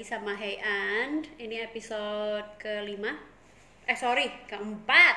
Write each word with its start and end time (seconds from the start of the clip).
lagi 0.00 0.16
sama 0.16 0.32
Hey 0.32 0.56
And. 0.64 1.28
Ini 1.36 1.68
episode 1.68 2.56
kelima. 2.56 3.20
Eh 3.84 3.92
sorry, 3.92 4.32
keempat. 4.48 5.12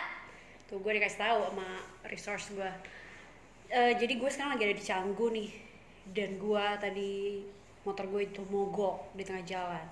Tuh 0.67 0.83
gue 0.83 0.99
dikasih 0.99 1.23
tahu 1.23 1.39
sama 1.47 1.79
resource 2.11 2.51
gue 2.51 2.67
Eh, 3.71 3.95
Jadi 3.95 4.19
gue 4.19 4.27
sekarang 4.27 4.59
lagi 4.59 4.67
ada 4.67 4.75
di 4.75 4.83
Canggu 4.83 5.31
nih. 5.31 5.55
Dan 6.11 6.35
gue 6.35 6.65
tadi 6.83 7.39
motor 7.87 8.11
gue 8.11 8.27
itu 8.27 8.43
mogok 8.51 9.15
di 9.15 9.23
tengah 9.23 9.47
jalan. 9.47 9.87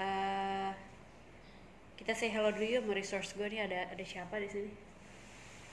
Eh, 0.00 0.72
Kita 2.00 2.16
say 2.16 2.32
hello 2.32 2.56
dulu 2.56 2.80
yuk 2.80 2.88
sama 2.88 2.96
resource 2.96 3.36
gue 3.36 3.52
nih. 3.52 3.68
Ada 3.68 3.92
ada 3.92 4.04
siapa 4.08 4.40
di 4.40 4.48
sini? 4.48 4.72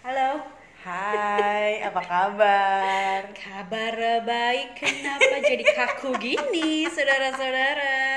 Halo. 0.03 0.43
Hai, 0.83 1.79
apa 1.81 2.01
kabar? 2.03 3.19
Kabar 3.33 3.95
baik, 4.21 4.77
kenapa 4.77 5.41
jadi 5.41 5.65
kaku 5.73 6.13
gini, 6.21 6.85
saudara-saudara? 6.85 8.16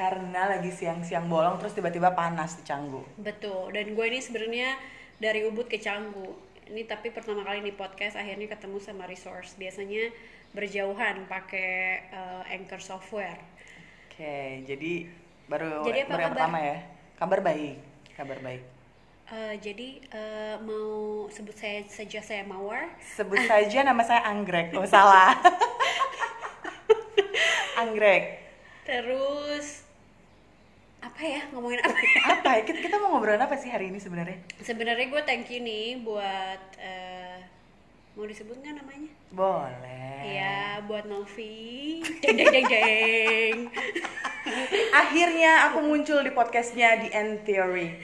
Karena 0.00 0.48
lagi 0.48 0.72
siang-siang 0.72 1.28
bolong 1.28 1.60
terus 1.60 1.76
tiba-tiba 1.76 2.16
panas 2.16 2.56
di 2.56 2.64
Canggu. 2.64 3.04
Betul, 3.20 3.68
dan 3.76 3.92
gue 3.92 4.06
ini 4.08 4.24
sebenarnya 4.24 4.80
dari 5.20 5.44
Ubud 5.44 5.68
ke 5.68 5.76
Canggu. 5.76 6.40
Ini 6.72 6.88
tapi 6.88 7.12
pertama 7.12 7.44
kali 7.44 7.60
di 7.60 7.76
podcast 7.76 8.16
akhirnya 8.16 8.48
ketemu 8.48 8.80
sama 8.80 9.04
resource. 9.04 9.60
Biasanya 9.60 10.08
berjauhan 10.56 11.28
pakai 11.28 12.00
uh, 12.16 12.48
Anchor 12.48 12.80
software. 12.80 13.36
Oke, 14.08 14.64
jadi 14.64 15.04
baru 15.52 15.84
Jadi 15.84 16.00
apa 16.00 16.10
baru 16.16 16.20
yang 16.24 16.32
kabar? 16.32 16.32
pertama 16.32 16.58
ya. 16.64 16.78
Kabar 17.20 17.40
baik, 17.44 17.76
kabar 18.16 18.38
baik. 18.40 18.62
Uh, 19.28 19.54
jadi 19.60 19.88
uh, 20.16 20.56
mau 20.64 20.88
sebut 21.28 21.60
saya 21.60 21.84
saja 21.92 22.24
saya 22.24 22.40
Mawar. 22.48 22.88
Sebut 23.20 23.44
saja 23.44 23.84
nama 23.84 24.00
saya 24.00 24.24
Anggrek. 24.24 24.72
Oh, 24.72 24.88
salah. 24.88 25.36
Anggrek. 27.84 28.48
Terus 28.88 29.89
apa 31.00 31.20
ya 31.20 31.40
ngomongin 31.50 31.80
apa 31.80 31.96
ya? 31.96 32.20
Apa 32.30 32.48
ya? 32.56 32.62
Kita, 32.64 32.78
kita 32.80 32.96
mau 33.00 33.16
ngobrolin 33.16 33.40
apa 33.40 33.56
sih 33.56 33.68
hari 33.68 33.88
ini 33.88 33.96
sebenarnya? 33.96 34.36
Sebenarnya 34.60 35.06
gue 35.08 35.22
thank 35.24 35.48
you 35.48 35.60
nih 35.60 36.00
buat 36.00 36.62
uh, 36.76 37.38
mau 38.14 38.28
disebut 38.28 38.56
nggak 38.56 38.74
namanya? 38.76 39.10
Boleh. 39.32 40.16
Iya, 40.20 40.84
buat 40.84 41.08
Novi. 41.08 42.04
Deng 42.20 42.36
deng 42.36 42.52
deng 42.52 42.66
deng. 42.68 43.56
Akhirnya 45.00 45.70
aku 45.70 45.78
muncul 45.80 46.20
di 46.20 46.32
podcastnya 46.32 47.00
di 47.00 47.08
End 47.10 47.44
Theory. 47.44 47.96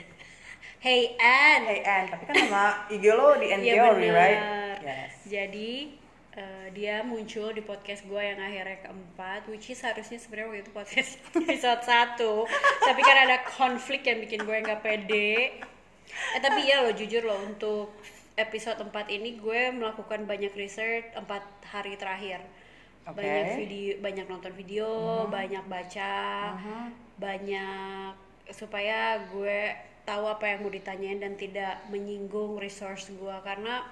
Hey 0.81 1.19
Ann. 1.19 1.67
Hey 1.67 1.81
Ann, 1.83 2.05
tapi 2.09 2.25
kan 2.25 2.35
nama 2.47 2.65
IG 2.89 3.05
lo 3.11 3.37
di 3.37 3.47
End 3.51 3.65
Iya 3.65 3.75
Theory, 3.77 4.09
bener. 4.09 4.17
right? 4.17 4.41
Yes. 4.81 5.13
Jadi 5.27 5.73
eh, 6.37 6.67
dia 6.77 7.01
muncul 7.01 7.51
di 7.57 7.65
podcast 7.65 8.05
gue 8.05 8.21
yang 8.21 8.37
akhirnya 8.37 8.85
keempat, 8.85 9.49
which 9.49 9.73
is 9.73 9.81
harusnya 9.81 10.21
sebenarnya 10.21 10.49
waktu 10.53 10.63
itu 10.63 10.73
podcast 10.77 11.11
episode 11.41 11.83
1 11.83 12.21
Tapi 12.85 13.01
kan 13.01 13.17
ada 13.25 13.37
konflik 13.49 14.05
yang 14.05 14.21
bikin 14.21 14.45
gue 14.45 14.57
nggak 14.61 14.85
pede. 14.85 15.57
Eh 16.07 16.41
tapi 16.45 16.69
ya 16.69 16.85
lo 16.85 16.93
jujur 16.93 17.25
lo 17.25 17.41
untuk 17.43 17.97
episode 18.37 18.79
4 18.85 18.93
ini 19.17 19.41
gue 19.41 19.73
melakukan 19.73 20.29
banyak 20.29 20.53
research 20.55 21.09
4 21.17 21.25
hari 21.73 21.97
terakhir. 21.97 22.45
Oke. 23.09 23.23
Banyak 23.23 23.47
video, 23.57 23.91
banyak 24.03 24.27
nonton 24.29 24.53
video, 24.53 24.91
banyak 25.31 25.65
baca, 25.71 26.15
banyak 27.17 28.13
supaya 28.53 29.25
gue 29.31 29.75
tahu 30.07 30.25
apa 30.31 30.55
yang 30.55 30.63
mau 30.63 30.71
ditanyain 30.71 31.19
dan 31.19 31.35
tidak 31.35 31.83
menyinggung 31.91 32.63
resource 32.63 33.11
gue 33.11 33.37
karena 33.43 33.83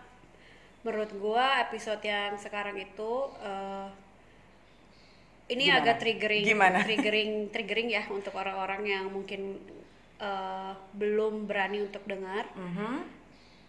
menurut 0.85 1.11
gue 1.11 1.45
episode 1.61 2.01
yang 2.01 2.37
sekarang 2.37 2.77
itu 2.77 3.13
eh, 3.41 3.89
ini 5.47 5.65
Gimana? 5.67 5.81
agak 5.81 5.97
triggering 5.99 6.45
Gimana? 6.45 6.79
triggering 6.87 7.31
triggering 7.49 7.89
ya 7.91 8.05
untuk 8.09 8.33
orang-orang 8.33 8.83
yang 8.87 9.05
mungkin 9.09 9.61
eh, 10.19 10.73
belum 10.93 11.45
berani 11.45 11.83
untuk 11.83 12.05
dengar 12.05 12.47
Mhm. 12.55 13.01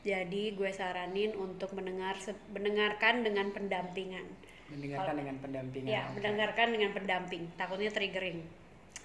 jadi 0.04 0.44
gue 0.54 0.70
saranin 0.70 1.34
untuk 1.34 1.72
mendengar 1.72 2.14
mendengarkan 2.50 3.24
dengan 3.24 3.50
pendampingan 3.50 4.28
Mendengarkan 4.66 5.16
dengan 5.16 5.36
pendampingan. 5.40 5.88
ya 5.88 6.02
oke. 6.06 6.14
mendengarkan 6.16 6.68
dengan 6.70 6.92
pendamping 6.92 7.44
takutnya 7.56 7.90
triggering 7.90 8.44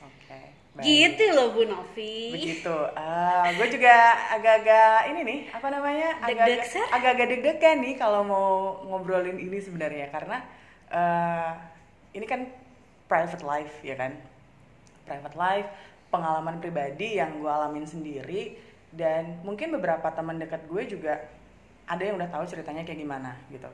Oke. 0.01 0.41
Baik. 0.81 0.89
gitu 0.89 1.25
loh 1.37 1.47
Bu 1.53 1.63
Novi 1.69 2.33
Begitu. 2.33 2.77
Ah, 2.97 3.53
gue 3.53 3.67
juga 3.69 3.95
agak-agak 4.35 5.13
ini 5.13 5.21
nih, 5.23 5.41
apa 5.53 5.69
namanya? 5.69 6.09
Agak-agak 6.25 6.65
agak-agak 6.91 7.27
deg-degan 7.37 7.77
nih 7.85 7.95
kalau 8.01 8.21
mau 8.25 8.49
ngobrolin 8.89 9.37
ini 9.37 9.61
sebenarnya 9.61 10.09
karena 10.09 10.43
eh, 10.89 11.51
ini 12.17 12.27
kan 12.27 12.49
private 13.07 13.45
life 13.45 13.75
ya 13.85 13.95
kan. 13.95 14.17
Private 15.05 15.37
life, 15.37 15.69
pengalaman 16.11 16.59
pribadi 16.59 17.19
yang 17.19 17.39
gue 17.39 17.51
alamin 17.51 17.87
sendiri 17.87 18.59
dan 18.91 19.39
mungkin 19.47 19.71
beberapa 19.71 20.11
teman 20.11 20.43
dekat 20.43 20.67
gue 20.67 20.83
juga 20.87 21.31
ada 21.87 22.03
yang 22.03 22.19
udah 22.19 22.31
tahu 22.31 22.45
ceritanya 22.47 22.83
kayak 22.83 23.03
gimana 23.03 23.39
gitu. 23.51 23.71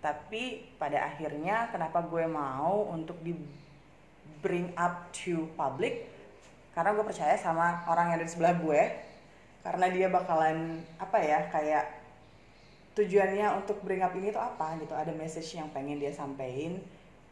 Tapi 0.00 0.76
pada 0.80 1.10
akhirnya 1.10 1.68
kenapa 1.68 2.00
gue 2.04 2.24
mau 2.24 2.88
untuk 2.92 3.20
di 3.20 3.34
bring 4.40 4.72
up 4.78 5.10
to 5.14 5.50
public 5.58 6.06
karena 6.76 6.94
gue 6.94 7.04
percaya 7.04 7.34
sama 7.34 7.82
orang 7.90 8.12
yang 8.12 8.16
ada 8.22 8.26
di 8.26 8.32
sebelah 8.32 8.54
gue 8.54 8.80
karena 9.66 9.86
dia 9.90 10.06
bakalan 10.08 10.80
apa 11.02 11.18
ya 11.18 11.50
kayak 11.50 11.98
tujuannya 12.98 13.46
untuk 13.54 13.78
bring 13.86 14.02
up 14.02 14.10
ini 14.18 14.34
tuh 14.34 14.42
apa 14.42 14.74
gitu. 14.82 14.90
Ada 14.94 15.14
message 15.14 15.54
yang 15.54 15.70
pengen 15.70 16.02
dia 16.02 16.10
sampein 16.10 16.82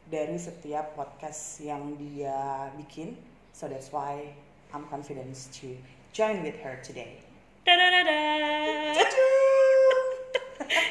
dari 0.06 0.38
setiap 0.38 0.94
podcast 0.94 1.58
yang 1.58 1.98
dia 1.98 2.70
bikin. 2.78 3.18
So 3.50 3.66
that's 3.66 3.90
why 3.90 4.30
I'm 4.70 4.86
confident 4.86 5.34
to 5.58 5.74
join 6.14 6.46
with 6.46 6.58
her 6.62 6.78
today. 6.86 7.18
Dadadada. 7.66 8.94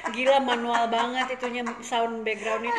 Gila 0.07 0.37
manual 0.39 0.87
banget 0.87 1.33
itunya 1.33 1.61
sound 1.79 2.21
backgroundnya. 2.21 2.71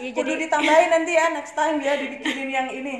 Kudu 0.00 0.16
jadi 0.22 0.32
ditambahin 0.40 0.90
nanti 0.90 1.12
ya 1.12 1.28
next 1.28 1.52
time 1.52 1.78
ya 1.78 1.94
dibikinin 1.94 2.48
yang 2.48 2.68
ini 2.68 2.96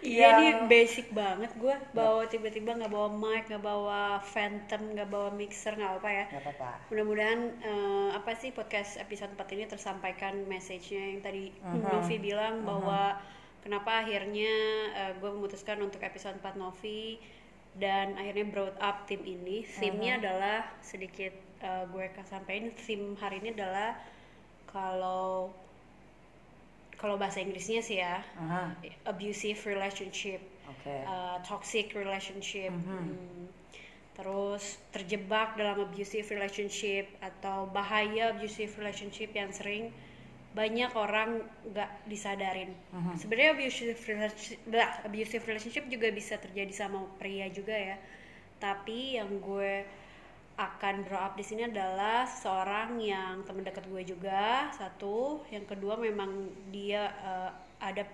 iya 0.00 0.36
ini 0.36 0.46
Yang- 0.50 0.66
basic 0.66 1.06
banget 1.10 1.50
gue 1.54 1.74
bawa 1.90 2.24
tiba-tiba 2.24 2.72
nggak 2.74 2.88
bawa 2.88 3.08
mic, 3.10 3.44
nggak 3.46 3.60
bawa 3.60 4.00
phantom, 4.22 4.94
nggak 4.94 5.06
bawa 5.06 5.28
mixer, 5.30 5.72
nggak 5.72 6.00
apa 6.00 6.08
ya. 6.08 6.24
nggak 6.26 6.42
apa-apa 6.42 6.70
Mudah-mudahan 6.88 7.40
eh, 7.60 8.08
apa 8.12 8.30
sih 8.34 8.50
podcast 8.50 8.96
episode 8.96 9.32
4 9.32 9.44
ini 9.52 9.64
tersampaikan 9.66 10.34
message-nya 10.46 11.02
yang 11.10 11.20
tadi 11.20 11.52
Mhm. 11.54 11.84
Novi 11.84 12.16
bilang 12.16 12.64
bahwa 12.64 13.20
kenapa 13.60 14.00
akhirnya 14.00 14.52
gue 15.14 15.30
memutuskan 15.30 15.76
untuk 15.78 16.00
episode 16.00 16.36
4 16.36 16.56
Novi 16.56 17.20
dan 17.78 18.18
akhirnya 18.18 18.46
brought 18.50 18.78
up 18.82 19.06
tim 19.06 19.22
ini. 19.22 19.62
Theme-nya 19.62 20.18
adalah 20.18 20.66
sedikit 20.82 21.32
eh, 21.62 21.84
gue 21.86 22.04
sampaikan 22.26 22.74
theme 22.74 23.14
hari 23.20 23.38
ini 23.44 23.54
adalah 23.54 23.94
kalau 24.70 25.50
kalau 27.00 27.16
bahasa 27.16 27.40
Inggrisnya 27.40 27.80
sih 27.80 27.96
ya 27.96 28.20
Aha, 28.36 28.76
abusive 29.08 29.56
relationship 29.64 30.44
oke. 30.68 30.94
uh, 31.08 31.40
toxic 31.40 31.96
relationship, 31.96 32.68
hmm, 32.68 33.48
terus 34.12 34.76
terjebak 34.92 35.56
dalam 35.56 35.80
abusive 35.80 36.28
relationship 36.28 37.08
atau 37.24 37.72
bahaya 37.72 38.36
abusive 38.36 38.68
relationship 38.76 39.32
yang 39.32 39.48
sering 39.48 39.88
banyak 40.50 40.90
orang 40.98 41.46
nggak 41.70 42.10
disadarin. 42.10 42.74
Sebenarnya 43.14 43.54
abusive 43.54 44.00
relationship, 44.02 44.58
blah, 44.66 44.90
abusive 45.06 45.46
relationship 45.46 45.86
juga 45.86 46.10
bisa 46.10 46.42
terjadi 46.42 46.74
sama 46.74 47.06
pria 47.22 47.46
juga 47.54 47.74
ya. 47.74 47.96
Tapi 48.58 49.14
yang 49.16 49.38
gue 49.38 49.86
akan 50.58 51.06
draw 51.08 51.32
up 51.32 51.34
di 51.38 51.44
sini 51.46 51.70
adalah 51.70 52.28
seorang 52.28 53.00
yang 53.00 53.46
teman 53.48 53.64
dekat 53.64 53.86
gue 53.88 54.02
juga 54.04 54.68
satu, 54.76 55.40
yang 55.48 55.64
kedua 55.64 55.96
memang 55.96 56.52
dia 56.68 57.14
uh, 57.24 57.50
ada 57.80 58.04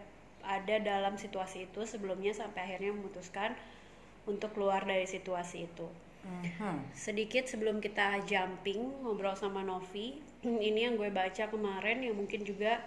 ada 0.47 0.79
dalam 0.79 1.19
situasi 1.19 1.67
itu 1.67 1.83
sebelumnya 1.83 2.31
sampai 2.31 2.63
akhirnya 2.63 2.95
memutuskan 2.95 3.59
untuk 4.31 4.55
keluar 4.55 4.87
dari 4.87 5.09
situasi 5.09 5.67
itu. 5.67 5.89
Mhm. 6.27 6.95
Sedikit 6.95 7.47
sebelum 7.47 7.79
kita 7.79 8.23
jumping 8.27 9.03
ngobrol 9.03 9.35
sama 9.39 9.63
Novi, 9.63 10.19
ini 10.69 10.87
yang 10.87 10.95
gue 10.95 11.11
baca 11.11 11.51
kemarin 11.51 12.07
yang 12.07 12.17
mungkin 12.17 12.47
juga 12.47 12.79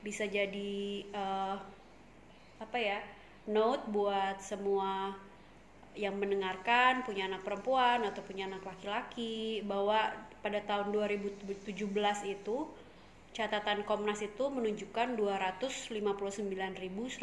bisa 0.00 0.24
jadi 0.30 1.04
eh, 1.04 1.56
apa 2.58 2.78
ya 2.78 3.02
note 3.50 3.90
buat 3.90 4.38
semua 4.38 5.18
yang 5.98 6.14
mendengarkan 6.14 7.02
punya 7.02 7.26
anak 7.26 7.42
perempuan 7.42 8.06
atau 8.06 8.22
punya 8.22 8.46
anak 8.46 8.62
laki-laki 8.62 9.66
bahwa 9.66 10.14
pada 10.38 10.62
tahun 10.62 10.94
2017 10.94 11.66
itu 12.30 12.56
catatan 13.34 13.82
Komnas 13.82 14.22
itu 14.22 14.46
menunjukkan 14.50 15.18
259.150 15.18 17.18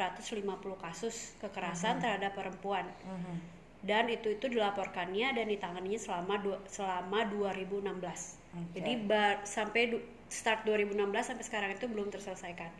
kasus 0.80 1.36
kekerasan 1.40 2.04
terhadap 2.04 2.36
perempuan 2.36 2.88
Mhm. 3.04 3.55
Dan 3.86 4.10
itu 4.10 4.34
itu 4.34 4.50
dilaporkannya 4.50 5.32
dan 5.32 5.46
ditanganinya 5.46 5.98
selama 5.98 6.42
dua, 6.42 6.58
selama 6.66 7.30
2016. 7.30 7.86
Oke. 8.52 8.76
Jadi 8.76 8.92
ba- 9.06 9.46
sampai 9.46 9.82
du- 9.88 10.02
start 10.28 10.66
2016 10.66 10.98
sampai 11.24 11.46
sekarang 11.46 11.70
itu 11.72 11.86
belum 11.86 12.10
terselesaikan. 12.10 12.74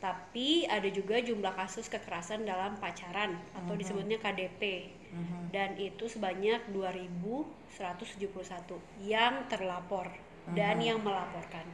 tapi 0.00 0.68
ada 0.68 0.84
juga 0.86 1.16
jumlah 1.16 1.54
kasus 1.54 1.88
kekerasan 1.88 2.44
dalam 2.44 2.76
pacaran 2.76 3.32
atau 3.54 3.72
disebutnya 3.74 4.20
KDP 4.20 4.92
dan 5.48 5.72
itu 5.78 6.04
sebanyak 6.04 6.60
2171 6.68 8.20
yang 9.00 9.46
terlapor 9.46 10.12
dan 10.52 10.76
yang 10.78 11.00
melaporkan 11.00 11.64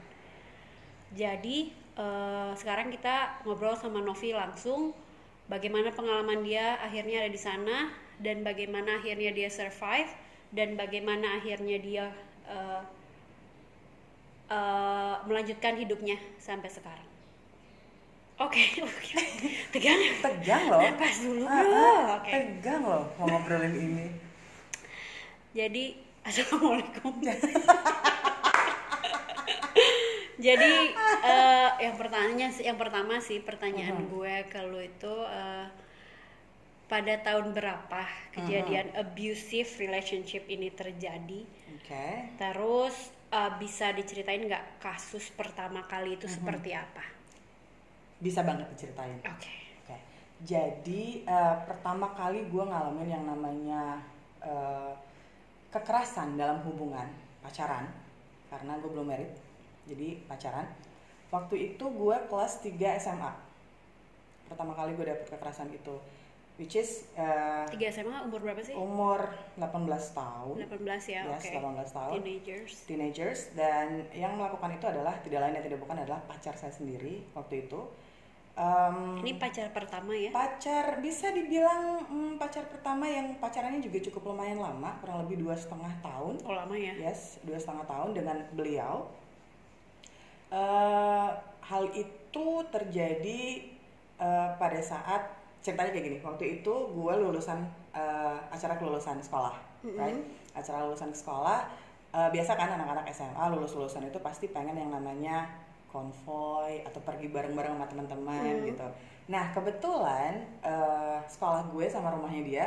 jadi 1.10 1.58
eh, 1.96 2.52
sekarang 2.54 2.88
kita 2.88 3.14
ngobrol 3.42 3.74
sama 3.74 3.98
Novi 3.98 4.30
langsung 4.30 4.94
bagaimana 5.46 5.90
pengalaman 5.90 6.40
dia 6.40 6.78
akhirnya 6.78 7.26
ada 7.26 7.30
di 7.30 7.40
sana 7.40 7.90
dan 8.20 8.44
bagaimana 8.44 8.96
akhirnya 8.96 9.32
dia 9.32 9.48
survive 9.48 10.12
dan 10.50 10.76
bagaimana 10.76 11.36
akhirnya 11.36 11.76
dia 11.78 12.06
eh, 12.46 12.82
eh, 14.48 15.14
melanjutkan 15.24 15.74
hidupnya 15.74 16.20
sampai 16.36 16.68
sekarang. 16.68 17.08
Oke, 18.38 18.60
oke. 18.80 19.20
tegang. 19.70 20.00
tegang 20.20 20.64
loh 20.66 20.80
Pas 20.96 21.16
dulu, 21.18 21.44
Ah, 21.44 21.60
bro. 21.60 21.76
ah, 21.76 22.00
Oke. 22.16 22.30
tegang 22.30 22.82
loh 22.82 23.04
mau 23.16 23.28
ngobrolin 23.28 23.74
ini 23.74 24.06
Jadi, 25.50 25.84
assalamualaikum. 26.28 27.20
Jadi 30.40 30.72
eh, 31.20 31.70
yang 31.80 32.00
pertanyaannya 32.00 32.48
sih- 32.48 32.64
yang 32.64 32.80
pertama 32.80 33.20
sih 33.20 33.44
pertanyaan 33.44 34.08
gue 34.08 34.34
ke 34.48 34.60
lu 34.64 34.80
itu 34.80 35.14
eh, 35.28 35.68
pada 36.90 37.14
tahun 37.22 37.54
berapa 37.54 38.02
kejadian 38.34 38.90
abusive 38.98 39.70
relationship 39.78 40.42
ini 40.50 40.74
terjadi? 40.74 41.46
oke 41.46 42.06
Terus 42.34 43.14
eh, 43.30 43.52
bisa 43.62 43.94
diceritain 43.94 44.42
nggak 44.42 44.82
kasus 44.82 45.30
pertama 45.30 45.86
kali 45.86 46.18
itu 46.18 46.26
seperti 46.26 46.74
apa? 46.74 47.22
bisa 48.20 48.44
banget 48.44 48.68
diceritain 48.76 49.16
Oke. 49.24 49.54
Oke, 49.80 49.96
jadi 50.44 51.24
eh, 51.24 51.56
pertama 51.64 52.12
kali 52.12 52.44
gue 52.50 52.64
ngalamin 52.66 53.08
yang 53.08 53.24
namanya 53.24 54.02
eh, 54.44 54.92
kekerasan 55.70 56.34
dalam 56.36 56.60
hubungan 56.66 57.06
pacaran 57.40 57.88
karena 58.50 58.76
gue 58.82 58.90
belum 58.90 59.06
married, 59.06 59.30
jadi 59.86 60.18
pacaran. 60.26 60.66
Waktu 61.30 61.54
itu 61.72 61.84
gue 61.86 62.16
kelas 62.26 62.58
3 62.66 62.98
SMA. 62.98 63.32
Pertama 64.50 64.74
kali 64.74 64.98
gue 64.98 65.06
dapet 65.06 65.30
kekerasan 65.30 65.70
itu, 65.70 65.94
which 66.60 66.76
is 66.76 67.08
eh, 67.16 67.64
Tiga 67.66 67.88
SMA 67.88 68.20
umur 68.22 68.44
berapa 68.44 68.60
sih? 68.60 68.76
umur 68.76 69.32
18 69.56 69.64
tahun, 70.12 70.54
18 70.60 70.84
ya, 71.08 71.20
yes, 71.24 71.40
oke. 71.40 71.48
18 71.56 71.96
tahun 71.96 72.12
Teenagers. 72.14 72.72
teenagers 72.84 73.40
dan 73.56 73.86
yang 74.12 74.36
melakukan 74.36 74.68
itu 74.70 74.84
adalah 74.84 75.16
tidak 75.20 75.40
lain 75.40 75.56
dan 75.56 75.64
tidak 75.64 75.80
bukan 75.80 75.96
adalah 75.98 76.20
pacar 76.22 76.52
saya 76.54 76.70
sendiri 76.70 77.24
waktu 77.32 77.64
itu. 77.64 77.80
Em, 78.52 79.24
Ini 79.24 79.40
pacar 79.40 79.72
pertama 79.72 80.12
ya? 80.12 80.28
pacar 80.30 81.00
bisa 81.00 81.32
dibilang 81.32 82.04
hmm, 82.04 82.32
pacar 82.36 82.68
pertama 82.68 83.08
yang 83.08 83.40
pacarannya 83.40 83.80
juga 83.80 84.04
cukup 84.04 84.30
lumayan 84.30 84.60
lama 84.60 85.00
kurang 85.00 85.24
lebih 85.24 85.40
dua 85.40 85.56
setengah 85.56 85.88
tahun 85.98 86.44
Oh 86.44 86.52
lama 86.52 86.76
ya? 86.76 86.92
yes 87.00 87.40
dua 87.40 87.56
setengah 87.56 87.88
tahun 87.88 88.10
dengan 88.12 88.36
beliau 88.52 89.08
Eh, 90.50 91.30
hal 91.62 91.84
itu 91.94 92.46
terjadi 92.68 93.42
eh, 94.18 94.48
pada 94.58 94.80
saat 94.82 95.22
ceritanya 95.60 95.92
kayak 95.92 96.04
gini. 96.08 96.18
Waktu 96.24 96.44
itu 96.60 96.74
gue 96.92 97.12
lulusan 97.20 97.64
eh, 97.92 98.38
acara 98.52 98.74
kelulusan 98.80 99.20
sekolah 99.20 99.70
right? 99.84 100.20
Acara 100.52 100.84
lulusan 100.84 101.10
sekolah 101.14 101.60
eh, 102.12 102.28
biasa 102.32 102.52
kan 102.58 102.68
anak-anak 102.76 103.08
SMA 103.14 103.44
lulus 103.54 103.72
lulusan 103.76 104.04
itu 104.08 104.18
pasti 104.20 104.50
pengen 104.50 104.76
yang 104.76 104.92
namanya 104.92 105.48
konvoy 105.90 106.86
atau 106.86 107.02
pergi 107.02 107.26
bareng-bareng 107.26 107.74
sama 107.74 107.86
teman-teman 107.90 108.54
gitu. 108.66 108.86
Nah 109.30 109.50
kebetulan 109.54 110.32
eh, 110.62 111.18
sekolah 111.26 111.70
gue 111.70 111.86
sama 111.88 112.14
rumahnya 112.14 112.42
dia 112.44 112.64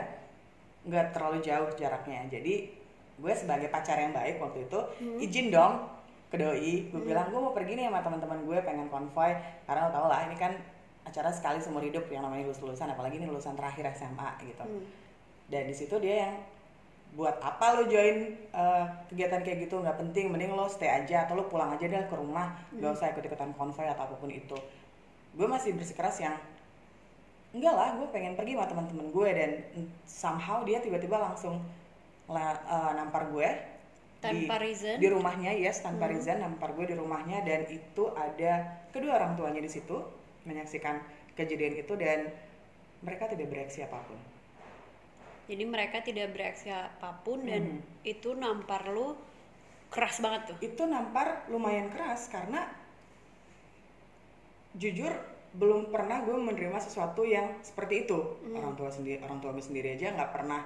nggak 0.84 1.16
terlalu 1.16 1.40
jauh 1.40 1.70
jaraknya. 1.78 2.28
Jadi 2.28 2.84
gue 3.14 3.34
sebagai 3.38 3.70
pacar 3.70 4.02
yang 4.02 4.12
baik 4.12 4.42
waktu 4.42 4.66
itu 4.66 4.80
izin 5.22 5.54
dong 5.54 5.88
ke 6.34 6.36
doi. 6.42 6.90
Gue 6.90 7.02
bilang 7.06 7.30
gue 7.30 7.40
mau 7.40 7.54
pergi 7.54 7.78
nih 7.78 7.88
sama 7.88 8.02
teman-teman 8.02 8.40
gue 8.44 8.58
pengen 8.66 8.88
konvoy. 8.90 9.32
Karena 9.64 9.88
lo 9.88 9.92
tau 9.94 10.08
lah 10.10 10.28
ini 10.28 10.36
kan 10.36 10.52
acara 11.04 11.30
sekali 11.36 11.60
seumur 11.60 11.84
hidup 11.84 12.08
yang 12.08 12.24
namanya 12.24 12.48
lulus 12.48 12.64
lulusan 12.64 12.88
apalagi 12.90 13.20
ini 13.20 13.28
lulusan 13.28 13.54
terakhir 13.60 13.92
SMA 13.96 14.30
gitu. 14.48 14.64
Hmm. 14.64 14.86
dan 15.52 15.68
di 15.68 15.76
situ 15.76 15.96
dia 16.00 16.28
yang 16.28 16.34
buat 17.14 17.38
apa 17.46 17.78
lo 17.78 17.86
join 17.86 18.34
uh, 18.58 18.90
kegiatan 19.12 19.46
kayak 19.46 19.70
gitu? 19.70 19.78
Nggak 19.86 20.02
penting 20.02 20.34
mending 20.34 20.50
lo 20.58 20.66
stay 20.66 20.90
aja 20.90 21.30
atau 21.30 21.38
lo 21.38 21.46
pulang 21.46 21.70
aja 21.70 21.86
deh 21.86 22.10
ke 22.10 22.16
rumah. 22.18 22.58
Nggak 22.74 22.92
usah 22.98 23.14
ikut 23.14 23.22
ikutan 23.22 23.54
konvoy 23.54 23.86
atau 23.86 24.10
apa 24.10 24.16
pun 24.18 24.34
itu. 24.34 24.58
Gue 25.38 25.46
masih 25.46 25.78
bersikeras 25.78 26.18
yang 26.18 26.34
enggak 27.54 27.76
lah 27.78 27.90
gue 28.02 28.08
pengen 28.10 28.34
pergi 28.34 28.58
sama 28.58 28.66
teman-teman 28.66 29.08
gue. 29.14 29.30
Dan 29.30 29.52
somehow 30.10 30.66
dia 30.66 30.82
tiba-tiba 30.82 31.22
langsung 31.22 31.62
la- 32.26 32.66
uh, 32.66 32.92
nampar 32.98 33.30
gue 33.30 33.50
Tanpa 34.18 34.56
reason? 34.58 34.98
di 34.98 35.08
rumahnya 35.12 35.52
yes 35.54 35.84
tanpa 35.84 36.08
reason 36.10 36.42
nampar 36.42 36.74
gue 36.74 36.90
di 36.90 36.98
rumahnya. 36.98 37.46
Dan 37.46 37.70
itu 37.70 38.10
ada 38.18 38.82
kedua 38.90 39.22
orang 39.22 39.38
tuanya 39.38 39.62
di 39.62 39.70
situ 39.70 40.02
menyaksikan 40.48 41.02
kejadian 41.36 41.76
itu 41.80 41.94
dan 41.96 42.30
mereka 43.04 43.28
tidak 43.32 43.48
bereaksi 43.52 43.84
apa 43.84 44.00
pun 44.08 44.20
Jadi 45.44 45.64
mereka 45.68 46.00
tidak 46.00 46.32
bereaksi 46.32 46.72
apa 46.72 47.20
pun 47.24 47.44
dan 47.44 47.64
Hmm. 47.68 47.80
itu 48.08 48.32
nampar 48.32 48.88
lu 48.88 49.12
keras 49.92 50.24
banget 50.24 50.42
tuh. 50.56 50.58
itu 50.64 50.84
nampar 50.88 51.44
lumayan 51.52 51.92
keras 51.92 52.32
karena 52.32 52.66
jujur 54.74 55.14
belum 55.54 55.94
pernah 55.94 56.26
gue 56.26 56.34
menerima 56.34 56.80
sesuatu 56.82 57.22
yang 57.22 57.62
seperti 57.62 58.10
itu 58.10 58.18
orang 58.58 58.74
tua 58.74 58.90
sendiri 58.90 59.22
orang 59.22 59.38
tua 59.38 59.54
gue 59.54 59.62
sendiri 59.62 59.94
aja 59.94 60.10
nggak 60.18 60.32
pernah 60.34 60.66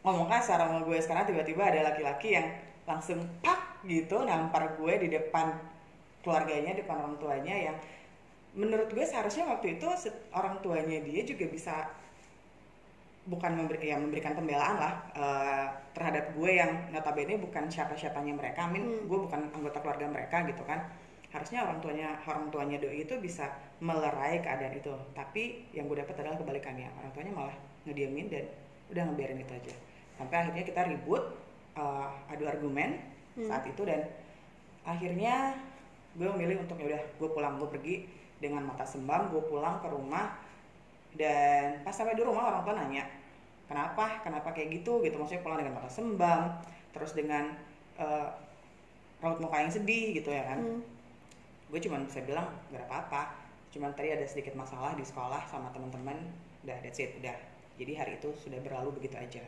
ngomong 0.00 0.28
kasar 0.32 0.56
sama 0.64 0.80
gue 0.80 0.96
sekarang 1.04 1.28
tiba-tiba 1.28 1.60
ada 1.68 1.92
laki-laki 1.92 2.40
yang 2.40 2.46
langsung 2.88 3.20
pak 3.44 3.84
gitu 3.84 4.24
nampar 4.24 4.80
gue 4.80 4.92
di 5.04 5.08
depan 5.12 5.52
keluarganya 6.24 6.72
depan 6.72 7.04
orang 7.04 7.16
tuanya 7.20 7.52
yang 7.68 7.76
menurut 8.56 8.88
gue 8.88 9.04
seharusnya 9.04 9.44
waktu 9.46 9.76
itu 9.76 9.86
orang 10.32 10.58
tuanya 10.64 11.04
dia 11.04 11.22
juga 11.28 11.44
bisa 11.52 11.92
bukan 13.26 13.52
memberi, 13.58 13.90
ya 13.90 14.00
memberikan 14.00 14.32
pembelaan 14.32 14.80
lah 14.80 14.92
eh, 15.12 15.66
terhadap 15.92 16.32
gue 16.32 16.50
yang 16.56 16.88
notabene 16.94 17.36
bukan 17.36 17.68
siapa-siapanya 17.68 18.32
mereka, 18.32 18.64
amin 18.64 19.04
gue 19.04 19.18
bukan 19.28 19.52
anggota 19.52 19.78
keluarga 19.84 20.06
mereka 20.08 20.46
gitu 20.48 20.64
kan. 20.64 20.88
Harusnya 21.34 21.68
orang 21.68 21.82
tuanya 21.84 22.16
orang 22.24 22.48
tuanya 22.48 22.78
doi 22.80 23.04
itu 23.04 23.12
bisa 23.20 23.50
melerai 23.82 24.40
keadaan 24.40 24.72
itu, 24.78 24.94
tapi 25.12 25.68
yang 25.76 25.90
gue 25.90 26.00
dapat 26.00 26.16
adalah 26.22 26.38
kebalikannya. 26.40 26.88
Orang 27.02 27.10
tuanya 27.12 27.32
malah 27.34 27.56
ngediamin 27.84 28.26
dan 28.30 28.46
udah 28.88 29.02
ngebiarin 29.10 29.42
itu 29.42 29.52
aja. 29.52 29.74
Sampai 30.16 30.36
akhirnya 30.46 30.64
kita 30.64 30.80
ribut, 30.86 31.22
eh, 31.76 32.32
adu 32.32 32.46
argumen 32.48 32.96
saat 33.36 33.68
itu 33.68 33.84
dan 33.84 34.00
akhirnya 34.86 35.52
gue 36.16 36.24
memilih 36.24 36.64
untuk 36.64 36.80
ya 36.80 36.96
udah 36.96 37.02
gue 37.20 37.28
pulang 37.28 37.60
gue 37.60 37.68
pergi 37.68 37.96
dengan 38.36 38.68
mata 38.68 38.84
sembam 38.84 39.32
gue 39.32 39.42
pulang 39.48 39.80
ke 39.80 39.88
rumah 39.88 40.36
dan 41.16 41.80
pas 41.80 41.94
sampai 41.96 42.12
di 42.12 42.20
rumah 42.20 42.52
orang 42.52 42.62
tua 42.62 42.74
nanya 42.76 43.04
kenapa? 43.66 44.22
Kenapa 44.22 44.54
kayak 44.54 44.82
gitu? 44.82 45.02
Gitu 45.02 45.14
maksudnya 45.18 45.42
pulang 45.42 45.58
dengan 45.60 45.74
mata 45.78 45.90
sembam 45.90 46.62
terus 46.94 47.12
dengan 47.12 47.52
eh, 48.00 48.28
raut 49.20 49.38
muka 49.42 49.60
yang 49.60 49.70
sedih 49.70 50.16
gitu 50.16 50.32
ya 50.32 50.46
kan. 50.54 50.60
Hmm. 50.62 50.82
gue 51.66 51.82
cuman 51.82 52.06
bisa 52.06 52.22
bilang 52.22 52.46
gak 52.70 52.78
ada 52.78 52.86
apa-apa. 52.86 53.22
Cuman 53.74 53.90
tadi 53.98 54.14
ada 54.14 54.22
sedikit 54.22 54.54
masalah 54.54 54.94
di 54.94 55.02
sekolah 55.02 55.50
sama 55.50 55.66
teman-teman 55.74 56.14
udah 56.62 56.78
that's 56.78 57.02
it 57.02 57.18
udah. 57.18 57.34
Jadi 57.76 57.92
hari 57.98 58.22
itu 58.22 58.30
sudah 58.38 58.62
berlalu 58.62 59.02
begitu 59.02 59.18
aja. 59.18 59.42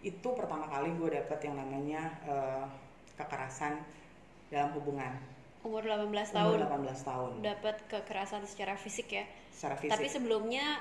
Itu 0.00 0.32
pertama 0.32 0.64
kali 0.72 0.96
gue 0.96 1.20
dapet 1.20 1.38
yang 1.44 1.60
namanya 1.60 2.16
eh, 2.24 2.64
kekerasan 3.20 3.76
dalam 4.48 4.72
hubungan 4.72 5.20
Umur 5.60 5.84
18 5.84 6.08
umur 6.08 6.24
tahun 6.32 6.58
18 6.88 7.08
tahun 7.08 7.30
dapat 7.44 7.76
kekerasan 7.84 8.48
secara 8.48 8.80
fisik 8.80 9.12
ya. 9.12 9.24
secara 9.52 9.76
fisik 9.76 9.92
Tapi 9.92 10.06
sebelumnya 10.08 10.80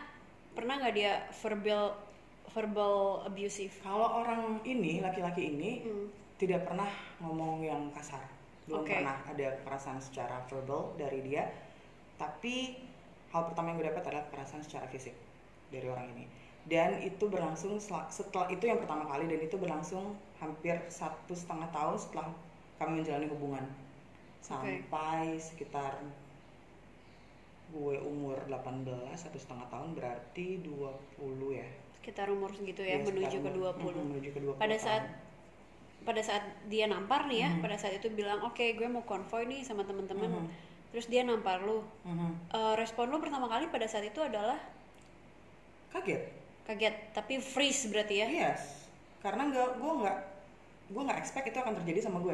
pernah 0.55 0.79
nggak 0.79 0.95
dia 0.95 1.19
verbal 1.43 1.99
verbal 2.49 3.27
abusive? 3.29 3.75
Kalau 3.85 4.25
orang 4.25 4.57
ini, 4.65 5.03
laki-laki 5.03 5.53
ini 5.53 5.85
Hmm. 5.85 6.07
tidak 6.41 6.65
pernah 6.65 6.89
ngomong 7.21 7.61
yang 7.61 7.91
kasar. 7.93 8.23
Belum 8.65 8.81
Oke. 8.81 8.97
pernah 8.97 9.17
ada 9.27 9.47
kekerasan 9.61 9.99
secara 10.01 10.41
verbal 10.49 10.95
dari 10.97 11.21
dia. 11.21 11.45
Tapi 12.17 12.79
hal 13.29 13.51
pertama 13.51 13.69
yang 13.69 13.77
gue 13.83 13.87
dapat 13.93 14.03
adalah 14.09 14.23
kekerasan 14.31 14.63
secara 14.65 14.89
fisik 14.89 15.13
dari 15.69 15.85
orang 15.85 16.09
ini. 16.17 16.25
Dan 16.65 17.01
itu 17.01 17.25
berlangsung 17.29 17.77
setelah 17.81 18.47
itu 18.49 18.65
yang 18.65 18.77
pertama 18.81 19.05
kali 19.05 19.25
dan 19.25 19.39
itu 19.41 19.55
berlangsung 19.57 20.17
hampir 20.41 20.77
satu 20.89 21.33
setengah 21.33 21.69
tahun 21.69 21.97
setelah 21.97 22.27
kami 22.77 23.01
menjalani 23.01 23.27
hubungan 23.29 23.65
sampai 24.41 24.81
sekitar 25.35 25.99
gue 27.69 27.95
umur 28.01 28.41
18 28.45 28.87
satu 29.13 29.37
setengah 29.37 29.69
tahun 29.69 29.93
berarti 29.93 30.63
20 30.63 30.89
ya 31.53 31.69
Sekitar 31.99 32.27
umur 32.27 32.49
segitu 32.49 32.81
ya, 32.81 32.95
Ya, 32.95 33.03
menuju 33.03 33.37
ke 33.37 33.49
umur- 33.51 33.75
20. 33.77 33.93
mm, 33.93 34.07
menuju 34.09 34.29
ke 34.31 34.39
20 34.41 34.57
Pada 34.57 34.77
saat 34.77 35.03
pada 35.99 36.21
saat 36.23 36.41
dia 36.65 36.87
nampar 36.87 37.27
nih 37.27 37.43
ya, 37.43 37.49
Mhm. 37.51 37.59
pada 37.59 37.75
saat 37.75 37.93
itu 37.93 38.07
bilang, 38.09 38.39
"Oke, 38.41 38.71
gue 38.71 38.87
mau 38.87 39.03
konvoy 39.03 39.45
nih 39.45 39.61
sama 39.61 39.83
teman-teman." 39.83 40.31
Mhm. 40.41 40.67
terus 40.89 41.05
dia 41.05 41.21
nampar 41.21 41.61
lu 41.61 41.85
Mhm. 42.01 42.49
Eh, 42.49 42.73
respon 42.75 43.07
lu 43.07 43.19
pertama 43.19 43.45
kali 43.45 43.69
pada 43.69 43.85
saat 43.85 44.01
itu 44.03 44.17
adalah 44.19 44.57
kaget 45.89 46.33
kaget 46.65 47.13
tapi 47.13 47.37
freeze 47.37 47.85
berarti 47.85 48.15
ya 48.15 48.27
yes 48.27 48.89
karena 49.19 49.45
nggak 49.45 49.77
gue 49.77 49.91
nggak 49.99 50.17
gue 50.89 51.01
nggak 51.03 51.19
expect 51.19 51.45
itu 51.45 51.57
akan 51.57 51.77
terjadi 51.77 51.99
sama 52.01 52.17
gue 52.19 52.33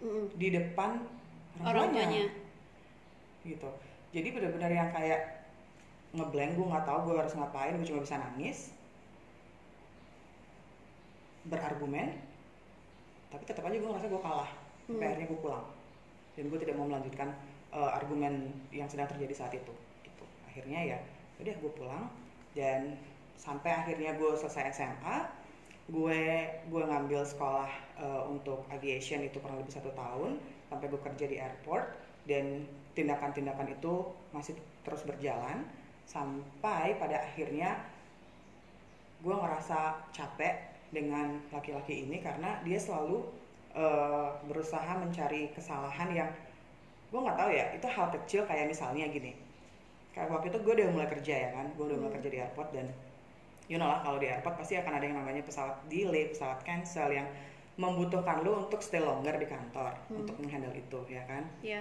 Mm-mm. 0.00 0.30
di 0.32 0.48
depan 0.50 1.02
orang 1.58 1.90
tuanya. 1.92 2.26
gitu. 3.44 3.70
Jadi 4.10 4.28
benar-benar 4.34 4.70
yang 4.70 4.88
kayak 4.90 5.20
ngeblank 6.10 6.58
gue 6.58 6.66
nggak 6.66 6.86
tahu 6.86 6.98
gue 7.06 7.14
harus 7.22 7.34
ngapain 7.38 7.78
gue 7.78 7.86
cuma 7.86 8.02
bisa 8.02 8.18
nangis 8.18 8.74
berargumen 11.46 12.18
tapi 13.30 13.46
tetap 13.46 13.62
aja 13.62 13.78
gue 13.78 13.86
ngerasa 13.86 14.10
gue 14.10 14.22
kalah. 14.22 14.50
Hmm. 14.90 14.98
akhirnya 14.98 15.30
gue 15.30 15.38
pulang. 15.38 15.66
Dan 16.34 16.50
gue 16.50 16.58
tidak 16.58 16.74
mau 16.74 16.86
melanjutkan 16.90 17.30
eh, 17.70 17.90
argumen 17.94 18.50
yang 18.74 18.90
sedang 18.90 19.06
terjadi 19.06 19.34
saat 19.34 19.54
itu 19.54 19.72
gitu. 20.02 20.24
Akhirnya 20.50 20.82
ya 20.82 20.98
udah 21.38 21.54
gue 21.54 21.72
pulang 21.72 22.04
dan 22.52 22.98
sampai 23.38 23.72
akhirnya 23.72 24.18
gue 24.18 24.34
selesai 24.36 24.74
SMA 24.74 25.16
gue 25.90 26.22
gue 26.70 26.82
ngambil 26.86 27.22
sekolah 27.22 27.70
eh, 27.98 28.22
untuk 28.26 28.66
aviation 28.68 29.22
itu 29.22 29.38
kurang 29.38 29.62
lebih 29.62 29.74
satu 29.74 29.90
tahun 29.94 30.42
sampai 30.70 30.86
gue 30.86 31.00
kerja 31.02 31.26
di 31.26 31.36
airport 31.36 31.84
dan 32.30 32.64
tindakan-tindakan 32.94 33.74
itu 33.74 34.06
masih 34.30 34.54
terus 34.86 35.02
berjalan 35.02 35.66
sampai 36.06 36.94
pada 36.98 37.22
akhirnya 37.26 37.82
gue 39.20 39.34
ngerasa 39.34 40.00
capek 40.14 40.54
dengan 40.90 41.38
laki-laki 41.54 42.06
ini 42.08 42.18
karena 42.18 42.58
dia 42.66 42.78
selalu 42.80 43.22
eh, 43.74 44.28
berusaha 44.48 44.90
mencari 44.98 45.50
kesalahan 45.54 46.10
yang 46.10 46.30
gue 47.10 47.20
nggak 47.20 47.38
tahu 47.38 47.50
ya 47.50 47.66
itu 47.74 47.86
hal 47.90 48.06
kecil 48.14 48.42
kayak 48.46 48.70
misalnya 48.70 49.06
gini 49.10 49.34
kayak 50.14 50.30
waktu 50.30 50.50
itu 50.50 50.58
gue 50.62 50.72
udah 50.78 50.88
mulai 50.94 51.08
kerja 51.10 51.34
ya 51.46 51.48
kan 51.54 51.66
gue 51.74 51.84
udah 51.86 51.98
mulai 51.98 52.10
Hmm. 52.10 52.18
kerja 52.18 52.30
di 52.30 52.38
airport 52.42 52.68
dan 52.74 52.86
you 53.70 53.78
know 53.78 53.86
lah 53.86 54.02
kalau 54.02 54.18
di 54.18 54.26
airport 54.26 54.58
pasti 54.58 54.74
akan 54.78 54.92
ada 54.98 55.04
yang 55.06 55.16
namanya 55.22 55.42
pesawat 55.46 55.76
delay 55.86 56.30
pesawat 56.30 56.58
cancel 56.66 57.10
yang 57.10 57.26
membutuhkan 57.80 58.44
lo 58.44 58.68
untuk 58.68 58.84
stay 58.84 59.00
longer 59.00 59.32
di 59.34 59.48
kantor 59.48 59.96
Hmm. 60.06 60.20
untuk 60.20 60.36
menghandle 60.36 60.76
itu 60.76 61.00
ya 61.08 61.24
kan 61.24 61.48
ya 61.64 61.80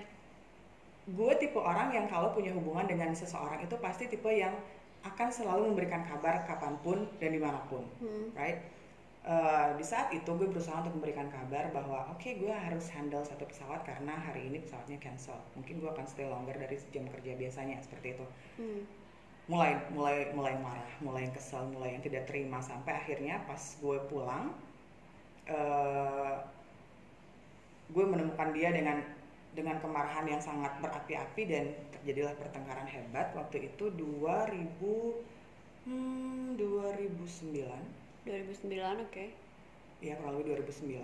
gue 1.09 1.31
tipe 1.35 1.59
orang 1.59 1.91
yang 1.91 2.05
kalau 2.05 2.31
punya 2.31 2.53
hubungan 2.53 2.85
dengan 2.85 3.11
seseorang 3.11 3.59
itu 3.59 3.75
pasti 3.77 4.07
tipe 4.07 4.29
yang 4.29 4.55
akan 5.01 5.27
selalu 5.27 5.71
memberikan 5.71 6.03
kabar 6.03 6.43
kapan 6.43 6.75
pun 6.79 7.03
dan 7.19 7.31
di 7.31 7.39
mana 7.39 7.59
pun 7.67 7.83
Hmm. 7.99 8.31
right 8.33 8.79
Eh, 9.19 9.69
di 9.75 9.83
saat 9.83 10.15
itu 10.15 10.31
gue 10.31 10.47
berusaha 10.47 10.79
untuk 10.79 10.95
memberikan 10.95 11.27
kabar 11.27 11.67
bahwa 11.75 12.07
oke 12.07 12.39
gue 12.39 12.55
harus 12.55 12.87
handle 12.87 13.19
satu 13.21 13.43
pesawat 13.43 13.83
karena 13.83 14.15
hari 14.15 14.47
ini 14.47 14.63
pesawatnya 14.63 14.95
cancel 14.95 15.35
mungkin 15.53 15.83
gue 15.83 15.91
akan 15.91 16.07
stay 16.07 16.23
longer 16.23 16.55
dari 16.55 16.79
jam 16.89 17.03
kerja 17.03 17.35
biasanya 17.35 17.83
seperti 17.83 18.15
itu 18.15 18.25
Hmm. 18.55 18.81
mulai 19.45 19.75
mulai 19.91 20.31
mulai 20.31 20.55
marah 20.57 20.87
mulai 21.03 21.27
yang 21.27 21.35
kesel 21.35 21.67
mulai 21.67 21.99
yang 21.99 22.01
tidak 22.01 22.31
terima 22.31 22.63
sampai 22.63 22.95
akhirnya 22.95 23.43
pas 23.43 23.59
gue 23.59 23.97
pulang 24.07 24.55
eh 25.49 26.33
gue 27.89 28.05
menemukan 28.05 28.53
dia 28.53 28.69
dengan 28.69 29.01
dengan 29.57 29.81
kemarahan 29.81 30.29
yang 30.29 30.37
sangat 30.37 30.77
berapi-api 30.77 31.41
dan 31.49 31.73
terjadilah 31.97 32.37
pertengkaran 32.37 32.85
hebat. 32.85 33.33
Waktu 33.33 33.73
itu 33.73 33.89
2000 33.89 35.89
hmm, 35.89 36.53
2009 36.55 37.65
2009 38.29 39.09
oke. 39.09 39.25
Ya 39.99 40.15
kurang 40.21 40.37
lebih 40.37 40.61
2009 40.61 41.01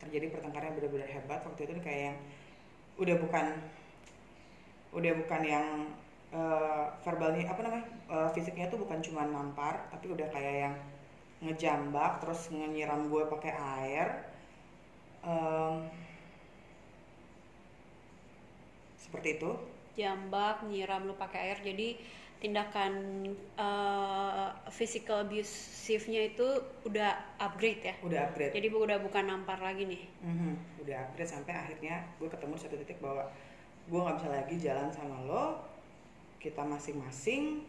terjadi 0.00 0.32
pertengkaran 0.32 0.72
yang 0.72 0.76
benar-benar 0.78 1.10
hebat. 1.10 1.42
Waktu 1.42 1.60
itu 1.66 1.72
kayak 1.82 2.02
yang 2.14 2.18
udah 3.02 3.18
bukan 3.18 3.46
udah 4.90 5.12
bukan 5.22 5.42
yang 5.46 5.66
eh, 6.34 6.84
verbalnya 7.02 7.50
apa 7.50 7.60
namanya 7.66 7.86
eh, 8.10 8.28
fisiknya 8.34 8.70
tuh 8.70 8.82
bukan 8.82 8.98
cuma 9.02 9.26
nampar 9.26 9.86
tapi 9.90 10.10
udah 10.10 10.26
kayak 10.30 10.70
yang 10.70 10.74
ngejambak 11.40 12.20
terus 12.20 12.52
nyiram 12.52 13.08
gue 13.08 13.24
pakai 13.28 13.52
air. 13.56 14.08
Em, 15.24 15.88
seperti 19.00 19.40
itu. 19.40 19.50
Jambak 19.96 20.62
nyiram 20.68 21.08
lu 21.08 21.16
pakai 21.16 21.50
air. 21.50 21.58
Jadi 21.64 21.88
tindakan 22.40 22.92
eh, 23.56 24.48
physical 24.72 25.28
abusive-nya 25.28 26.32
itu 26.32 26.46
udah 26.88 27.36
upgrade 27.40 27.82
ya? 27.84 27.94
Udah 28.04 28.20
upgrade. 28.28 28.52
Jadi 28.56 28.66
udah 28.72 28.98
bukan 29.00 29.24
nampar 29.28 29.60
lagi 29.60 29.84
nih? 29.88 30.02
Mhm, 30.24 30.52
udah 30.84 30.96
upgrade 31.08 31.28
sampai 31.28 31.52
akhirnya 31.52 32.04
gue 32.16 32.28
ketemu 32.28 32.54
satu 32.56 32.76
titik 32.80 33.00
bahwa 33.00 33.28
gue 33.88 33.98
nggak 34.00 34.16
bisa 34.20 34.28
lagi 34.28 34.54
jalan 34.60 34.88
sama 34.92 35.16
lo. 35.24 35.44
Kita 36.40 36.64
masing-masing 36.64 37.64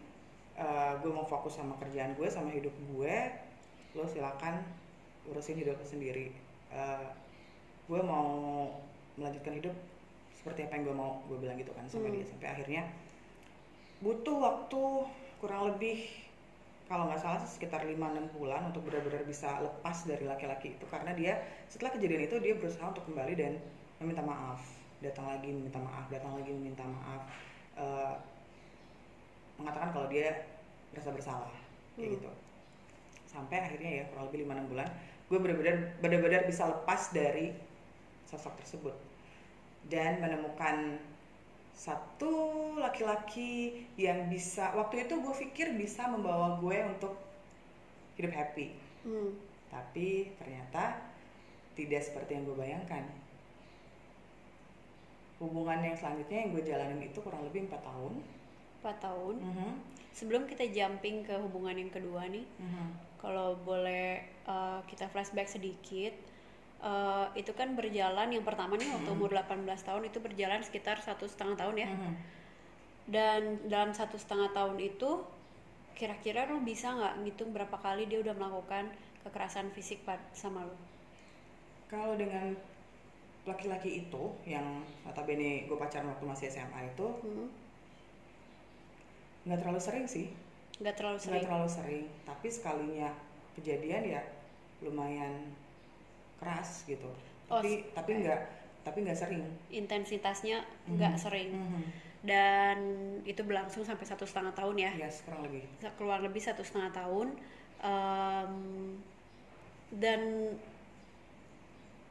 eh, 0.56 0.94
gue 1.04 1.12
mau 1.12 1.28
fokus 1.28 1.60
sama 1.60 1.76
kerjaan 1.80 2.16
gue 2.16 2.28
sama 2.28 2.52
hidup 2.52 2.72
gue 2.96 3.16
lo 3.94 4.08
silakan 4.08 4.64
urusin 5.28 5.60
hidup 5.60 5.78
lo 5.78 5.86
sendiri. 5.86 6.32
Eh, 6.72 7.08
gue 7.88 8.02
mau 8.02 8.68
melanjutkan 9.20 9.60
hidup 9.60 9.76
seperti 10.32 10.66
apa 10.66 10.80
yang 10.80 10.84
gue 10.90 10.96
mau 10.96 11.12
gue 11.28 11.38
bilang 11.38 11.60
gitu 11.60 11.72
kan 11.76 11.86
sama 11.86 12.08
Hmm. 12.08 12.16
dia. 12.16 12.26
Sampai 12.26 12.48
akhirnya 12.50 12.84
butuh 14.02 14.38
waktu 14.40 14.82
kurang 15.38 15.76
lebih 15.76 16.10
kalau 16.90 17.08
nggak 17.08 17.22
salah 17.24 17.40
sekitar 17.40 17.88
5-6 17.88 18.28
bulan 18.36 18.68
untuk 18.68 18.84
benar-benar 18.84 19.24
bisa 19.24 19.62
lepas 19.64 20.04
dari 20.04 20.26
laki-laki 20.28 20.76
itu. 20.76 20.86
Karena 20.90 21.12
dia 21.16 21.40
setelah 21.68 21.92
kejadian 21.96 22.28
itu 22.28 22.36
dia 22.42 22.54
berusaha 22.58 22.84
untuk 22.90 23.06
kembali 23.08 23.34
dan 23.36 23.54
meminta 24.02 24.24
maaf. 24.24 24.60
Datang 25.02 25.26
lagi 25.28 25.50
meminta 25.50 25.80
maaf 25.82 26.06
datang 26.10 26.36
lagi 26.40 26.52
meminta 26.52 26.84
maaf. 26.84 27.24
Eh, 27.76 28.16
mengatakan 29.60 29.94
kalau 29.94 30.08
dia 30.10 30.48
merasa 30.92 31.14
bersalah 31.14 31.54
kayak 31.96 32.08
Hmm. 32.08 32.16
gitu 32.18 32.30
sampai 33.32 33.64
akhirnya 33.64 33.92
ya 34.02 34.04
kurang 34.12 34.28
lebih 34.28 34.44
5-6 34.44 34.72
bulan 34.76 34.90
gue 35.32 35.40
benar-benar 35.40 35.78
benar-benar 36.04 36.44
bisa 36.44 36.68
lepas 36.68 37.16
dari 37.16 37.56
sosok 38.28 38.60
tersebut. 38.60 38.96
Dan 39.88 40.20
menemukan 40.20 41.00
satu 41.72 42.76
laki-laki 42.76 43.88
yang 43.96 44.28
bisa 44.28 44.76
waktu 44.76 45.08
itu 45.08 45.24
gue 45.24 45.34
pikir 45.48 45.72
bisa 45.80 46.12
membawa 46.12 46.60
gue 46.60 46.78
untuk 46.84 47.16
hidup 48.20 48.36
happy. 48.36 48.92
Hmm. 49.02 49.34
tapi 49.74 50.30
ternyata 50.38 50.94
tidak 51.74 52.06
seperti 52.06 52.38
yang 52.38 52.46
gue 52.46 52.54
bayangkan. 52.54 53.02
Hubungan 55.42 55.82
yang 55.82 55.98
selanjutnya 55.98 56.38
yang 56.46 56.50
gue 56.54 56.62
jalanin 56.62 57.02
itu 57.02 57.18
kurang 57.24 57.42
lebih 57.50 57.66
empat 57.66 57.82
tahun. 57.82 58.14
4 58.84 58.94
tahun? 59.02 59.36
Mhm, 59.42 59.72
sebelum 60.12 60.44
kita 60.46 60.68
jumping 60.70 61.24
ke 61.24 61.34
hubungan 61.40 61.74
yang 61.82 61.90
kedua 61.90 62.28
nih 62.28 62.46
mhm. 62.60 62.88
Kalau 63.22 63.54
boleh 63.62 64.20
uh, 64.46 64.82
kita 64.90 65.06
flashback 65.08 65.48
sedikit 65.48 66.14
uh, 66.82 67.30
itu 67.34 67.54
kan 67.54 67.78
berjalan 67.78 68.28
yang 68.34 68.44
pertama 68.44 68.74
nih 68.76 68.90
waktu 68.90 69.10
umur 69.14 69.30
18 69.32 69.64
tahun 69.88 70.04
itu 70.10 70.18
berjalan 70.20 70.62
sekitar 70.62 70.98
satu 71.00 71.26
setengah 71.30 71.56
tahun 71.58 71.76
ya. 71.78 71.90
Mhm. 71.90 72.14
dan 73.10 73.42
dalam 73.68 73.92
satu 73.92 74.16
setengah 74.16 74.54
tahun 74.54 74.78
itu 74.80 75.26
kira-kira 75.98 76.48
lu 76.48 76.64
bisa 76.64 76.94
nggak 76.96 77.14
ngitung 77.26 77.52
berapa 77.52 77.74
kali 77.78 78.08
dia 78.08 78.22
udah 78.24 78.34
melakukan 78.34 78.88
kekerasan 79.26 79.68
fisik 79.76 80.02
pad- 80.08 80.24
sama 80.34 80.64
lu? 80.64 80.76
Kalau 81.90 82.16
dengan 82.16 82.56
laki-laki 83.44 84.06
itu 84.06 84.24
yang 84.46 84.64
notabene 85.04 85.66
gue 85.66 85.76
pacaran 85.76 86.08
waktu 86.08 86.26
masih 86.26 86.46
SMA 86.48 86.88
itu 86.88 87.08
Hmm, 87.20 87.50
nggak 89.46 89.60
terlalu 89.60 89.82
sering 89.82 90.06
sih, 90.06 90.30
nggak 90.82 90.96
terlalu 90.98 91.16
nggak 91.16 91.26
sering 91.30 91.46
terlalu 91.46 91.70
sering. 91.70 92.06
Tapi 92.24 92.48
sekalinya 92.50 93.10
kejadian 93.54 94.04
ya 94.10 94.22
lumayan 94.82 95.34
keras 96.38 96.84
gitu. 96.84 97.06
Oh, 97.48 97.62
Tapi 97.62 97.86
tapi 97.94 98.12
oke. 98.12 98.22
nggak 98.22 98.42
tapi 98.82 98.98
nggak 99.06 99.14
sering. 99.16 99.46
intensitasnya 99.70 100.58
nggak 100.90 101.14
Mhm. 101.14 101.22
sering 101.22 101.50
Mhm. 101.54 101.84
dan 102.22 102.78
itu 103.24 103.42
berlangsung 103.42 103.82
sampai 103.82 104.06
satu 104.06 104.26
setengah 104.26 104.50
tahun 104.52 104.74
ya 104.76 104.92
Yes, 104.98 105.22
kurang 105.22 105.46
lebih. 105.46 105.70
keluar 105.96 106.18
lebih 106.18 106.42
satu 106.42 106.62
setengah 106.62 106.90
tahun 106.92 107.38
Em, 107.82 108.54
dan 109.92 110.22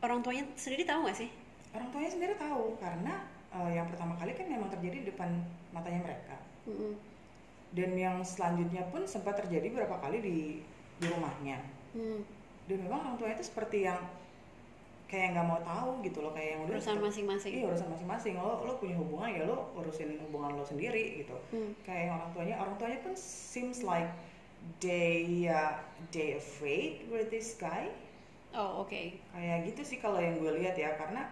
orang 0.00 0.18
tuanya 0.20 0.42
sendiri 0.54 0.82
tahu 0.82 1.06
nggak 1.06 1.14
sih 1.16 1.30
Orang 1.70 1.86
tuanya 1.90 2.10
sendiri 2.10 2.34
tahu 2.34 2.74
karena 2.76 3.22
eh, 3.50 3.70
yang 3.72 3.86
pertama 3.86 4.14
kali 4.14 4.34
kan 4.34 4.46
memang 4.46 4.66
terjadi 4.68 4.96
di 4.98 5.06
depan 5.06 5.30
matanya 5.70 6.02
mereka. 6.02 6.34
Mm-mm. 6.66 6.94
Dan 7.70 7.94
yang 7.94 8.18
selanjutnya 8.20 8.82
pun 8.90 9.06
sempat 9.06 9.38
terjadi 9.38 9.70
beberapa 9.70 9.98
kali 9.98 10.18
di 10.18 10.38
di 10.98 11.06
rumahnya. 11.06 11.58
Hmm, 11.94 12.22
Dan 12.66 12.86
memang 12.86 12.98
orang 13.02 13.16
tuanya 13.16 13.38
itu 13.38 13.46
seperti 13.46 13.86
yang 13.86 13.98
kayak 15.10 15.34
nggak 15.34 15.42
mau 15.42 15.58
tahu 15.66 16.06
gitu 16.06 16.22
loh 16.22 16.30
kayak 16.30 16.54
yang 16.54 16.60
udah 16.70 16.78
urusan 16.78 17.02
masing-masing 17.02 17.50
Iya 17.50 17.66
urusan 17.66 17.88
masing-masing 17.90 18.34
lo 18.38 18.62
lo 18.62 18.78
punya 18.78 18.94
hubungan 18.94 19.26
ya 19.26 19.42
lo 19.42 19.74
urusin 19.74 20.22
hubungan 20.22 20.54
lo 20.54 20.62
sendiri 20.62 21.22
gitu. 21.22 21.34
Hmm, 21.50 21.74
Kayak 21.82 22.02
yang 22.06 22.14
orang 22.22 22.30
tuanya 22.30 22.54
orang 22.62 22.74
tuanya 22.78 22.98
pun 23.02 23.14
seems 23.18 23.82
like 23.82 24.06
they 24.78 25.50
uh, 25.50 25.82
they 26.14 26.38
afraid 26.38 27.10
with 27.10 27.26
this 27.26 27.58
guy. 27.58 27.90
oh 28.54 28.86
oke 28.86 29.02
Kayak 29.34 29.58
gitu 29.66 29.82
sih 29.82 29.98
kalau 29.98 30.22
yang 30.22 30.38
gue 30.38 30.62
lihat 30.62 30.78
ya 30.78 30.94
karena 30.94 31.26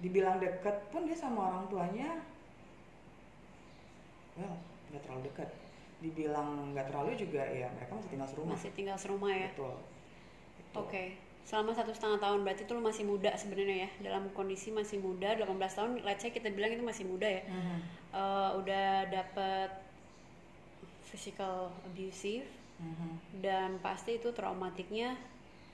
dibilang 0.00 0.40
deket 0.40 0.88
pun 0.88 1.04
dia 1.04 1.16
sama 1.16 1.52
orang 1.52 1.64
tuanya 1.68 2.24
well 4.40 4.56
nggak 4.90 5.02
terlalu 5.02 5.22
dekat. 5.26 5.48
Dibilang 6.00 6.48
nggak 6.72 6.86
terlalu 6.88 7.10
juga 7.14 7.42
ya 7.44 7.68
mereka 7.70 7.92
masih 7.94 8.10
tinggal 8.10 8.28
serumah. 8.28 8.50
Masih 8.56 8.70
tinggal 8.72 8.96
serumah 8.96 9.32
ya? 9.32 9.48
Betul. 9.52 9.74
Betul. 10.58 10.80
Oke, 10.80 11.04
selama 11.42 11.70
satu 11.72 11.90
setengah 11.90 12.18
tahun 12.18 12.40
berarti 12.42 12.62
tuh 12.64 12.74
lu 12.78 12.82
masih 12.82 13.04
muda 13.04 13.30
sebenarnya 13.34 13.76
ya? 13.84 13.90
Dalam 14.04 14.30
kondisi 14.30 14.70
masih 14.70 14.98
muda 14.98 15.34
18 15.34 15.50
tahun, 15.74 15.90
let's 16.00 16.20
say 16.20 16.30
kita 16.30 16.48
bilang 16.50 16.70
itu 16.70 16.82
masih 16.82 17.04
muda 17.04 17.26
ya, 17.26 17.42
Mhm. 17.44 17.78
Eh, 18.10 18.50
udah 18.58 18.86
dapet 19.06 19.70
physical 21.02 21.70
abusive 21.84 22.46
Mhm. 22.80 23.42
dan 23.44 23.76
pasti 23.78 24.16
itu 24.16 24.32
traumatiknya 24.32 25.18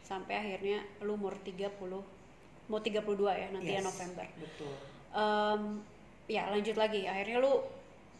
sampai 0.02 0.34
akhirnya 0.34 0.82
lu 1.00 1.14
umur 1.14 1.38
30 1.38 2.02
mau 2.66 2.80
32 2.82 3.30
ya 3.30 3.46
nanti 3.50 3.70
ya 3.70 3.78
Yes, 3.78 3.86
November. 3.86 4.26
betul. 4.36 4.74
Em, 5.12 5.62
ya 6.26 6.50
lanjut 6.50 6.74
lagi. 6.74 7.06
Akhirnya 7.06 7.38
lu 7.38 7.62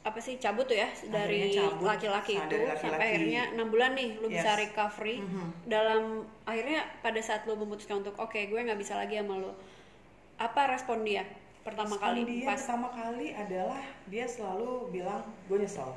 apa 0.06 0.22
sih 0.22 0.38
cabut 0.38 0.70
tuh 0.70 0.78
ya 0.78 0.86
dari 1.10 1.50
cabut, 1.50 1.82
laki-laki 1.82 2.38
itu 2.38 2.46
dari 2.46 2.62
sampai 2.78 2.94
laki-laki. 2.94 3.02
akhirnya 3.10 3.42
enam 3.58 3.68
bulan 3.75 3.90
nih 3.98 4.08
lu 4.22 4.30
bisa 4.30 4.54
Yes. 4.54 4.60
recovery 4.70 5.16
Mhm. 5.18 5.46
dalam 5.66 6.02
akhirnya 6.46 6.86
pada 7.02 7.18
saat 7.18 7.42
lu 7.42 7.58
memutuskan 7.58 8.06
untuk 8.06 8.14
oke 8.14 8.38
gue 8.38 8.60
nggak 8.62 8.78
bisa 8.78 8.94
lagi 8.94 9.18
sama 9.18 9.42
lu 9.42 9.50
apa 10.38 10.60
respon 10.70 11.02
dia 11.02 11.26
pertama 11.66 11.98
Respon 11.98 12.06
kali 12.06 12.20
dia 12.22 12.46
pas 12.46 12.54
pertama 12.62 12.88
kali 12.94 13.34
adalah 13.34 13.82
dia 14.06 14.26
selalu 14.30 14.94
bilang 14.94 15.26
gue 15.50 15.58
nyesel 15.58 15.90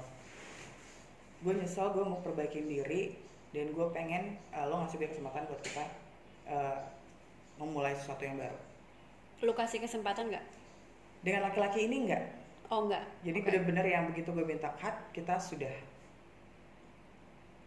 gue 1.45 1.53
nyesel 1.53 1.93
gue 1.93 2.01
mau 2.01 2.17
perbaikin 2.25 2.65
diri 2.65 3.13
dan 3.53 3.69
gue 3.69 3.87
pengen 3.93 4.41
uh, 4.51 4.65
lo 4.65 4.81
ngasih 4.81 4.97
gue 4.97 5.09
kesempatan 5.13 5.45
buat 5.45 5.61
kita 5.61 5.85
uh, 6.49 6.81
memulai 7.61 7.93
sesuatu 7.93 8.25
yang 8.25 8.41
baru 8.41 8.57
lu 9.45 9.53
kasih 9.53 9.85
kesempatan 9.85 10.33
nggak 10.33 10.45
dengan 11.21 11.45
laki-laki 11.45 11.85
ini 11.85 12.09
enggak 12.09 12.25
oh 12.69 12.85
nggak 12.85 13.03
jadi 13.25 13.37
Oke. 13.41 13.45
bener-bener 13.49 13.85
yang 13.85 14.03
begitu 14.09 14.29
gue 14.31 14.45
minta 14.45 14.69
cut 14.77 14.93
kita 15.11 15.35
sudah 15.37 15.73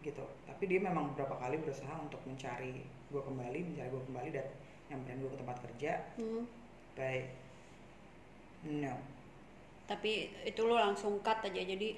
gitu. 0.03 0.23
Tapi 0.43 0.63
dia 0.67 0.83
memang 0.83 1.15
beberapa 1.15 1.39
kali 1.39 1.63
berusaha 1.63 1.95
untuk 1.95 2.19
mencari 2.27 2.83
gue 2.83 3.21
kembali 3.23 3.59
mencari 3.71 3.87
gue 3.87 4.03
kembali 4.11 4.29
dan 4.35 4.47
nyamperin 4.91 5.23
gue 5.23 5.31
ke 5.31 5.39
tempat 5.39 5.57
kerja. 5.63 5.91
Hmm, 6.19 6.43
baik. 6.99 7.25
No. 8.67 8.95
Tapi 9.87 10.11
itu 10.43 10.59
lu 10.63 10.75
langsung 10.75 11.23
cut 11.23 11.39
aja. 11.39 11.61
Jadi 11.63 11.95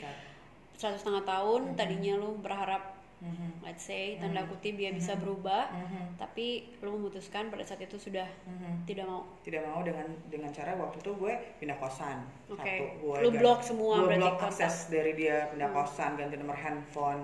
satu 0.78 0.98
setengah 0.98 1.26
tahun 1.26 1.74
Mhm. 1.74 1.76
tadinya 1.78 2.14
lu 2.20 2.38
berharap 2.38 2.95
Mhm. 3.18 3.62
let's 3.62 3.82
say 3.82 4.16
tanda 4.16 4.40
Mhm. 4.40 4.50
kutip 4.50 4.76
dia 4.76 4.92
bisa 4.92 5.14
Mhm. 5.14 5.20
berubah 5.20 5.72
Mhm. 5.72 6.04
tapi 6.16 6.46
lu 6.80 6.94
memutuskan 6.94 7.48
pada 7.48 7.62
saat 7.62 7.80
itu 7.80 7.96
sudah 7.96 8.28
Mhm. 8.44 8.84
tidak 8.84 9.06
mau 9.06 9.24
tidak 9.42 9.64
mau 9.64 9.82
dengan 9.82 10.04
dengan 10.26 10.50
cara 10.50 10.76
waktu 10.76 11.00
itu 11.00 11.12
gue 11.16 11.34
pindah 11.58 11.76
kosan 11.76 12.22
Oke. 12.46 12.60
satu 12.60 12.86
gue 13.00 13.18
Lu 13.18 13.30
ganti- 13.30 13.40
blok 13.40 13.60
semua 13.62 13.96
gue 13.98 14.08
berarti 14.10 14.22
blok 14.22 14.36
kontak. 14.38 14.52
akses 14.52 14.76
dari 14.90 15.12
dia 15.14 15.48
pindah 15.48 15.68
Hmm. 15.68 15.78
kosan 15.78 16.12
ganti 16.16 16.36
nomor 16.36 16.56
handphone 16.56 17.24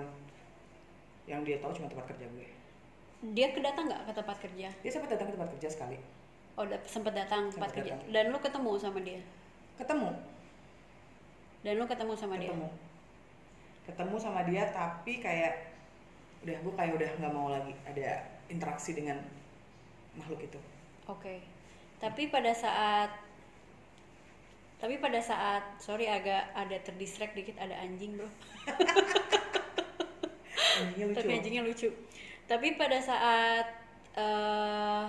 yang 1.24 1.40
dia 1.40 1.56
tahu 1.56 1.70
cuma 1.72 1.86
tempat 1.86 2.06
kerja 2.08 2.26
gue 2.26 2.48
dia 3.28 3.46
kedatang 3.48 3.86
nggak 3.86 4.02
ke 4.02 4.12
tempat 4.12 4.36
kerja 4.40 4.68
dia 4.72 4.90
sempat 4.90 5.08
datang 5.08 5.26
ke 5.26 5.32
tempat 5.32 5.50
kerja 5.52 5.68
sekali 5.70 5.96
oh 6.52 6.64
da- 6.64 6.82
sempat 6.84 7.12
datang 7.12 7.46
ke 7.46 7.54
tempat 7.54 7.72
kerja 7.72 7.94
dan 8.06 8.24
lu 8.26 8.38
ketemu 8.38 8.72
sama 8.74 8.98
dia 8.98 9.20
ketemu 9.74 10.10
dan 11.62 11.72
lu 11.76 11.84
ketemu 11.86 12.12
sama 12.12 12.34
dia 12.36 12.50
ketemu 12.50 12.68
ketemu 13.82 14.16
sama 14.16 14.40
dia 14.42 14.62
tapi 14.68 15.18
kayak 15.18 15.71
udah 16.42 16.56
gue 16.58 16.72
kayak 16.74 16.92
udah 16.98 17.10
nggak 17.22 17.32
mau 17.32 17.48
lagi 17.50 17.72
ada 17.86 18.26
interaksi 18.50 18.92
dengan 18.92 19.18
makhluk 20.18 20.42
itu. 20.42 20.58
Oke. 21.06 21.40
Tapi 22.02 22.28
pada 22.28 22.50
saat 22.50 23.10
tapi 24.82 24.98
pada 24.98 25.22
saat 25.22 25.62
sorry 25.78 26.10
agak 26.10 26.50
ada 26.58 26.74
terdistract 26.82 27.38
dikit 27.38 27.54
ada 27.62 27.78
anjing 27.78 28.18
bro. 28.18 28.26
Anjingnya 30.82 31.06
lucu. 31.06 31.18
Tapi 31.22 31.32
anjingnya 31.38 31.62
lucu. 31.62 31.88
Tapi 32.50 32.68
pada 32.74 32.98
saat 32.98 33.66
eh, 34.12 35.04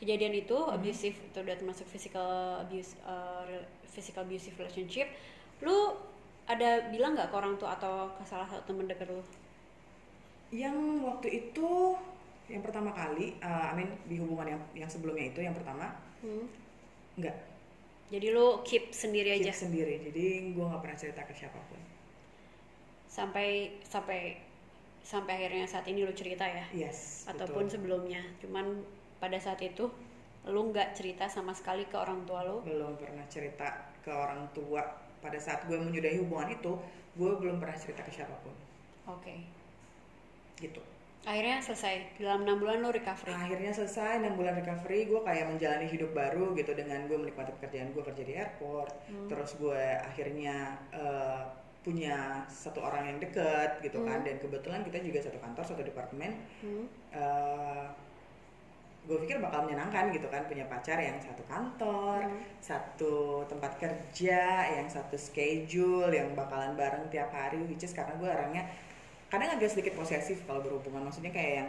kejadian 0.00 0.32
itu 0.32 0.56
Hmm. 0.56 0.80
abusive 0.80 1.12
itu 1.12 1.36
udah 1.36 1.56
termasuk 1.58 1.84
physical 1.84 2.56
abuse 2.62 2.96
rel- 3.44 3.68
physical 3.84 4.24
abusive 4.24 4.56
relationship 4.56 5.10
lu 5.60 5.92
ada 6.48 6.88
bilang 6.88 7.12
nggak 7.12 7.28
ke 7.28 7.36
orang 7.36 7.54
tua 7.60 7.76
atau 7.76 8.08
ke 8.16 8.24
salah 8.24 8.48
satu 8.48 8.72
temen 8.72 8.88
dekat 8.88 9.12
lu 9.12 9.20
yang 10.50 10.74
waktu 11.06 11.28
itu 11.46 11.94
yang 12.50 12.62
pertama 12.66 12.90
kali 12.90 13.38
uh, 13.38 13.70
I 13.70 13.74
mean 13.78 13.90
di 14.10 14.18
hubungan 14.18 14.58
yang 14.58 14.60
yang 14.74 14.90
sebelumnya 14.90 15.30
itu 15.30 15.40
yang 15.42 15.54
pertama 15.54 15.94
Hmm. 16.20 16.44
nggak. 17.16 17.32
Jadi 18.12 18.26
lu 18.28 18.60
keep 18.66 18.92
sendiri 18.92 19.40
keep 19.40 19.48
aja? 19.48 19.52
sendiri. 19.56 20.04
Jadi 20.04 20.52
gue 20.52 20.64
nggak 20.68 20.82
pernah 20.84 20.98
cerita 21.00 21.24
ke 21.24 21.32
siapa 21.32 21.56
pun. 21.70 21.80
Sampai 23.08 23.80
sampai 23.88 24.36
sampai 25.00 25.32
akhirnya 25.40 25.64
saat 25.64 25.88
ini 25.88 26.04
lu 26.04 26.12
cerita 26.12 26.44
ya? 26.44 26.66
Yes 26.76 27.24
ataupun 27.24 27.66
betul. 27.66 27.80
sebelumnya? 27.80 28.20
Cuman 28.44 28.84
pada 29.16 29.40
saat 29.40 29.64
itu 29.64 29.88
lu 30.44 30.60
nggak 30.68 30.92
cerita 30.92 31.24
sama 31.30 31.56
sekali 31.56 31.88
ke 31.88 31.96
orang 31.96 32.26
tua 32.28 32.44
lu? 32.44 32.60
Belum 32.60 33.00
pernah 33.00 33.24
cerita 33.32 33.88
ke 34.04 34.12
orang 34.12 34.44
tua. 34.52 34.82
Pada 35.24 35.36
saat 35.40 35.64
gue 35.68 35.76
menyudahi 35.76 36.20
hubungan 36.20 36.52
itu 36.52 36.72
gue 37.16 37.30
belum 37.32 37.56
pernah 37.60 37.76
cerita 37.80 38.04
ke 38.04 38.12
siapa 38.12 38.32
pun. 38.44 38.52
Oke 39.08 39.59
gitu 40.60 40.80
akhirnya 41.20 41.60
selesai 41.60 42.16
dalam 42.16 42.48
enam 42.48 42.56
bulan 42.56 42.80
lu 42.80 42.88
recovery 42.88 43.28
akhirnya 43.28 43.72
selesai 43.72 44.24
6 44.24 44.40
bulan 44.40 44.56
recovery 44.56 45.04
gue 45.04 45.20
kayak 45.20 45.52
menjalani 45.52 45.84
hidup 45.84 46.16
baru 46.16 46.56
gitu 46.56 46.72
dengan 46.72 47.04
gue 47.04 47.18
menikmati 47.18 47.52
pekerjaan 47.60 47.92
gue 47.92 48.00
kerja 48.00 48.22
di 48.24 48.32
airport 48.34 48.92
Hmm. 49.04 49.28
terus 49.28 49.52
gue 49.60 49.84
akhirnya 50.00 50.80
eh, 50.92 51.40
punya 51.80 52.44
satu 52.44 52.80
orang 52.80 53.04
yang 53.04 53.18
deket 53.20 53.80
gitu 53.80 54.00
kan 54.00 54.20
Hmm. 54.20 54.26
dan 54.28 54.36
kebetulan 54.38 54.80
kita 54.80 55.00
juga 55.00 55.18
satu 55.20 55.36
kantor 55.36 55.64
satu 55.66 55.82
departemen 55.84 56.32
Hmm. 56.64 56.84
eh 57.12 57.84
gue 59.00 59.16
pikir 59.16 59.40
bakal 59.40 59.64
menyenangkan 59.64 60.12
gitu 60.12 60.28
kan 60.28 60.44
punya 60.44 60.68
pacar 60.68 61.00
yang 61.00 61.16
satu 61.20 61.44
kantor 61.44 62.20
Hmm. 62.20 62.40
satu 62.60 63.14
tempat 63.44 63.76
kerja 63.76 64.40
yang 64.72 64.88
satu 64.88 65.16
schedule 65.16 66.08
yang 66.08 66.32
bakalan 66.32 66.76
bareng 66.76 67.08
tiap 67.08 67.28
hari 67.28 67.60
which 67.64 67.80
is 67.80 67.92
karena 67.92 68.12
gue 68.16 68.28
orangnya 68.28 68.64
kadang 69.30 69.50
agak 69.54 69.70
sedikit 69.70 69.94
posesif 69.94 70.42
kalau 70.44 70.60
berhubungan. 70.60 71.06
Maksudnya 71.06 71.30
kayak 71.30 71.52
yang 71.62 71.68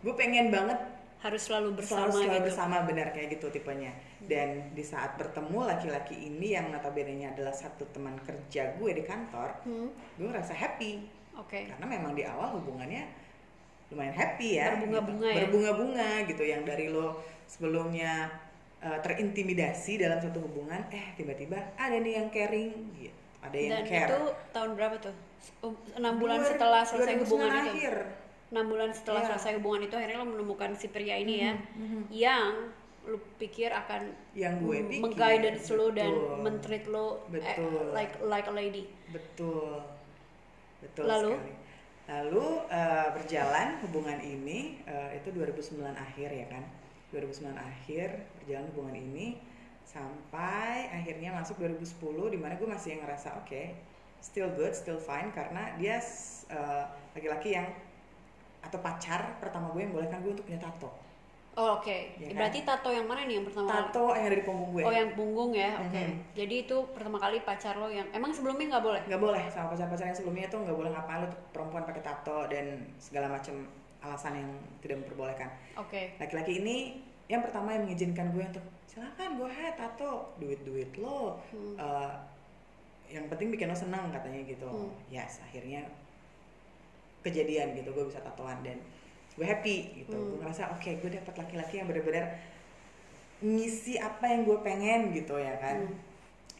gue 0.00 0.14
pengen 0.16 0.48
banget 0.48 0.80
harus 1.24 1.40
selalu 1.48 1.80
bersama 1.80 2.08
selalu, 2.08 2.20
selalu 2.20 2.36
gitu. 2.36 2.46
bersama 2.52 2.76
benar 2.84 3.08
kayak 3.12 3.28
gitu 3.36 3.46
tipenya. 3.48 3.92
Dan 4.24 4.72
di 4.76 4.84
saat 4.84 5.16
bertemu 5.16 5.58
laki-laki 5.64 6.16
ini 6.16 6.52
yang 6.52 6.68
notabene 6.68 7.24
adalah 7.28 7.52
satu 7.52 7.88
teman 7.92 8.16
kerja 8.20 8.76
gue 8.76 8.90
di 8.92 9.04
kantor 9.04 9.52
Hmm. 9.64 9.88
gue 10.16 10.26
ngerasa 10.28 10.52
happy. 10.52 11.04
Oke. 11.40 11.64
Karena 11.68 11.86
memang 11.88 12.12
di 12.12 12.24
awal 12.24 12.56
hubungannya 12.56 13.08
lumayan 13.92 14.16
happy 14.16 14.56
ya 14.56 14.74
Berbunga-bunga 14.80 15.20
gitu. 15.20 15.28
ya? 15.28 15.36
berbunga-bunga 15.44 16.08
gitu. 16.28 16.42
Yang 16.44 16.62
dari 16.68 16.86
lo 16.88 17.08
sebelumnya 17.44 18.12
uh, 18.80 18.98
terintimidasi 19.00 20.00
dalam 20.00 20.20
satu 20.20 20.40
hubungan 20.44 20.80
eh 20.92 21.12
tiba-tiba 21.16 21.56
ada 21.76 21.96
nih 22.00 22.20
yang 22.20 22.28
caring 22.32 22.72
gitu. 22.96 23.20
Ada 23.44 23.56
yang 23.56 23.72
dan 23.80 23.84
care. 23.84 24.08
itu 24.08 24.20
tahun 24.52 24.70
berapa 24.76 24.96
tuh 25.00 25.14
enam 25.94 26.14
bulan 26.16 26.38
Dua- 26.38 26.50
setelah 26.50 26.82
selesai 26.82 27.14
2009 27.16 27.24
hubungan 27.24 27.50
itu 27.50 27.70
akhir 27.70 27.94
enam 28.50 28.66
bulan 28.68 28.90
setelah 28.90 29.20
Iya. 29.20 29.28
selesai 29.28 29.52
hubungan 29.58 29.80
itu 29.82 29.94
akhirnya 29.94 30.16
lo 30.16 30.28
menemukan 30.28 30.70
si 30.74 30.86
pria 30.88 31.16
ini 31.16 31.34
ya 31.40 31.52
Mhm. 31.74 32.00
yang 32.10 32.52
lu 33.04 33.18
pikir 33.36 33.68
akan 33.68 34.00
yang 34.32 34.56
gue 34.58 34.78
pikir 34.82 35.02
mengguidance 35.02 35.68
lo 35.70 35.90
dan 35.90 36.08
mentreat 36.40 36.84
lo 36.86 37.20
eh, 37.28 37.36
Betul. 37.36 37.92
like 37.92 38.14
like 38.22 38.46
a 38.46 38.54
lady 38.54 38.88
Betul, 39.10 39.84
betul 40.80 41.04
Lalu? 41.04 41.32
sekali. 41.34 41.52
Lalu 42.04 42.46
eh, 42.70 43.08
berjalan 43.12 43.68
hubungan 43.80 44.18
ini 44.18 44.80
eh, 44.84 45.16
itu 45.16 45.28
2009 45.30 45.92
akhir 45.94 46.28
ya 46.30 46.46
kan, 46.48 46.64
2009 47.10 47.56
akhir 47.56 48.08
berjalan 48.38 48.64
hubungan 48.70 48.96
ini 48.98 49.26
sampai 49.84 50.88
akhirnya 50.90 51.32
masuk 51.32 51.56
2010 51.56 51.96
di 52.28 52.36
mana 52.36 52.54
gue 52.54 52.66
masih 52.66 52.98
ngerasa 52.98 53.36
oke, 53.38 53.62
still 54.24 54.48
good, 54.56 54.72
still 54.72 54.96
fine 54.96 55.28
karena 55.30 55.76
dia 55.76 56.00
eh, 56.48 56.84
laki-laki 57.12 57.52
yang 57.52 57.68
atau 58.58 58.80
pacar 58.80 59.36
pertama 59.36 59.68
gue 59.70 59.84
yang 59.84 59.92
bolehkan 59.92 60.24
gue 60.24 60.32
untuk 60.32 60.48
punya 60.48 60.56
tato. 60.56 60.88
oh, 61.54 61.78
oke 61.78 61.98
Iya 62.16 62.32
kan? 62.32 62.36
berarti 62.40 62.58
tato 62.64 62.88
yang 62.88 63.04
mana 63.04 63.28
nih 63.28 63.38
yang 63.38 63.46
pertama 63.46 63.68
kali 63.68 63.78
Tato 63.84 64.04
yang 64.10 64.26
ada 64.26 64.34
di 64.34 64.42
punggung 64.42 64.70
gue. 64.72 64.82
oh 64.82 64.90
yang 64.90 65.10
punggung 65.12 65.50
ya 65.52 65.70
oke 65.78 66.00
Mhm. 66.00 66.16
jadi 66.32 66.54
itu 66.64 66.76
pertama 66.90 67.20
kali 67.20 67.36
pacar 67.44 67.76
lo 67.76 67.86
yang 67.86 68.08
emang 68.10 68.32
sebelumnya 68.32 68.66
nggak 68.74 68.82
boleh 68.82 69.02
nggak 69.06 69.22
boleh 69.22 69.44
sama 69.52 69.70
pacar-pacar 69.70 70.06
yang 70.08 70.16
sebelumnya 70.16 70.46
tuh 70.48 70.60
nggak 70.64 70.74
boleh 70.74 70.90
ngapain 70.90 71.28
tuh 71.28 71.40
perempuan 71.52 71.84
pakai 71.84 72.02
tato 72.02 72.38
dan 72.48 72.64
segala 72.98 73.28
macam 73.30 73.54
alasan 74.00 74.32
yang 74.34 74.50
tidak 74.80 74.96
memperbolehkan 74.98 75.48
oke 75.76 76.02
laki-laki 76.18 76.58
ini 76.58 76.76
yang 77.28 77.38
pertama 77.38 77.70
yang 77.70 77.86
mengizinkan 77.86 78.32
gue 78.32 78.44
untuk 78.44 78.64
silakan 78.88 79.38
gue 79.38 79.52
tato 79.76 80.34
duit 80.36 80.58
duit 80.64 80.90
lo 80.96 81.38
Hmm. 81.52 81.76
Eh, 81.76 82.12
yang 83.14 83.30
penting 83.30 83.48
bikin 83.48 83.70
lo 83.70 83.76
senang 83.76 84.10
katanya 84.10 84.42
gitu 84.42 84.66
Hmm. 84.66 84.90
yes 85.08 85.38
akhirnya 85.40 85.86
kejadian 87.22 87.72
gitu 87.72 87.88
gue 87.88 88.04
bisa 88.04 88.20
tatoan 88.20 88.60
dan 88.60 88.76
gue 89.32 89.42
happy 89.44 89.76
gitu 89.96 90.12
Hmm. 90.12 90.28
gue 90.30 90.38
ngerasa 90.40 90.70
oke 90.70 90.90
gue 90.98 91.10
dapat 91.12 91.34
laki-laki 91.36 91.74
yang 91.78 91.86
benar-benar 91.86 92.26
ngisi 93.40 93.96
apa 93.96 94.24
yang 94.26 94.42
gue 94.42 94.58
pengen 94.60 95.12
gitu 95.12 95.36
ya 95.36 95.54
kan 95.56 95.86
Hmm. 95.86 95.96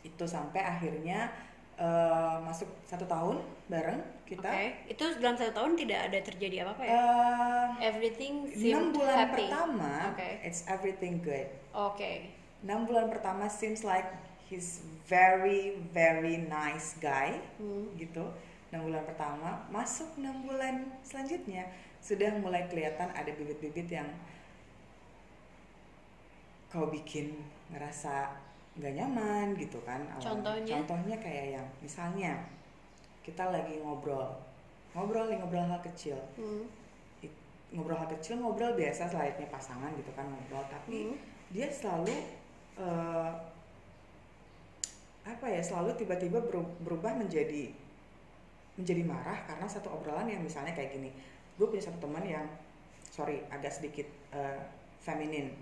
itu 0.02 0.24
sampai 0.24 0.60
akhirnya 0.60 1.32
eh, 1.74 2.36
masuk 2.40 2.70
satu 2.84 3.02
tahun 3.04 3.42
bareng 3.66 3.98
kita 4.24 4.46
itu 4.86 5.02
dalam 5.18 5.34
satu 5.34 5.50
tahun 5.52 5.74
tidak 5.74 6.06
ada 6.06 6.18
terjadi 6.22 6.62
apa-apa 6.62 6.82
ya? 6.82 6.94
Eh, 6.94 7.66
Everything 7.84 8.46
enam 8.46 8.94
bulan 8.94 9.16
happy. 9.26 9.50
pertama 9.50 9.92
Oke. 10.14 10.30
it's 10.40 10.62
everything 10.66 11.18
good 11.18 11.50
Oke. 11.72 12.30
enam 12.62 12.86
bulan 12.86 13.10
pertama 13.10 13.50
seems 13.50 13.82
like 13.82 14.06
he's 14.44 14.80
very 15.04 15.80
very 15.90 16.44
nice 16.44 16.96
guy 16.98 17.36
Hmm. 17.56 17.88
gitu 17.96 18.24
enam 18.70 18.90
bulan 18.90 19.04
pertama 19.06 19.50
masuk 19.70 20.18
enam 20.18 20.42
bulan 20.42 20.90
selanjutnya 21.00 21.64
sudah 22.02 22.34
mulai 22.36 22.66
kelihatan 22.66 23.08
ada 23.10 23.30
bibit-bibit 23.30 23.88
yang 23.88 24.08
kau 26.68 26.90
bikin 26.90 27.38
ngerasa 27.70 28.34
nggak 28.74 28.94
nyaman 28.98 29.54
gitu 29.54 29.78
kan 29.86 30.02
awalnya. 30.10 30.26
Contohnya? 30.26 30.72
contohnya 30.74 31.16
kayak 31.22 31.46
yang 31.54 31.66
misalnya 31.78 32.32
kita 33.22 33.46
lagi 33.46 33.78
ngobrol 33.78 34.34
ngobrol 34.92 35.30
nih 35.30 35.38
ngobrol 35.38 35.64
hal 35.64 35.80
kecil 35.82 36.18
Hmm. 36.34 36.66
Ngobrol 37.70 37.98
hal 37.98 38.10
kecil 38.10 38.38
ngobrol 38.38 38.74
biasa 38.74 39.06
selayaknya 39.06 39.46
pasangan 39.48 39.90
gitu 39.94 40.10
kan 40.12 40.26
ngobrol 40.26 40.62
tapi 40.66 41.14
Hmm. 41.14 41.16
dia 41.50 41.70
selalu 41.70 42.10
eh, 42.74 43.30
apa 45.24 45.46
ya 45.46 45.60
selalu 45.60 45.96
tiba-tiba 45.96 46.38
beru- 46.38 46.76
berubah 46.80 47.12
menjadi 47.14 47.72
menjadi 48.74 49.02
marah 49.02 49.38
karena 49.44 49.64
satu 49.64 49.88
obrolan 49.90 50.26
yang 50.26 50.40
misalnya 50.40 50.72
kayak 50.72 50.92
gini 50.92 51.10
gue 51.54 51.64
punya 51.64 51.80
satu 51.80 51.98
teman 51.98 52.22
yang 52.22 52.44
sorry 53.06 53.40
agak 53.48 53.70
sedikit 53.70 54.04
eh, 54.30 54.58
feminin 54.98 55.54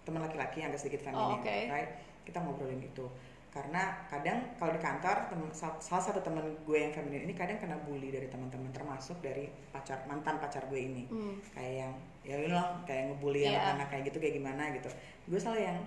teman 0.00 0.22
laki-laki 0.22 0.60
yang 0.60 0.70
agak 0.70 0.80
sedikit 0.80 1.02
feminin 1.02 1.26
Oh, 1.26 1.36
oke. 1.36 1.56
right 1.66 1.90
kita 2.22 2.38
ngobrolin 2.38 2.80
itu 2.80 3.04
karena 3.50 4.06
kadang 4.06 4.54
kalau 4.54 4.70
di 4.70 4.78
kantor 4.78 5.26
temen- 5.26 5.50
sal- 5.50 5.80
salah 5.80 5.98
satu 6.00 6.22
teman 6.22 6.38
gue 6.62 6.78
yang 6.78 6.94
feminin 6.94 7.26
ini 7.26 7.34
kadang 7.34 7.58
kena 7.58 7.74
bully 7.76 8.08
dari 8.08 8.30
teman-teman 8.30 8.70
termasuk 8.70 9.18
dari 9.18 9.50
pacar 9.68 10.06
mantan 10.06 10.38
pacar 10.38 10.64
gue 10.64 10.78
ini 10.78 11.04
Hmm. 11.04 11.34
kayak 11.50 11.74
yang 11.76 11.92
ya 12.22 12.36
you 12.38 12.48
know 12.48 12.62
kayak 12.84 13.10
ngebully 13.10 13.42
Iya. 13.42 13.58
anak-anak 13.58 13.86
kayak 13.90 14.02
gitu 14.06 14.18
kayak 14.18 14.34
gimana 14.38 14.70
gitu 14.70 14.88
gue 15.26 15.36
selalu 15.36 15.60
yang 15.66 15.78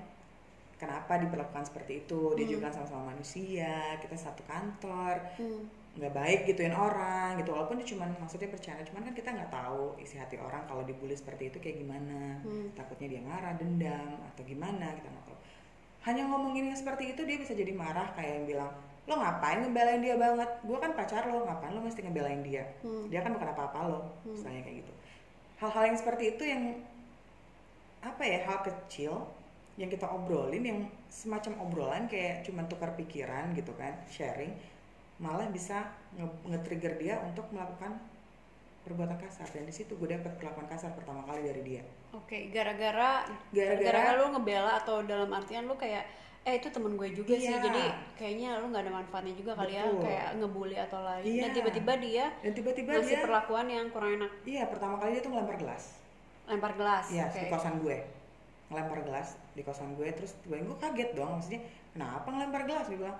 kenapa 0.75 1.15
diperlakukan 1.15 1.65
seperti 1.65 2.03
itu 2.03 2.33
dia 2.33 2.43
Hmm. 2.43 2.51
juga 2.51 2.61
kan 2.65 2.73
sama-sama 2.75 3.03
manusia 3.09 3.73
kita 3.97 4.15
satu 4.15 4.41
kantor 4.43 5.15
Hmm. 5.37 5.63
nggak 5.93 6.09
baik 6.11 6.39
gituin 6.45 6.73
orang 6.73 7.37
gitu 7.37 7.53
walaupun 7.53 7.77
dia 7.77 7.87
cuman 7.87 8.09
maksudnya 8.17 8.49
bercanda 8.49 8.81
cuman 8.81 9.01
kan 9.03 9.13
kita 9.13 9.29
nggak 9.29 9.51
tahu 9.51 9.93
isi 9.97 10.17
hati 10.17 10.35
orang 10.37 10.65
kalau 10.65 10.81
dibully 10.81 11.13
seperti 11.13 11.47
itu 11.47 11.57
kayak 11.57 11.77
gimana 11.79 12.41
Hmm. 12.41 12.73
takutnya 12.73 13.07
dia 13.09 13.21
marah 13.21 13.53
dendam 13.53 14.17
atau 14.25 14.41
gimana 14.43 14.89
kita 14.91 15.05
nggak 15.05 15.25
tahu 15.25 15.37
hanya 16.03 16.23
ngomongin 16.25 16.67
yang 16.67 16.75
seperti 16.75 17.13
itu 17.13 17.21
dia 17.23 17.37
bisa 17.37 17.53
jadi 17.53 17.71
marah 17.71 18.09
kayak 18.11 18.31
yang 18.35 18.45
bilang 18.49 18.71
lo 19.03 19.19
ngapain 19.19 19.59
ngebelain 19.61 19.99
dia 19.99 20.15
banget 20.15 20.49
gue 20.63 20.77
kan 20.77 20.91
pacar 20.93 21.27
lo 21.27 21.43
ngapain 21.43 21.71
lo 21.71 21.79
mesti 21.79 22.01
ngebelain 22.01 22.41
dia 22.41 22.63
Hmm. 22.81 23.05
dia 23.07 23.21
kan 23.21 23.31
bukan 23.31 23.49
apa-apa 23.49 23.79
lo 23.85 23.99
Hmm. 24.25 24.33
misalnya 24.33 24.61
kayak 24.61 24.77
gitu 24.81 24.93
hal-hal 25.61 25.83
yang 25.85 25.97
seperti 25.97 26.23
itu 26.33 26.43
yang 26.43 26.63
apa 28.01 28.23
ya 28.23 28.39
hal 28.43 28.59
kecil 28.61 29.29
yang 29.73 29.89
kita 29.89 30.05
obrolin 30.05 30.61
yang 30.61 30.79
semacam 31.07 31.57
obrolan 31.59 32.05
kayak 32.05 32.43
cuman 32.43 32.65
tukar 32.65 32.93
pikiran 32.93 33.53
gitu 33.53 33.73
kan 33.73 33.97
sharing 34.05 34.53
malah 35.17 35.45
bisa 35.47 35.81
nge- 36.13 36.41
nge-trigger 36.47 36.93
dia 36.95 37.15
untuk 37.19 37.45
melakukan 37.49 37.97
perbuatan 38.83 39.15
kasar. 39.17 39.47
Dan 39.47 39.63
di 39.63 39.71
situ 39.71 39.95
gue 39.95 40.09
dapet 40.09 40.35
perlakuan 40.35 40.67
kasar 40.67 40.91
pertama 40.91 41.23
kali 41.23 41.41
dari 41.41 41.61
dia. 41.63 41.83
Oke, 42.11 42.51
gara-gara 42.51 43.23
Gara-gara- 43.49 43.79
gara-gara 43.79 44.19
lu 44.19 44.25
ngebela 44.31 44.71
atau 44.77 45.01
dalam 45.01 45.31
artian 45.31 45.63
lu 45.63 45.73
kayak 45.73 46.03
eh 46.43 46.59
itu 46.59 46.67
temen 46.67 46.93
gue 46.93 47.07
juga 47.09 47.33
sih 47.33 47.47
Iya. 47.47 47.63
jadi 47.63 47.83
kayaknya 48.13 48.59
lu 48.59 48.67
nggak 48.67 48.83
ada 48.83 48.93
manfaatnya 48.93 49.31
juga 49.31 49.55
kali 49.55 49.73
ya 49.73 49.87
kayak 49.87 50.27
ngebully 50.35 50.75
atau 50.77 50.99
lain. 50.99 51.23
Dan 51.23 51.31
Iya. 51.31 51.47
tiba-tiba 51.55 51.93
dia 51.97 52.25
dan 52.35 52.51
tiba-tiba 52.51 52.89
ngasih 52.91 53.07
dia 53.07 53.23
perlakuan 53.23 53.65
yang 53.65 53.85
kurang 53.87 54.11
enak. 54.19 54.31
Iya 54.43 54.63
pertama 54.67 54.99
kali 54.99 55.15
dia 55.15 55.21
tuh 55.23 55.31
ngelempar 55.31 55.55
gelas. 55.55 55.83
Lempar 56.43 56.71
gelas 56.75 57.05
Iya, 57.07 57.23
oke. 57.25 57.39
di 57.39 57.47
kosan 57.47 57.75
gue. 57.79 57.97
Ngelempar 58.73 59.05
gelas 59.05 59.37
di 59.53 59.61
kosan 59.61 59.93
gue 59.93 60.09
terus 60.09 60.33
tiba 60.41 60.57
gue 60.57 60.77
kaget 60.77 61.13
dong 61.13 61.37
maksudnya 61.37 61.61
kenapa 61.93 62.25
ngelempar 62.27 62.65
gelas 62.65 62.89
dia 62.89 62.97
bilang. 62.97 63.17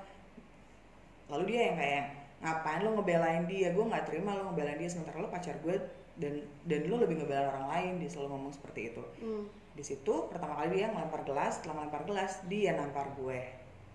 Lalu 1.30 1.44
dia 1.48 1.62
yang 1.63 1.78
kayak 1.78 2.04
ngapain 2.42 2.80
lo 2.82 2.89
ngebelain 2.94 3.44
dia? 3.46 3.70
Gue 3.70 3.86
nggak 3.86 4.06
terima 4.10 4.34
lo 4.34 4.50
ngebelain 4.50 4.76
dia 4.76 4.89
sementara 4.89 5.22
lo 5.22 5.30
pacar 5.30 5.56
gue 5.62 5.78
dan 6.13 6.34
dan 6.66 6.82
lo 6.86 6.98
lebih 6.98 7.18
ngebelain 7.18 7.48
orang 7.48 7.66
lain 7.70 7.92
dia 7.98 8.10
selalu 8.10 8.34
ngomong 8.34 8.52
seperti 8.52 8.92
itu. 8.92 9.04
Hmm. 9.22 9.46
Di 9.74 9.82
situ 9.82 10.13
pertama 10.28 10.54
kali 10.56 10.78
dia 10.78 10.89
ngelempar 10.89 11.22
gelas, 11.24 11.58
setelah 11.58 11.82
ngelempar 11.82 12.04
gelas 12.04 12.32
dia 12.46 12.74
nampar 12.74 13.08
gue. 13.16 13.42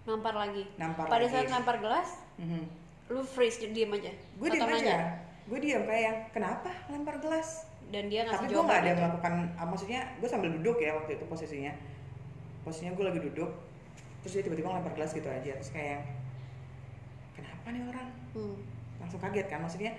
nampar 0.09 0.33
lagi 0.33 0.64
Nampar 0.81 1.05
pada 1.05 1.21
lagi. 1.21 1.35
saat 1.37 1.53
nampar 1.53 1.77
gelas 1.79 2.09
Mhm. 2.40 2.64
lu 3.12 3.21
freeze 3.21 3.61
diem 3.61 3.92
aja 3.92 4.09
Gue 4.40 4.49
nanya? 4.49 4.73
aja. 4.73 4.97
Gue 5.44 5.61
diam 5.61 5.85
kayak 5.85 6.33
kenapa 6.33 6.73
lempar 6.88 7.21
gelas? 7.21 7.67
Dan 7.88 8.05
dia 8.12 8.29
ngasih 8.29 8.44
tapi 8.44 8.53
gue 8.53 8.64
nggak 8.68 8.81
ada 8.85 8.90
itu. 8.92 9.01
melakukan 9.01 9.35
ah, 9.57 9.66
maksudnya 9.66 10.01
gue 10.20 10.29
sambil 10.29 10.51
duduk 10.53 10.77
ya 10.81 10.92
waktu 10.96 11.16
itu 11.16 11.24
posisinya. 11.24 11.72
Posisinya 12.62 12.92
gue 12.92 13.05
lagi 13.09 13.20
duduk 13.24 13.51
terus 14.22 14.33
dia 14.35 14.44
tiba-tiba 14.44 14.68
ngelempar 14.74 14.92
gelas 14.98 15.14
gitu 15.14 15.29
aja 15.31 15.51
terus 15.57 15.70
kayak 15.70 16.03
kenapa 17.38 17.66
nih 17.70 17.83
orang? 17.87 18.09
Hmm. 18.35 18.57
langsung 18.98 19.22
kaget 19.22 19.46
kan 19.46 19.62
maksudnya 19.62 19.94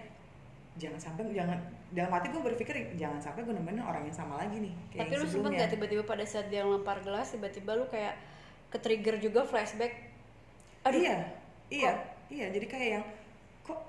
jangan 0.75 0.99
sampai 0.99 1.23
jangan 1.31 1.57
dalam 1.91 2.11
hati 2.13 2.29
gue 2.29 2.41
berpikir 2.43 2.75
jangan 2.99 3.19
sampai 3.19 3.41
gue 3.47 3.55
nemenin 3.55 3.81
orang 3.81 4.05
yang 4.05 4.13
sama 4.13 4.37
lagi 4.37 4.59
nih 4.59 4.73
kayak 4.91 5.01
tapi 5.07 5.11
yang 5.15 5.21
lu 5.23 5.27
sempet 5.27 5.51
nggak 5.55 5.71
tiba-tiba 5.71 6.03
pada 6.05 6.23
saat 6.27 6.47
dia 6.51 6.61
lempar 6.67 6.99
gelas 7.01 7.31
tiba-tiba 7.31 7.79
lu 7.79 7.87
kayak 7.89 8.15
ke 8.69 8.77
trigger 8.77 9.17
juga 9.17 9.49
flashback? 9.49 10.13
Aduh 10.85 11.01
iya 11.01 11.17
iya 11.73 11.91
iya 12.29 12.45
jadi 12.53 12.65
kayak 12.69 12.87
yang 13.01 13.05
kok 13.65 13.81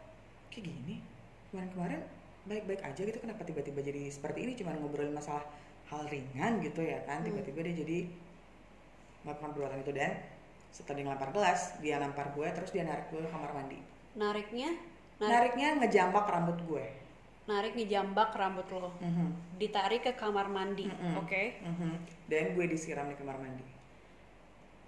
kayak 0.49 0.73
gini? 0.73 1.05
Kemarin-kemarin 1.53 2.01
baik-baik 2.43 2.81
aja 2.81 3.01
gitu 3.01 3.19
kenapa 3.19 3.43
tiba-tiba 3.43 3.81
jadi 3.81 4.09
seperti 4.09 4.39
ini 4.41 4.53
cuman 4.55 4.79
ngobrolin 4.79 5.13
masalah 5.13 5.45
hal 5.87 6.07
ringan 6.07 6.61
gitu 6.61 6.81
ya 6.81 7.03
kan 7.03 7.21
Hmm. 7.21 7.29
tiba-tiba 7.29 7.61
dia 7.67 7.75
jadi 7.79 7.99
melakukan 9.21 9.51
perbuatan 9.53 9.79
itu 9.81 9.93
dan 9.93 10.13
setelah 10.71 10.97
dia 10.97 11.05
ngelempar 11.05 11.31
gelas 11.31 11.61
dia 11.79 11.97
nampar 11.99 12.31
gue 12.31 12.49
terus 12.49 12.71
dia 12.71 12.83
narik 12.83 13.11
gue 13.11 13.21
ke 13.21 13.29
kamar 13.29 13.53
mandi 13.53 13.79
nariknya 14.13 14.71
narik, 15.19 15.53
nariknya 15.53 15.69
ngejambak 15.77 16.25
rambut 16.25 16.59
gue 16.63 16.85
narik 17.43 17.73
ngejambak 17.75 18.31
rambut 18.33 18.67
lo 18.71 18.91
Mhm, 18.97 19.59
ditarik 19.59 20.01
ke 20.01 20.13
kamar 20.15 20.47
mandi 20.47 20.87
Mm-mm. 20.87 21.19
oke 21.19 21.43
mhm. 21.61 21.91
dan 22.27 22.55
gue 22.55 22.65
disiram 22.67 23.07
di 23.07 23.17
kamar 23.17 23.37
mandi 23.37 23.67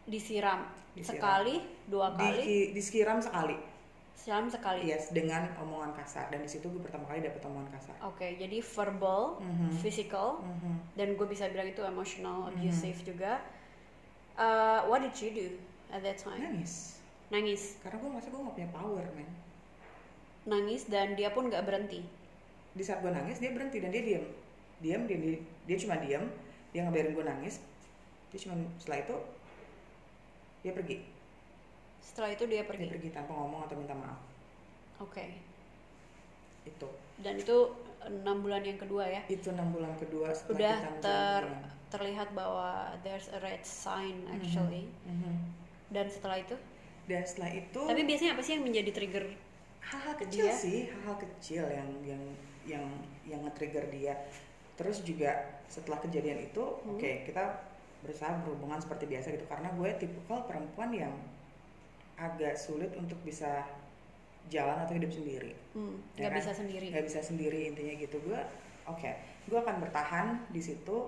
disiram. 0.03 0.67
Disiram. 0.93 1.15
sekali 1.15 1.57
dua 1.87 2.13
kali 2.13 2.43
Di- 2.43 2.71
disiram 2.73 3.19
sekali 3.19 3.57
siram 4.15 4.47
sekali. 4.47 4.87
Yes 4.87 5.11
dengan 5.11 5.51
omongan 5.59 5.93
kasar. 5.95 6.31
Dan 6.31 6.45
di 6.45 6.51
situ 6.51 6.71
gue 6.71 6.79
pertama 6.79 7.05
kali 7.07 7.25
dapet 7.25 7.43
omongan 7.43 7.71
kasar. 7.73 7.97
Oke 8.07 8.37
jadi 8.37 8.63
verbal 8.63 9.41
Mhm. 9.41 9.83
physical 9.83 10.41
Mhm. 10.41 10.75
dan 10.95 11.09
gue 11.15 11.27
bisa 11.27 11.51
bilang 11.51 11.67
itu 11.67 11.83
emotional 11.83 12.49
abusive 12.49 13.03
juga. 13.03 13.43
Uh, 14.33 14.87
what 14.89 15.03
did 15.03 15.13
you 15.21 15.31
do 15.31 15.49
at 15.91 16.01
that 16.01 16.17
time? 16.17 16.41
Nangis. 16.41 16.97
Nangis. 17.29 17.77
Karena 17.81 17.97
gue 17.99 18.09
ngerasa 18.09 18.29
gue 18.29 18.41
gak 18.41 18.57
punya 18.57 18.71
power 18.71 19.05
men. 19.13 19.29
Nangis 20.43 20.87
dan 20.87 21.15
dia 21.15 21.31
pun 21.31 21.47
nggak 21.47 21.63
berhenti. 21.63 22.03
Di 22.73 22.83
saat 22.83 23.05
gue 23.05 23.13
nangis 23.13 23.37
dia 23.37 23.53
berhenti 23.53 23.79
dan 23.79 23.93
dia 23.93 24.03
diam 24.03 24.25
diam 24.83 25.03
dia 25.07 25.15
dia, 25.15 25.39
dia 25.69 25.77
cuma 25.79 25.95
diam 26.01 26.25
dia 26.73 26.83
ngebiarin 26.83 27.13
gue 27.13 27.23
nangis. 27.23 27.61
Dia 28.33 28.39
cuma 28.43 28.57
setelah 28.81 29.05
itu 29.05 29.17
dia 30.63 30.73
pergi 30.73 30.97
setelah 32.03 32.31
itu 32.31 32.45
dia 32.45 32.61
dia 32.61 32.65
pergi 32.67 32.87
pergi 32.89 33.11
tanpa 33.11 33.33
ngomong 33.33 33.65
atau 33.65 33.75
minta 33.75 33.95
maaf. 33.95 34.19
Oke. 34.99 35.39
Itu. 36.63 36.89
Dan 37.17 37.39
itu 37.39 37.57
enam 38.03 38.43
bulan 38.43 38.61
yang 38.61 38.77
kedua 38.77 39.07
ya? 39.07 39.23
Itu 39.27 39.51
enam 39.51 39.71
bulan 39.71 39.95
kedua 39.97 40.31
setelah 40.33 40.59
udah 40.59 40.75
kita 40.75 40.91
menjalani 40.91 41.01
ter 41.01 41.43
hubungan. 41.45 41.71
terlihat 41.89 42.29
bahwa 42.33 42.71
there's 43.01 43.29
a 43.29 43.39
red 43.39 43.63
sign 43.63 44.27
actually. 44.29 44.91
Mhm. 45.05 45.37
dan 45.89 46.09
setelah 46.09 46.41
itu? 46.41 46.57
Dan 47.05 47.23
setelah 47.23 47.53
itu 47.53 47.81
tapi 47.83 48.03
biasanya 48.03 48.33
apa 48.33 48.43
sih 48.43 48.57
yang 48.57 48.65
menjadi 48.65 48.91
trigger 48.93 49.25
hal-hal 49.83 50.15
kecil 50.17 50.45
dia- 50.47 50.57
sih 50.57 50.79
hal-hal 50.89 51.17
kecil 51.19 51.65
yang 51.69 51.89
yang 52.03 52.23
yang 52.65 52.85
yang 53.23 53.41
nge-trigger 53.43 53.85
dia. 53.89 54.15
Terus 54.73 55.05
juga 55.05 55.37
setelah 55.67 56.01
kejadian 56.01 56.41
itu 56.43 56.63
Hmm. 56.63 56.97
oke 56.97 57.11
kita 57.23 57.61
berusaha 58.01 58.33
berhubungan 58.41 58.81
seperti 58.81 59.05
biasa 59.05 59.31
gitu. 59.31 59.45
Karena 59.45 59.69
gue 59.71 59.91
tipikal 59.95 60.43
perempuan 60.43 60.91
yang 60.91 61.13
agak 62.23 62.55
sulit 62.55 62.95
untuk 62.95 63.19
bisa 63.23 63.67
jalan 64.47 64.79
atau 64.79 64.95
hidup 64.95 65.11
sendiri. 65.11 65.53
Hmm, 65.75 65.99
Ya 66.15 66.27
nggak 66.27 66.33
kan? 66.33 66.41
bisa 66.43 66.53
sendiri. 66.55 66.87
Nggak 66.91 67.07
bisa 67.07 67.21
sendiri 67.21 67.61
intinya 67.67 67.95
gitu. 67.99 68.17
Gue 68.23 68.39
oke 68.87 69.11
gue 69.43 69.59
akan 69.59 69.77
bertahan 69.79 70.27
di 70.51 70.63
situ 70.63 70.99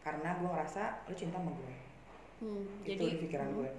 karena 0.00 0.38
gue 0.38 0.48
ngerasa 0.48 0.82
lu 1.06 1.14
cinta 1.14 1.38
sama 1.38 1.52
gue 1.52 1.74
Hmm, 2.38 2.62
itu 2.86 2.94
jadi 2.94 3.18
di 3.18 3.18
pikiran 3.26 3.50
hmm, 3.50 3.56
gue 3.58 3.70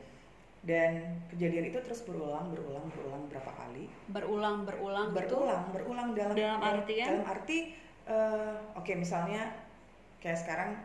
dan 0.68 0.92
kejadian 1.32 1.72
itu 1.72 1.80
terus 1.80 2.04
berulang 2.04 2.52
berulang 2.52 2.84
berulang 2.92 3.24
berapa 3.32 3.52
kali? 3.56 3.88
Berulang 4.12 4.68
berulang 4.68 5.16
berulang 5.16 5.64
berulang 5.72 6.10
dalam 6.12 6.36
Dalam 6.36 6.60
artian? 6.60 7.08
dalam 7.08 7.24
arti 7.24 7.72
eh, 8.04 8.56
oke 8.76 8.92
misalnya 9.00 9.48
kayak 10.20 10.36
sekarang 10.36 10.76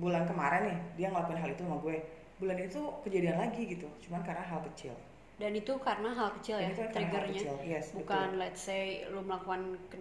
bulan 0.00 0.24
kemarin 0.24 0.72
nih 0.72 0.78
dia 0.96 1.06
ngelakuin 1.12 1.36
hal 1.36 1.50
itu 1.52 1.62
sama 1.68 1.76
gue 1.84 1.96
bulan 2.40 2.58
itu 2.68 2.80
kejadian 3.04 3.36
lagi 3.42 3.62
gitu 3.72 3.88
cuman 4.04 4.20
karena 4.28 4.44
hal 4.50 4.60
kecil. 4.72 4.94
Dan 5.42 5.52
itu 5.56 5.72
karena 5.80 6.10
hal 6.18 6.28
kecil 6.36 6.56
Dan 6.58 6.64
ya 6.64 6.70
itu 6.74 6.82
karena 6.84 7.08
hal 7.14 7.22
triggernya. 7.24 7.32
kecil, 7.32 7.54
yes, 7.72 7.86
bukan 7.96 8.28
betul. 8.30 8.40
let's 8.42 8.60
say 8.68 8.82
lu 9.12 9.20
melakukan 9.28 9.60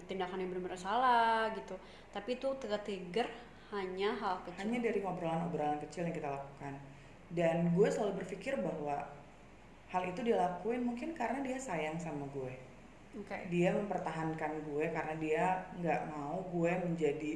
tindakan 0.09 0.37
yang 0.41 0.49
benar-benar 0.51 0.79
salah 0.87 1.47
gitu. 1.57 1.75
Tapi 2.15 2.29
itu 2.37 2.47
trigger 2.61 3.27
hanya 3.71 4.09
hal 4.21 4.35
kecil. 4.45 4.67
Hanya 4.67 4.79
dari 4.83 4.99
ngobrolan-obrolan 5.03 5.79
kecil 5.85 6.01
yang 6.09 6.15
kita 6.19 6.29
lakukan. 6.37 6.73
Dan 7.29 7.57
gue 7.77 7.87
selalu 7.87 8.13
berpikir 8.25 8.53
bahwa 8.59 8.95
hal 9.93 10.03
itu 10.11 10.21
dilakuin 10.29 10.81
mungkin 10.85 11.09
karena 11.15 11.39
dia 11.45 11.57
sayang 11.61 11.97
sama 12.01 12.25
gue. 12.35 12.53
Oke. 13.17 13.37
Dia 13.53 13.69
mempertahankan 13.79 14.51
gue 14.67 14.85
karena 14.95 15.13
dia 15.23 15.43
nggak 15.81 16.01
mau 16.13 16.43
gue 16.53 16.71
menjadi 16.85 17.33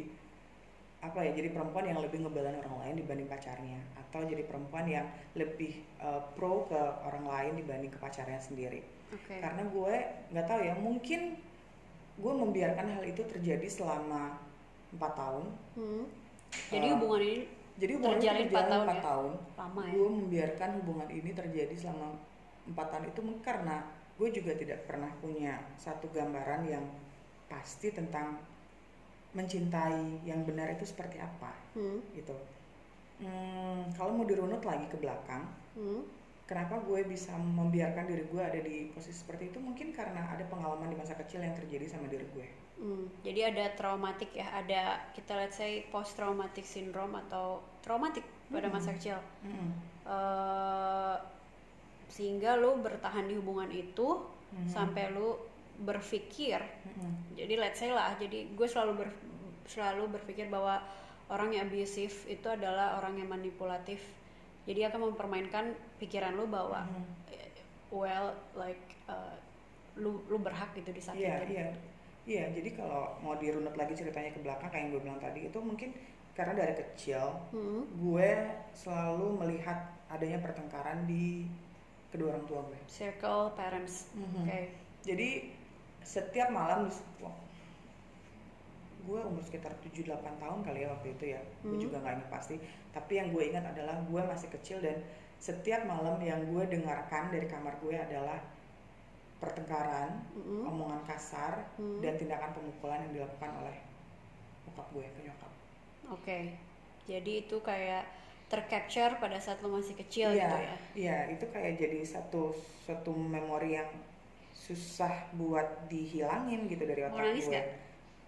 apa 1.04 1.20
ya 1.20 1.36
jadi 1.36 1.52
perempuan 1.52 1.84
yang 1.84 2.00
lebih 2.00 2.24
ngebelain 2.24 2.56
orang 2.64 2.80
lain 2.80 2.96
dibanding 3.04 3.28
pacarnya 3.28 3.80
atau 4.00 4.24
jadi 4.24 4.48
perempuan 4.48 4.88
yang 4.88 5.04
lebih 5.36 5.84
uh, 6.00 6.24
pro 6.32 6.64
ke 6.72 6.80
orang 6.80 7.28
lain 7.28 7.52
dibanding 7.60 7.92
ke 7.92 8.00
pacarnya 8.00 8.40
sendiri. 8.40 8.80
Oke. 9.12 9.44
Karena 9.44 9.68
gue 9.68 9.96
nggak 10.32 10.46
tahu 10.48 10.60
ya 10.64 10.74
mungkin 10.80 11.36
gue 12.16 12.34
membiarkan 12.34 12.88
hal 12.88 13.04
itu 13.04 13.20
terjadi 13.28 13.68
selama 13.68 14.40
empat 14.96 15.14
tahun. 15.20 15.46
Hmm. 15.76 16.06
jadi 16.72 16.88
Uh, 16.88 16.92
hubungan 16.96 17.22
ini 17.26 17.40
jadi 17.76 17.92
hubungan 17.98 18.16
itu 18.16 18.22
Terjalin 18.24 18.46
empat 18.48 18.54
berjalan 18.54 18.72
tahun 18.72 18.84
empat 18.86 18.96
ya? 18.96 19.04
tahun. 19.04 19.32
Lama 19.60 19.82
ya? 19.84 19.94
Gue 19.94 20.10
membiarkan 20.24 20.70
hubungan 20.80 21.10
ini 21.12 21.32
terjadi 21.36 21.76
selama 21.76 22.08
empat 22.64 22.88
tahun 22.96 23.06
itu 23.12 23.22
karena 23.44 23.76
gue 24.14 24.30
juga 24.32 24.52
tidak 24.56 24.80
pernah 24.88 25.12
punya 25.20 25.54
satu 25.76 26.08
gambaran 26.16 26.62
yang 26.70 26.86
pasti 27.52 27.92
tentang 27.92 28.40
mencintai 29.34 30.22
yang 30.24 30.46
benar 30.46 30.70
itu 30.72 30.86
seperti 30.86 31.18
apa 31.18 31.52
Hmm. 31.74 32.00
gitu. 32.14 32.34
Hmm, 33.18 33.90
kalau 33.94 34.14
mau 34.14 34.26
dirunut 34.26 34.62
lagi 34.62 34.86
ke 34.86 34.98
belakang, 34.98 35.46
Hmm. 35.74 36.06
kenapa 36.46 36.78
gue 36.82 37.02
bisa 37.04 37.34
membiarkan 37.34 38.06
diri 38.06 38.26
gue 38.26 38.42
ada 38.42 38.60
di 38.60 38.90
posisi 38.94 39.18
seperti 39.18 39.50
itu? 39.50 39.58
Mungkin 39.58 39.90
karena 39.90 40.30
ada 40.30 40.46
pengalaman 40.46 40.90
di 40.90 40.98
masa 40.98 41.14
kecil 41.16 41.42
yang 41.42 41.54
terjadi 41.54 41.90
sama 41.90 42.06
diri 42.08 42.26
gue. 42.30 42.48
Hmm, 42.78 43.06
jadi 43.22 43.54
ada 43.54 43.74
traumatik 43.74 44.34
ya, 44.34 44.50
ada 44.50 44.98
kita 45.14 45.34
let's 45.34 45.56
say 45.56 45.86
post 45.90 46.14
traumatic 46.14 46.66
syndrome 46.66 47.16
atau 47.16 47.62
traumatik 47.82 48.26
pada 48.50 48.70
Hmm. 48.70 48.76
masa 48.76 48.94
kecil. 48.94 49.18
Mm-mm. 49.42 49.72
Eh, 50.04 51.16
sehingga 52.06 52.54
lu 52.54 52.78
bertahan 52.78 53.26
di 53.26 53.34
hubungan 53.34 53.72
itu 53.72 54.22
Mhm. 54.54 54.70
sampai 54.70 55.10
lu 55.10 55.34
berpikir. 55.84 56.60
Mm-mm. 56.60 57.36
Jadi 57.36 57.54
let's 57.56 57.78
say 57.78 57.92
lah, 57.92 58.16
jadi 58.16 58.50
gue 58.50 58.68
selalu 58.68 58.94
ber- 58.98 59.20
selalu 59.66 60.08
berpikir 60.12 60.48
bahwa 60.48 60.80
orang 61.28 61.52
yang 61.52 61.68
abusive 61.68 62.14
itu 62.26 62.48
adalah 62.48 62.98
orang 62.98 63.16
yang 63.16 63.28
manipulatif. 63.28 64.00
Jadi 64.64 64.84
akan 64.84 65.12
mempermainkan 65.12 65.72
pikiran 65.98 66.34
lu 66.34 66.48
bahwa 66.48 66.84
Mhm. 66.84 67.04
well 67.92 68.32
like 68.56 68.82
eh, 69.06 69.36
lu 69.96 70.24
lu 70.26 70.40
berhak 70.40 70.74
gitu 70.74 70.90
Iya, 70.90 70.98
disakitin. 70.98 71.48
iya. 71.52 71.68
Iya, 72.24 72.46
jadi 72.56 72.70
kalau 72.74 73.20
mau 73.20 73.36
dirunut 73.36 73.76
lagi 73.76 73.94
ceritanya 73.94 74.32
ke 74.32 74.40
belakang 74.40 74.72
kayak 74.72 74.82
yang 74.82 74.92
gue 74.92 75.02
bilang 75.04 75.20
tadi 75.20 75.40
itu 75.44 75.60
mungkin 75.60 75.92
karena 76.34 76.56
dari 76.56 76.74
kecil 76.74 77.20
Hmm. 77.52 77.84
gue 77.94 78.30
selalu 78.74 79.38
melihat 79.38 79.76
adanya 80.08 80.40
pertengkaran 80.40 81.04
di 81.04 81.46
kedua 82.10 82.32
orang 82.32 82.46
tua 82.48 82.62
gue. 82.64 82.80
Circle 82.88 83.52
parents. 83.54 84.08
Mhm. 84.16 84.40
Oke. 84.42 84.60
Jadi 85.04 85.30
setiap 86.04 86.50
malam 86.52 86.88
gue 89.04 89.20
umur 89.20 89.44
sekitar 89.44 89.76
7-8 89.84 90.40
tahun 90.40 90.60
kali 90.64 90.88
ya 90.88 90.90
waktu 90.96 91.08
itu 91.12 91.26
ya. 91.36 91.42
Gue 91.60 91.76
Hmm. 91.76 91.84
juga 91.84 92.00
nggak 92.00 92.14
ingat 92.24 92.30
pasti. 92.32 92.56
Tapi 92.96 93.12
yang 93.20 93.36
gue 93.36 93.44
ingat 93.52 93.66
adalah 93.68 94.00
gue 94.00 94.22
masih 94.24 94.48
kecil 94.48 94.80
dan 94.80 95.04
setiap 95.44 95.84
malam 95.84 96.24
yang 96.24 96.40
gue 96.48 96.64
dengarkan 96.72 97.28
dari 97.28 97.44
kamar 97.52 97.76
gue 97.84 97.96
adalah 98.00 98.40
pertengkaran, 99.44 100.24
Mm-mm. 100.40 100.64
omongan 100.72 101.04
kasar, 101.04 101.68
Hmm. 101.76 102.00
dan 102.00 102.16
tindakan 102.16 102.56
pemukulan 102.56 103.04
yang 103.04 103.12
dilakukan 103.12 103.52
oleh 103.60 103.76
bokap 104.64 104.88
gue 104.96 105.04
ke 105.04 105.20
nyokap. 105.28 105.52
Oke. 106.08 106.40
Jadi 107.04 107.44
itu 107.44 107.60
kayak 107.60 108.08
tercapture 108.48 109.20
pada 109.20 109.36
saat 109.44 109.60
lo 109.60 109.76
masih 109.76 110.00
kecil 110.00 110.32
iya, 110.32 110.48
gitu 110.48 110.58
ya. 110.64 110.76
Iya, 110.96 111.18
itu 111.36 111.46
kayak 111.52 111.76
jadi 111.76 112.00
satu 112.08 112.56
satu 112.88 113.12
memori 113.12 113.76
yang 113.76 113.90
susah 114.56 115.12
buat 115.34 115.66
dihilangin 115.86 116.66
gitu 116.66 116.84
dari 116.84 117.02
Mau 117.02 117.12
otak 117.12 117.26
nangis 117.28 117.46
gue. 117.46 117.52
nggak? 117.52 117.68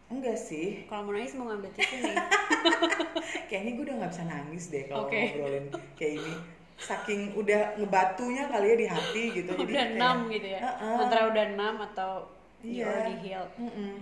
Enggak 0.05 0.37
sih, 0.37 0.85
Kalau 0.85 1.01
mau 1.01 1.13
nangis 1.13 1.33
mau 1.33 1.45
ngambil 1.47 1.69
tisu 1.71 1.95
nih. 1.99 2.17
kayaknya 3.49 3.71
gue 3.73 3.83
udah 3.83 3.95
nggak 3.97 4.11
bisa 4.11 4.23
nangis 4.23 4.63
deh 4.67 4.83
kalau 4.85 5.05
Oke. 5.05 5.17
ngobrolin 5.17 5.65
kayak 5.95 6.13
ini. 6.19 6.33
Saking 6.75 7.21
udah 7.33 7.61
ngebatunya 7.75 8.43
kali 8.45 8.67
ya 8.67 8.75
di 8.75 8.87
hati 8.87 9.23
gitu. 9.33 9.49
jadi 9.49 9.63
udah 9.63 9.73
kayak- 9.79 9.95
enam 9.95 10.17
gitu 10.29 10.47
ya. 10.47 10.59
Heeh. 10.61 10.95
Antara 10.99 11.21
udah 11.25 11.43
enam 11.47 11.75
atau 11.83 12.11
you 12.61 12.73
Iya. 12.75 12.85
already 12.85 13.15
healed. 13.19 13.51
Mm-mm. 13.55 13.93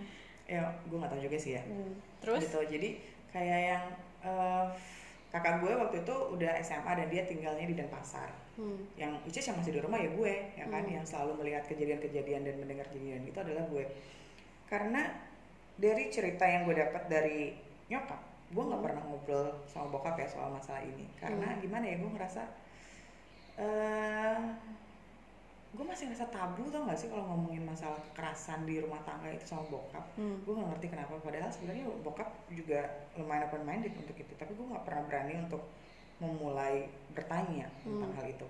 Ya, 0.44 0.64
gue 0.82 0.98
nggak 0.98 1.08
tahu 1.08 1.22
juga 1.22 1.38
sih 1.38 1.52
ya. 1.54 1.64
Hmm. 1.64 1.94
Terus? 2.20 2.40
gitu 2.42 2.60
jadi 2.66 2.90
kayak 3.30 3.60
yang 3.70 3.86
eh, 4.24 4.66
kakak 5.34 5.66
gue 5.66 5.74
waktu 5.74 6.06
itu 6.06 6.16
udah 6.30 6.62
SMA 6.62 6.94
dan 6.94 7.08
dia 7.10 7.26
tinggalnya 7.26 7.66
di 7.66 7.74
Denpasar 7.74 8.30
Hmm. 8.54 8.86
yang 8.94 9.18
which 9.26 9.34
is 9.34 9.50
yang 9.50 9.58
masih 9.58 9.74
di 9.74 9.82
rumah 9.82 9.98
ya 9.98 10.14
gue 10.14 10.34
ya 10.54 10.70
kan 10.70 10.86
Hmm. 10.86 10.94
yang 10.94 11.02
selalu 11.02 11.42
melihat 11.42 11.66
kejadian-kejadian 11.66 12.46
dan 12.46 12.56
mendengar 12.62 12.86
kejadian 12.86 13.26
itu 13.26 13.34
adalah 13.36 13.66
gue 13.66 13.82
karena 14.70 15.10
dari 15.74 16.14
cerita 16.14 16.46
yang 16.46 16.64
gue 16.64 16.78
dapat 16.78 17.10
dari 17.10 17.58
nyokap 17.90 18.22
gue 18.54 18.62
nggak 18.62 18.78
Hmm. 18.78 18.86
pernah 18.86 19.04
ngobrol 19.04 19.48
sama 19.66 19.90
bokap 19.90 20.14
ya 20.16 20.30
soal 20.30 20.54
masalah 20.54 20.86
ini 20.86 21.10
karena 21.18 21.50
Hmm. 21.50 21.60
gimana 21.60 21.86
ya 21.90 21.98
gue 21.98 22.12
ngerasa 22.14 22.44
eh 23.58 24.38
gue 25.74 25.82
masih 25.82 26.06
ngerasa 26.06 26.30
tabu 26.30 26.70
tau 26.70 26.86
gak 26.86 26.94
sih 26.96 27.10
kalau 27.10 27.26
ngomongin 27.26 27.66
masalah 27.66 27.98
kekerasan 27.98 28.62
di 28.64 28.78
rumah 28.78 29.02
tangga 29.02 29.26
itu 29.28 29.42
sama 29.44 29.66
bokap 29.68 30.06
Hmm. 30.14 30.38
gue 30.46 30.54
nggak 30.54 30.70
ngerti 30.78 30.88
kenapa 30.94 31.18
padahal 31.18 31.50
sebenarnya 31.50 31.90
bokap 32.06 32.30
juga 32.54 32.86
lumayan 33.18 33.50
open 33.50 33.66
minded 33.66 33.94
untuk 33.98 34.14
itu 34.14 34.34
tapi 34.38 34.54
gue 34.54 34.66
nggak 34.70 34.86
pernah 34.86 35.02
berani 35.10 35.34
untuk 35.42 35.66
memulai 36.22 36.86
bertanya 37.12 37.66
tentang 37.82 38.12
Hmm. 38.14 38.18
hal 38.22 38.26
itu 38.30 38.46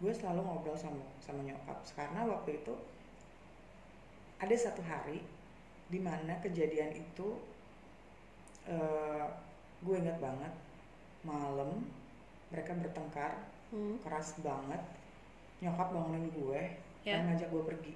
gue 0.00 0.12
selalu 0.12 0.40
ngobrol 0.40 0.76
sama 0.76 1.00
sama 1.18 1.40
nyokap 1.40 1.80
karena 1.92 2.28
waktu 2.28 2.60
itu 2.60 2.72
ada 4.36 4.54
satu 4.54 4.80
hari 4.80 5.24
di 5.88 5.98
mana 5.98 6.36
kejadian 6.38 6.92
itu 6.92 7.40
eh, 8.66 9.24
gue 9.80 9.96
ingat 9.96 10.20
banget 10.20 10.52
malam 11.22 11.88
mereka 12.48 12.76
bertengkar 12.76 13.32
Hmm. 13.70 13.96
keras 14.02 14.34
banget 14.42 14.82
nyokap 15.60 15.88
bangunin 15.90 16.26
gue 16.28 16.62
Ya. 17.00 17.16
dan 17.16 17.28
ngajak 17.28 17.48
gue 17.48 17.62
pergi 17.64 17.94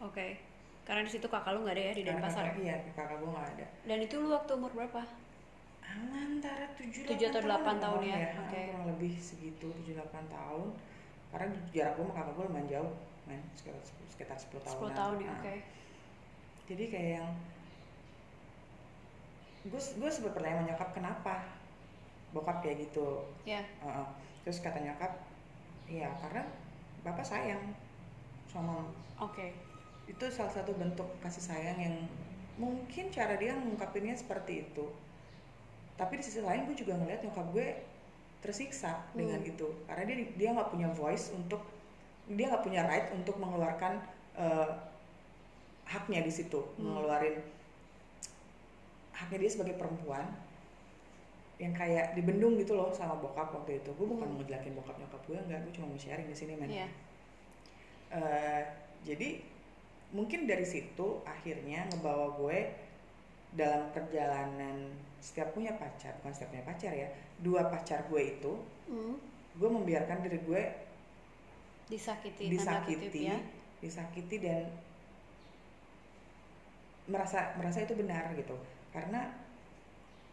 Oke. 0.00 0.34
Karena 0.82 1.02
di 1.02 1.10
situ 1.10 1.24
kakak 1.24 1.54
lu 1.54 1.62
nggak 1.62 1.74
ada 1.74 1.84
ya 1.84 1.92
di 1.92 2.02
Denpasar 2.02 2.42
ya. 2.42 2.46
kakak- 2.48 2.58
iya 2.60 2.76
kakak 2.92 3.16
gue 3.16 3.30
nggak 3.30 3.48
ada 3.52 3.66
Dan 3.84 3.98
itu 4.00 4.14
lu 4.16 4.28
waktu 4.28 4.50
umur 4.52 4.70
berapa? 4.72 5.02
antara 5.84 6.66
7 6.72 7.04
Tujuh 7.04 7.26
atau 7.28 7.40
delapan 7.40 7.76
tahun 7.76 8.00
ya? 8.02 8.16
Ha, 8.16 8.42
Oke. 8.42 8.60
kurang 8.66 8.86
lebih 8.88 9.12
segitu 9.14 9.68
7 9.78 9.94
8 9.94 10.08
tahun 10.26 10.72
karena 11.28 11.46
jarak 11.70 11.92
gue 11.92 12.02
sama 12.02 12.14
kakak 12.14 12.32
gue 12.32 12.44
lumayan 12.44 12.68
jauh 12.68 12.92
men 13.22 13.40
sekitar, 13.52 13.78
sekitar 14.08 14.36
10 14.36 14.58
tahun 14.58 14.74
10 14.84 14.90
tahun 14.92 15.14
ya. 15.18 15.30
Oke. 15.32 15.54
jadi 16.64 16.84
kayak 16.88 17.10
yang 17.16 17.30
gue 19.62 19.78
gue 19.78 20.10
sempat 20.10 20.32
bertanya 20.32 20.56
sama 20.56 20.68
nyokap 20.68 20.88
kenapa 20.92 21.34
bokap 22.32 22.58
kayak 22.58 22.82
gitu 22.82 23.22
Ya. 23.44 23.62
Heeh. 23.78 24.06
terus 24.42 24.58
kata 24.58 24.80
nyokap 24.80 25.12
iya 25.86 26.10
karena 26.18 26.42
bapak 27.02 27.26
sayang 27.26 27.62
sama 28.46 28.86
Oke. 29.18 29.54
itu 30.06 30.24
salah 30.28 30.50
satu 30.50 30.74
bentuk 30.74 31.06
kasih 31.18 31.42
sayang 31.42 31.78
yang 31.78 31.96
mungkin 32.58 33.08
cara 33.08 33.34
dia 33.34 33.54
mengungkapinnya 33.54 34.14
seperti 34.14 34.66
itu 34.66 34.86
tapi 35.96 36.18
di 36.18 36.24
sisi 36.24 36.40
lain 36.40 36.66
gue 36.66 36.76
juga 36.76 36.96
ngeliat 36.96 37.22
nyokap 37.22 37.46
gue 37.52 37.68
tersiksa 38.42 39.06
dengan 39.14 39.38
Hmm. 39.38 39.50
itu 39.54 39.68
karena 39.86 40.02
dia 40.04 40.16
dia 40.34 40.48
nggak 40.50 40.70
punya 40.70 40.88
voice 40.90 41.30
untuk 41.30 41.62
dia 42.26 42.50
nggak 42.50 42.64
punya 42.66 42.82
right 42.84 43.08
untuk 43.14 43.38
mengeluarkan 43.38 44.02
eh, 44.34 44.70
haknya 45.86 46.20
di 46.22 46.32
situ 46.32 46.58
Hmm. 46.76 46.90
mengeluarin 46.92 47.38
haknya 49.12 49.38
dia 49.46 49.50
sebagai 49.50 49.76
perempuan 49.78 50.26
yang 51.56 51.72
kayak 51.72 52.12
dibendung 52.12 52.56
gitu 52.56 52.72
loh 52.72 52.90
sama 52.90 53.16
bokap 53.16 53.52
waktu 53.52 53.78
itu 53.78 53.90
gue 53.90 54.06
bukan 54.06 54.26
Hmm. 54.26 54.36
ngejelekin 54.38 54.72
bokap 54.72 54.96
nyokap 54.96 55.20
gue 55.24 55.36
enggak 55.38 55.60
gue 55.62 55.72
cuma 55.72 55.86
mau 55.88 55.98
sharing 55.98 56.26
di 56.26 56.34
sini 56.34 56.52
men 56.54 56.68
Iya. 56.68 56.88
Eh, 58.12 58.62
jadi 59.02 59.28
mungkin 60.10 60.44
dari 60.44 60.64
situ 60.64 61.24
akhirnya 61.24 61.88
ngebawa 61.88 62.36
gue 62.36 62.58
dalam 63.52 63.88
perjalanan 63.90 64.92
setiap 65.18 65.52
punya 65.52 65.76
pacar 65.76 66.16
bukan 66.20 66.32
setiap 66.32 66.50
punya 66.50 66.64
pacar 66.64 66.92
ya 66.92 67.08
dua 67.38 67.68
pacar 67.68 68.04
gue 68.06 68.22
itu 68.32 68.52
Hmm. 68.86 69.16
gue 69.54 69.68
membiarkan 69.68 70.20
diri 70.20 70.40
gue 70.42 70.62
Disakiti, 71.86 72.48
tanda 72.56 72.80
kutip 72.82 72.96
disakiti 73.12 73.20
ya. 73.28 73.36
disakiti 73.78 74.36
dan 74.40 74.64
merasa 77.04 77.52
merasa 77.56 77.82
itu 77.82 77.92
benar 77.92 78.30
gitu 78.32 78.54
karena 78.90 79.28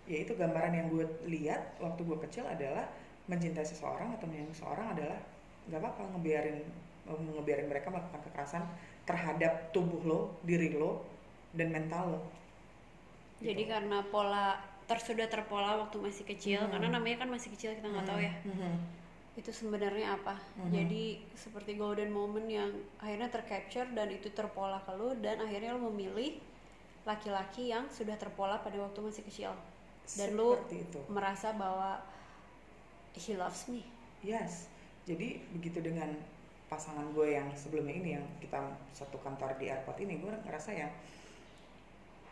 ya 0.09 0.25
itu 0.25 0.33
gambaran 0.33 0.73
yang 0.73 0.87
gue 0.89 1.05
lihat 1.29 1.77
waktu 1.77 2.01
gue 2.01 2.17
kecil 2.25 2.49
adalah 2.49 2.89
mencintai 3.29 3.61
seseorang 3.61 4.17
atau 4.17 4.25
menyayangi 4.25 4.57
seseorang 4.57 4.97
adalah 4.97 5.19
nggak 5.69 5.79
apa-apa 5.85 6.01
ngebiarin 6.17 6.59
ngebiarin 7.09 7.69
mereka 7.69 7.93
melakukan 7.93 8.21
kekerasan 8.25 8.65
terhadap 9.05 9.69
tubuh 9.73 10.01
lo, 10.05 10.19
diri 10.45 10.73
lo, 10.73 11.01
dan 11.53 11.69
mental 11.69 12.17
lo. 12.17 12.21
Jadi 13.41 13.65
Gitu. 13.65 13.71
karena 13.71 14.01
pola 14.09 14.57
ter 14.85 14.97
sudah 14.97 15.29
terpola 15.29 15.77
waktu 15.85 15.97
masih 16.01 16.25
kecil, 16.25 16.65
Hmm. 16.65 16.73
karena 16.73 16.97
namanya 16.97 17.25
kan 17.25 17.29
masih 17.29 17.53
kecil 17.53 17.77
kita 17.77 17.85
nggak 17.85 18.05
tahu 18.09 18.21
ya 18.21 18.33
Mhm. 18.45 18.73
itu 19.37 19.49
sebenarnya 19.53 20.17
apa. 20.17 20.37
Mhm. 20.57 20.73
Jadi 20.73 21.03
seperti 21.37 21.77
golden 21.77 22.09
moment 22.09 22.49
yang 22.49 22.73
akhirnya 22.97 23.29
tercapture 23.29 23.89
dan 23.93 24.09
itu 24.09 24.29
terpola 24.33 24.81
ke 24.81 24.91
lu 24.97 25.13
dan 25.21 25.37
akhirnya 25.41 25.77
lu 25.77 25.89
memilih 25.93 26.41
laki-laki 27.05 27.69
yang 27.69 27.89
sudah 27.89 28.17
terpola 28.17 28.61
pada 28.61 28.77
waktu 28.81 28.99
masih 29.01 29.23
kecil 29.25 29.53
dan 30.17 30.33
lu 30.33 30.57
itu. 30.71 30.99
merasa 31.11 31.53
bahwa 31.53 32.01
he 33.13 33.35
loves 33.35 33.67
me. 33.69 33.85
Yes. 34.25 34.65
Jadi 35.05 35.41
begitu 35.53 35.81
dengan 35.81 36.13
pasangan 36.69 37.09
gue 37.17 37.33
yang 37.33 37.49
sebelumnya 37.57 37.95
ini 37.97 38.09
yang 38.21 38.25
kita 38.37 38.61
satu 38.93 39.17
kantor 39.25 39.57
di 39.57 39.73
airport 39.73 39.97
ini 40.05 40.21
gue 40.21 40.29
ngerasa 40.45 40.69
yang 40.69 40.93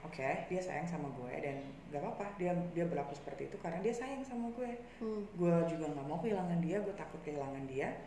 oke 0.06 0.30
dia 0.46 0.62
sayang 0.62 0.86
sama 0.86 1.10
gue 1.10 1.34
dan 1.42 1.58
gak 1.90 2.06
apa-apa 2.06 2.38
dia 2.38 2.54
dia 2.78 2.86
berlaku 2.86 3.18
seperti 3.18 3.50
itu 3.50 3.58
karena 3.58 3.82
dia 3.82 3.98
sayang 3.98 4.22
sama 4.22 4.54
gue 4.54 4.78
Hmm. 5.02 5.26
gue 5.38 5.56
juga 5.74 5.90
nggak 5.90 6.06
mau 6.06 6.22
kehilangan 6.22 6.62
dia 6.62 6.78
gue 6.86 6.94
takut 6.94 7.18
kehilangan 7.26 7.66
dia 7.66 7.98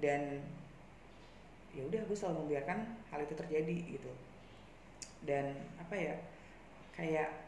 dan 0.00 0.40
ya 1.76 1.84
udah 1.84 2.00
gue 2.08 2.16
selalu 2.16 2.48
membiarkan 2.48 2.78
hal 3.12 3.20
itu 3.20 3.34
terjadi 3.36 3.76
gitu 4.00 4.12
dan 5.28 5.52
apa 5.76 5.92
ya 5.92 6.16
kayak 6.96 7.43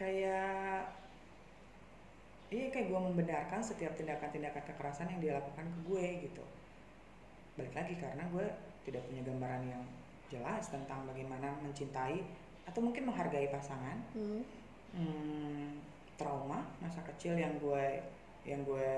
kayak 0.00 0.88
iya 2.48 2.66
kayak 2.72 2.88
gue 2.88 3.00
membenarkan 3.12 3.60
setiap 3.60 3.92
tindakan-tindakan 4.00 4.64
kekerasan 4.64 5.12
yang 5.12 5.20
dia 5.20 5.32
lakukan 5.36 5.68
ke 5.68 5.78
gue 5.86 6.06
gitu 6.24 6.44
balik 7.60 7.76
lagi 7.76 7.94
karena 8.00 8.24
gue 8.32 8.46
tidak 8.88 9.04
punya 9.06 9.22
gambaran 9.28 9.62
yang 9.68 9.82
jelas 10.32 10.72
tentang 10.72 11.04
bagaimana 11.04 11.52
mencintai 11.60 12.24
atau 12.64 12.80
mungkin 12.80 13.12
menghargai 13.12 13.52
pasangan 13.52 14.00
Hmm. 14.16 14.42
hmm, 14.96 15.68
trauma 16.16 16.64
masa 16.80 17.04
kecil 17.04 17.36
yang 17.36 17.60
gue 17.60 18.00
yang 18.48 18.64
gue 18.64 18.90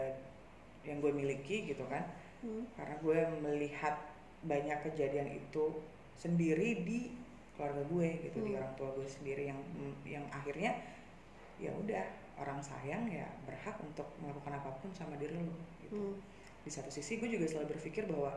yang 0.86 1.02
gue 1.02 1.12
miliki 1.12 1.66
gitu 1.66 1.82
kan 1.90 2.06
Hmm. 2.46 2.64
karena 2.78 2.94
gue 3.02 3.18
melihat 3.42 3.94
banyak 4.46 4.78
kejadian 4.86 5.30
itu 5.30 5.82
sendiri 6.18 6.82
di 6.82 7.14
keluarga 7.54 7.82
gue 7.84 8.08
gitu 8.22 8.38
di 8.40 8.50
Hmm. 8.52 8.60
orang 8.60 8.72
tua 8.74 8.88
gue 8.92 9.06
sendiri 9.06 9.46
yang 9.46 9.60
yang 10.02 10.24
akhirnya 10.28 10.72
ya 11.56 11.70
udah 11.70 12.04
orang 12.40 12.58
sayang 12.58 13.06
ya 13.06 13.28
berhak 13.44 13.76
untuk 13.78 14.08
melakukan 14.18 14.56
apa 14.56 14.72
pun 14.80 14.90
sama 14.90 15.14
diri 15.16 15.36
lo 15.36 15.52
gitu 15.78 15.94
Hmm. 15.94 16.16
di 16.62 16.70
satu 16.70 16.88
sisi 16.88 17.20
gue 17.20 17.28
juga 17.28 17.44
selalu 17.44 17.76
berpikir 17.76 18.08
bahwa 18.08 18.32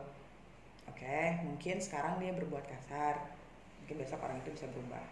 oke 0.86 1.18
mungkin 1.42 1.80
sekarang 1.80 2.20
dia 2.20 2.30
berbuat 2.32 2.66
kasar 2.66 3.18
mungkin 3.82 3.96
besok 3.98 4.20
orang 4.20 4.38
itu 4.40 4.50
bisa 4.52 4.66
berubah 4.68 5.02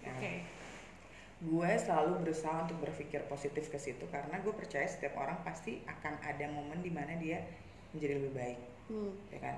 kan? 0.00 0.16
Oke. 0.16 0.34
gue 1.42 1.70
selalu 1.74 2.22
berusaha 2.22 2.54
untuk 2.62 2.78
berpikir 2.80 3.18
positif 3.26 3.66
ke 3.66 3.74
situ 3.76 4.06
karena 4.08 4.38
gue 4.38 4.54
percaya 4.54 4.86
setiap 4.86 5.18
orang 5.18 5.42
pasti 5.42 5.82
akan 5.84 6.14
ada 6.22 6.46
momen 6.48 6.78
di 6.80 6.90
mana 6.94 7.18
dia 7.18 7.42
menjadi 7.90 8.14
lebih 8.18 8.32
baik 8.32 8.58
Hmm. 8.86 9.10
ya 9.28 9.38
kan 9.38 9.56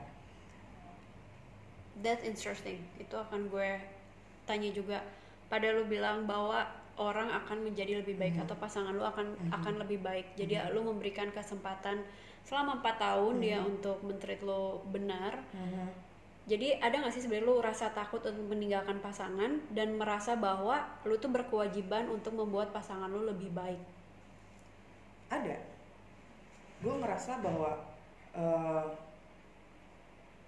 That's 2.02 2.22
interesting. 2.22 2.83
Itu 2.98 3.14
akan 3.14 3.46
gue 3.46 3.78
tanya 4.44 4.70
juga. 4.70 4.98
Pada 5.46 5.70
lu 5.70 5.87
bilang 5.87 6.26
bahwa 6.26 6.66
orang 6.94 7.30
akan 7.30 7.66
menjadi 7.70 8.02
lebih 8.02 8.18
baik 8.18 8.38
Mhm. 8.38 8.44
atau 8.46 8.57
pasangan 8.59 8.94
lu 8.94 9.02
akan 9.02 9.35
Mhm. 9.35 9.50
akan 9.50 9.74
lebih 9.83 10.02
baik. 10.02 10.35
Jadi 10.35 10.59
Mhm. 10.59 10.70
lu 10.74 10.80
memberikan 10.87 11.30
kesempatan 11.30 12.02
selama 12.42 12.83
empat 12.83 12.96
tahun 12.98 13.35
dia 13.38 13.59
Mhm. 13.59 13.68
untuk 13.70 13.98
mentreat 14.02 14.42
lu 14.42 14.83
benar. 14.90 15.42
Jadi 16.44 16.76
ada 16.76 16.92
nggak 16.92 17.09
sih 17.09 17.24
sebenarnya 17.24 17.48
lu 17.48 17.57
rasa 17.59 17.88
takut 17.90 18.20
untuk 18.20 18.44
meninggalkan 18.44 19.00
pasangan 19.00 19.64
dan 19.72 19.96
merasa 19.96 20.37
bahwa 20.37 20.76
lu 21.02 21.16
tuh 21.16 21.33
berkewajiban 21.33 22.04
untuk 22.12 22.37
membuat 22.37 22.68
pasangan 22.68 23.09
lu 23.09 23.24
lebih 23.24 23.48
baik. 23.50 23.80
ada 25.33 25.57
gue 26.78 26.94
merasa 26.94 27.40
bahwa 27.40 27.74
eh, 28.37 28.87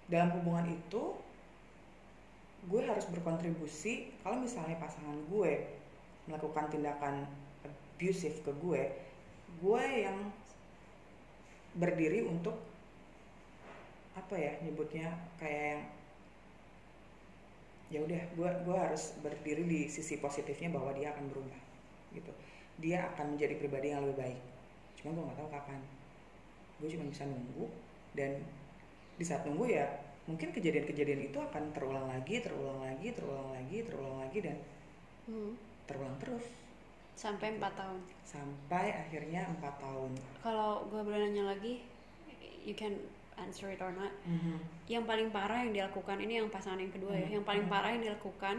dalam 0.07 0.29
hubungan 0.39 0.69
itu 0.69 1.17
gue 2.67 2.81
harus 2.83 3.07
berkontribusi 3.07 4.11
kalau 4.21 4.43
misalnya 4.43 4.75
pasangan 4.79 5.15
gue 5.31 5.65
melakukan 6.27 6.67
tindakan 6.67 7.23
abusive 7.63 8.43
ke 8.43 8.51
gue 8.59 8.83
gue 9.63 9.83
yang 10.03 10.29
berdiri 11.79 12.27
untuk 12.27 12.59
apa 14.17 14.35
ya 14.35 14.51
nyebutnya 14.65 15.13
kayak 15.37 15.63
yang 15.63 15.81
ya 17.87 18.03
udah 18.03 18.21
gue 18.35 18.49
gue 18.67 18.77
harus 18.77 19.15
berdiri 19.23 19.63
di 19.63 19.81
sisi 19.87 20.19
positifnya 20.19 20.75
bahwa 20.75 20.91
dia 20.91 21.15
akan 21.15 21.31
berubah 21.31 21.61
gitu. 22.11 22.31
Dia 22.83 23.07
akan 23.15 23.37
menjadi 23.37 23.55
pribadi 23.55 23.95
yang 23.95 24.03
lebih 24.03 24.17
baik. 24.19 24.41
Cuma 24.99 25.15
gue 25.15 25.23
nggak 25.23 25.37
tahu 25.39 25.49
kapan. 25.49 25.81
Gue 26.83 26.89
cuma 26.91 27.05
bisa 27.07 27.23
nunggu 27.23 27.65
dan 28.11 28.43
di 29.15 29.23
saat 29.23 29.47
nunggu 29.47 29.65
ya 29.71 29.87
mungkin 30.27 30.51
kejadian-kejadian 30.51 31.31
itu 31.31 31.37
akan 31.39 31.71
terulang 31.71 32.05
lagi 32.05 32.43
terulang 32.43 32.83
lagi 32.83 33.15
terulang 33.15 33.49
lagi 33.49 33.77
terulang 33.81 34.17
lagi 34.19 34.39
dan 34.43 34.57
Hmm. 35.25 35.55
terulang 35.83 36.15
terus 36.19 36.43
Sampai 37.17 37.51
empat 37.51 37.73
tahun. 37.73 37.99
sampai 38.23 38.93
akhirnya 38.93 39.43
empat 39.49 39.81
tahun 39.81 40.11
Kalau 40.39 40.85
gue 40.85 41.01
boleh 41.01 41.19
nanya 41.25 41.49
lagi, 41.49 41.81
you 42.61 42.71
can 42.71 42.93
answer 43.35 43.67
it 43.67 43.79
or 43.79 43.89
not. 43.91 44.13
Yang 44.85 45.03
paling 45.03 45.29
parah 45.29 45.65
yang 45.65 45.73
dilakukan 45.73 46.17
ini 46.19 46.37
yang 46.37 46.47
pasangan 46.47 46.77
yang 46.77 46.91
kedua 46.91 47.11
ya. 47.11 47.25
Hmm. 47.25 47.35
Yang 47.41 47.45
paling 47.45 47.65
Hmm. 47.65 47.73
parah 47.73 47.89
yang 47.91 48.03
dilakukan 48.05 48.57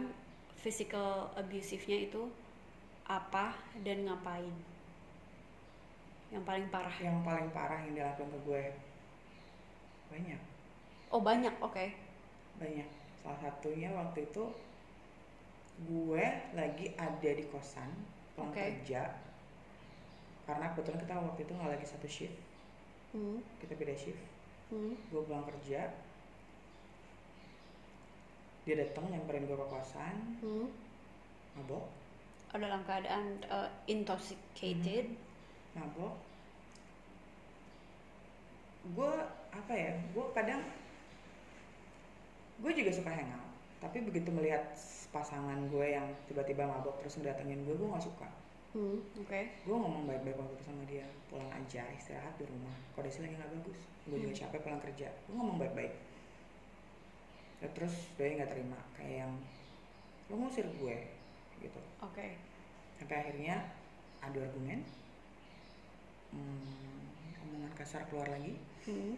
physical 0.57 1.11
abusive-nya 1.35 2.11
itu 2.11 2.27
apa 3.05 3.55
dan 3.81 4.05
ngapain? 4.05 4.53
Yang 6.29 6.45
paling 6.45 6.67
parah. 6.69 6.97
yang 6.99 7.19
paling 7.23 7.49
parah 7.49 7.79
yang 7.81 7.95
dilakukan 7.95 8.29
ke 8.29 8.39
gue 8.43 8.63
banyak 10.09 10.41
Oh 11.09 11.21
banyak, 11.21 11.55
oke. 11.61 11.85
banyak 12.59 12.89
salah 13.19 13.39
satunya 13.39 13.87
waktu 13.93 14.27
itu 14.27 14.45
gue 15.81 16.25
lagi 16.53 16.87
ada 16.99 17.31
di 17.31 17.45
kosan 17.47 17.87
pulang 18.35 18.51
Oke. 18.51 18.59
kerja 18.59 19.15
karena 20.43 20.75
kebetulan 20.75 20.99
kita 20.99 21.15
waktu 21.15 21.41
itu 21.45 21.53
nggak 21.55 21.71
lagi 21.71 21.87
satu 21.87 22.09
shift 22.09 22.35
Hmm. 23.09 23.39
kita 23.59 23.73
beda 23.73 23.95
shift 23.95 24.19
Hmm. 24.69 24.99
gue 25.09 25.23
pulang 25.23 25.47
kerja 25.47 25.87
dia 28.65 28.75
datang 28.77 29.07
nyamperin 29.07 29.47
gue 29.47 29.55
ke 29.55 29.67
kosan 29.67 30.15
Hmm. 30.43 30.67
mabok 31.55 31.87
Oh, 32.49 32.57
dalam 32.57 32.81
keadaan 32.83 33.45
uh, 33.47 33.69
intoxicated. 33.87 35.15
mabok 35.73 36.17
gue 38.89 39.13
apa 39.53 39.73
ya 39.73 39.91
gue 40.11 40.27
kadang 40.33 40.63
gue 42.59 42.73
juga 42.75 42.91
suka 42.91 43.11
hangout 43.11 43.47
tapi 43.79 44.03
begitu 44.03 44.29
melihat 44.29 44.75
pasangan 45.09 45.57
gue 45.69 45.87
yang 45.89 46.07
tiba-tiba 46.27 46.67
mabok 46.67 46.99
terus 46.99 47.17
ngedatengin 47.17 47.63
gue 47.63 47.75
gue 47.75 47.89
nggak 47.89 48.05
suka 48.05 48.29
Hmm. 48.69 49.01
Oke. 49.17 49.49
gue 49.65 49.73
ngomong 49.73 50.05
baik-baik 50.05 50.37
waktu 50.37 50.53
itu 50.53 50.65
sama 50.69 50.85
dia 50.85 51.09
pulang 51.33 51.49
aja 51.49 51.89
istirahat 51.89 52.37
di 52.37 52.45
rumah 52.45 52.77
kondisi 52.93 53.25
lagi 53.25 53.33
nggak 53.35 53.53
bagus 53.57 53.81
gue 54.05 54.19
juga 54.21 54.29
Hmm. 54.31 54.43
capek 54.45 54.61
pulang 54.61 54.83
kerja 54.83 55.09
gue 55.09 55.35
ngomong 55.35 55.57
baik-baik 55.57 55.95
Ya, 57.59 57.67
terus 57.73 57.91
dia 58.15 58.39
nggak 58.39 58.53
terima 58.53 58.79
kayak 58.93 59.25
yang 59.25 59.33
lo 60.29 60.37
ngusir 60.37 60.69
gue 60.69 60.97
gitu 61.59 61.81
Oke. 61.99 62.37
sampai 62.95 63.17
akhirnya 63.19 63.73
adu 64.21 64.39
argumen 64.39 64.85
hmm, 66.31 67.49
omongan 67.49 67.73
kasar 67.75 68.05
keluar 68.07 68.29
lagi 68.29 68.55
Hmm. 68.85 69.17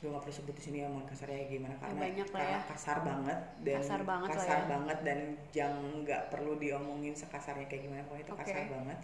Gue 0.00 0.08
nggak 0.08 0.24
perlu 0.24 0.32
sebut 0.34 0.54
di 0.56 0.62
sini 0.64 0.78
omongan 0.82 1.06
kasarnya 1.06 1.36
kayak 1.38 1.50
gimana 1.52 1.74
karena 1.76 2.00
banyak 2.00 2.28
lah 2.28 2.40
karena 2.40 2.56
ya. 2.56 2.60
kasar 2.72 2.98
banget 3.04 3.38
dan 3.60 3.80
Kasar 3.84 4.00
banget 4.02 4.28
kasar 4.32 4.58
ya. 4.58 4.66
banget 4.66 4.98
dan 5.04 5.18
jangan 5.50 5.84
nggak 6.00 6.22
perlu 6.28 6.52
diomongin 6.56 7.12
sekasarnya 7.12 7.66
kayak 7.68 7.82
gimana 7.84 8.00
pokoknya 8.08 8.24
itu 8.24 8.32
Oke. 8.32 8.40
kasar 8.42 8.64
banget 8.66 8.98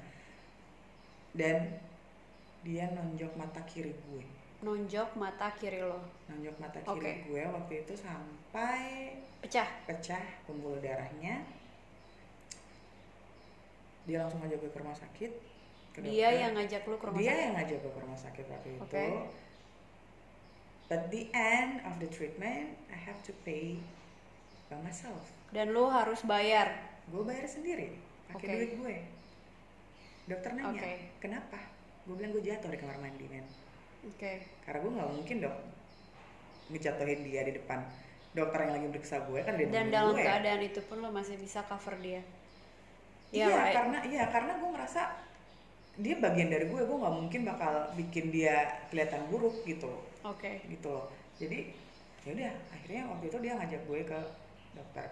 dan 1.37 1.57
dia 2.63 2.85
nonjok 2.91 3.33
mata 3.35 3.61
kiri 3.63 3.93
gue 3.93 4.25
Nonjok 4.57 5.13
mata 5.15 5.53
kiri 5.53 5.85
lo. 5.85 6.01
nonjok 6.27 6.57
mata 6.57 6.81
kiri 6.81 6.97
Oke. 6.97 7.13
gue 7.29 7.43
waktu 7.45 7.73
itu 7.79 7.93
sampai 7.93 8.85
Pecah. 9.45 9.69
pecah 9.85 10.25
pembuluh 10.49 10.81
darahnya 10.81 11.45
dia 14.07 14.17
langsung 14.17 14.41
ngajak 14.41 14.59
gue 14.59 14.71
ke 14.71 14.79
rumah 14.81 14.97
sakit 14.97 15.33
ke 15.93 15.99
Dia 16.01 16.29
yang 16.31 16.53
ngajak 16.55 16.83
lu 16.85 16.97
ke 16.97 17.05
rumah 17.05 17.19
dia 17.19 17.31
sakit. 17.31 17.43
yang 17.43 17.53
ngajak 17.55 17.79
gue 17.79 17.93
ke 17.93 18.01
rumah 18.01 18.19
sakit 18.19 18.45
waktu 18.49 18.69
itu 18.73 18.83
Oke. 18.83 19.07
But 20.87 21.11
the 21.11 21.27
end 21.35 21.83
of 21.83 21.99
the 21.99 22.09
treatment 22.11 22.75
I 22.91 22.99
have 22.99 23.19
to 23.27 23.33
pay 23.43 23.79
by 24.71 24.79
myself 24.83 25.23
Dan 25.55 25.71
lu 25.71 25.87
harus 25.87 26.27
bayar. 26.27 26.75
gue 27.07 27.23
bayar 27.23 27.47
sendiri 27.47 27.95
pakai 28.27 28.47
Oke. 28.47 28.55
duit 28.59 28.73
gue 28.83 28.97
dokter 30.27 30.51
nanya 30.59 30.83
Oke. 30.83 30.95
kenapa 31.23 31.59
gue 32.03 32.15
bilang 32.19 32.33
gue 32.35 32.43
jatuh 32.43 32.67
di 32.67 32.79
kamar 32.83 32.99
mandi 32.99 33.27
men 33.31 33.47
oke 34.11 34.33
karena 34.67 34.79
gue 34.83 34.93
nggak 34.99 35.11
mungkin 35.15 35.37
dong 35.39 35.59
ngejatuhin 36.75 37.21
dia 37.23 37.47
di 37.47 37.55
depan 37.55 37.79
dokter 38.35 38.59
yang 38.67 38.73
lagi 38.75 38.87
meriksa 38.91 39.23
gue 39.23 39.39
kan 39.47 39.55
dia 39.55 39.71
dan 39.71 39.87
dalam 39.95 40.19
gue. 40.19 40.27
keadaan 40.27 40.61
itu 40.67 40.81
pun 40.83 40.99
lo 40.99 41.15
masih 41.15 41.39
bisa 41.39 41.63
cover 41.71 41.95
dia 42.03 42.27
iya 43.31 43.55
right? 43.55 43.75
karena 43.75 43.99
iya 44.03 44.25
karena 44.35 44.53
gue 44.59 44.69
ngerasa 44.75 45.03
dia 45.97 46.15
bagian 46.17 46.49
dari 46.49 46.67
gue 46.67 46.77
gue 46.79 46.97
nggak 46.99 47.17
mungkin 47.17 47.41
bakal 47.43 47.73
bikin 47.95 48.29
dia 48.29 48.57
kelihatan 48.87 49.25
buruk 49.27 49.63
gitu 49.63 49.89
oke 50.23 50.51
gitu 50.63 50.89
loh 50.89 51.09
jadi 51.37 51.73
ya 52.23 52.31
udah 52.33 52.53
akhirnya 52.71 53.03
waktu 53.07 53.25
itu 53.27 53.39
dia 53.39 53.53
ngajak 53.55 53.83
gue 53.83 54.01
ke 54.05 54.21
dokter 54.73 55.07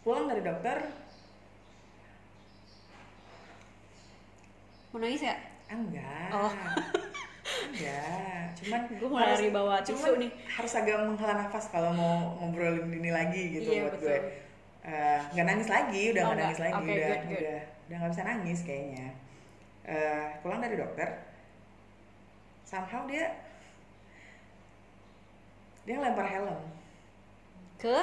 pulang 0.00 0.26
dari 0.26 0.42
dokter 0.42 0.76
mau 4.90 4.98
nangis 4.98 5.22
ya 5.22 5.36
enggak 5.66 6.28
Oh. 6.30 6.52
enggak 7.66 8.42
cuman 8.54 8.80
mulai 9.00 9.24
harus- 9.26 9.40
dari 9.40 9.50
bawa 9.50 9.74
cuman 9.80 10.02
tisu 10.04 10.12
nih. 10.20 10.30
harus 10.50 10.72
agak 10.72 10.96
menghela 11.00 11.34
nafas 11.36 11.64
kalau 11.68 11.90
mau 11.90 12.14
ngobrolin 12.36 12.86
ini 12.92 13.10
lagi 13.10 13.42
gitu 13.54 13.70
Iya, 13.70 13.82
buat 13.82 13.94
betul. 13.96 14.08
gue 14.08 14.18
Eh, 14.84 15.20
nggak 15.32 15.46
nangis 15.46 15.64
lagi 15.66 16.02
udah 16.12 16.22
Oh, 16.22 16.28
nggak 16.28 16.38
nangis 16.38 16.58
nggak. 16.58 16.68
lagi 16.68 16.84
Oke, 16.84 16.92
udah 16.92 17.08
good, 17.08 17.24
good. 17.24 17.40
udah 17.40 17.62
udah 17.86 17.96
nggak 17.98 18.12
bisa 18.12 18.24
nangis 18.24 18.60
kayaknya. 18.62 19.08
Eh, 19.84 20.26
pulang 20.40 20.60
dari 20.60 20.76
dokter 20.76 21.08
somehow 22.64 23.04
dia 23.04 23.28
dia 25.84 25.94
ngelempar 26.00 26.24
helm. 26.24 26.58
Ke? 27.76 27.98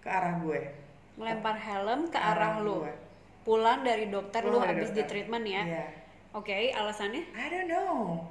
Ke 0.00 0.08
arah 0.08 0.36
gue. 0.38 0.60
Melempar 1.16 1.56
helm 1.56 2.08
ke 2.08 2.18
arah 2.20 2.60
lo 2.60 2.84
gue. 2.84 2.94
pulang 3.40 3.80
dari 3.80 4.12
dokter 4.12 4.44
lu 4.44 4.60
Pulang 4.60 4.68
dari 4.68 4.84
habis 4.84 4.92
di 4.92 5.00
dokter. 5.00 5.24
treatment 5.24 5.44
ya? 5.48 5.62
Iya. 5.64 5.86
oke 6.36 6.52
alasannya? 6.76 7.22
I 7.32 7.46
don't 7.48 7.66
know. 7.66 8.28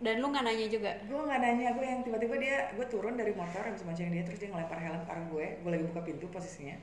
Dan 0.00 0.24
lu 0.24 0.32
nggak 0.32 0.48
nanya 0.48 0.66
juga? 0.66 0.96
Gue 1.04 1.20
nggak 1.20 1.40
nanya 1.44 1.76
gue 1.76 1.84
yang 1.84 2.00
tiba-tiba 2.00 2.34
dia 2.40 2.56
gue 2.72 2.86
turun 2.88 3.20
dari 3.20 3.36
motor 3.36 3.60
habis 3.60 3.84
bonceng 3.84 4.08
dia 4.08 4.24
terus 4.24 4.40
dia 4.40 4.48
ngelempar 4.48 4.80
helm 4.80 5.04
ke 5.04 5.10
arah 5.12 5.24
gue. 5.28 5.46
Gue 5.60 5.70
lagi 5.70 5.84
buka 5.84 6.00
pintu 6.00 6.24
posisinya 6.32 6.76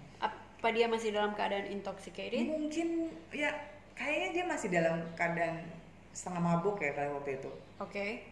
apa 0.57 0.73
dia 0.73 0.89
masih 0.89 1.13
dalam 1.13 1.37
keadaan 1.37 1.69
intoxicated? 1.69 2.49
Mungkin 2.49 3.13
ya 3.29 3.53
kayaknya 3.93 4.29
dia 4.33 4.43
masih 4.49 4.67
dalam 4.73 5.05
keadaan 5.13 5.61
setengah 6.17 6.41
mabuk 6.41 6.81
ya 6.81 6.97
kali 6.97 7.13
waktu 7.13 7.37
itu. 7.37 7.51
Oke. 7.77 8.25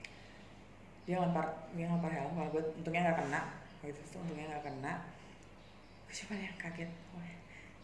Dia 1.05 1.21
ngelempar 1.21 1.69
dia 1.77 1.85
ngelempar 1.85 2.09
helm 2.17 2.33
kalau 2.33 2.49
gue 2.49 2.63
untungnya 2.81 3.13
nggak 3.13 3.19
kena. 3.21 3.41
Gitu 3.85 4.01
tuh 4.09 4.17
untungnya 4.25 4.57
nggak 4.57 4.65
kena. 4.65 4.93
Gue 6.09 6.15
cuma 6.25 6.33
yang 6.41 6.57
kaget? 6.57 6.89
Wah, 7.13 7.33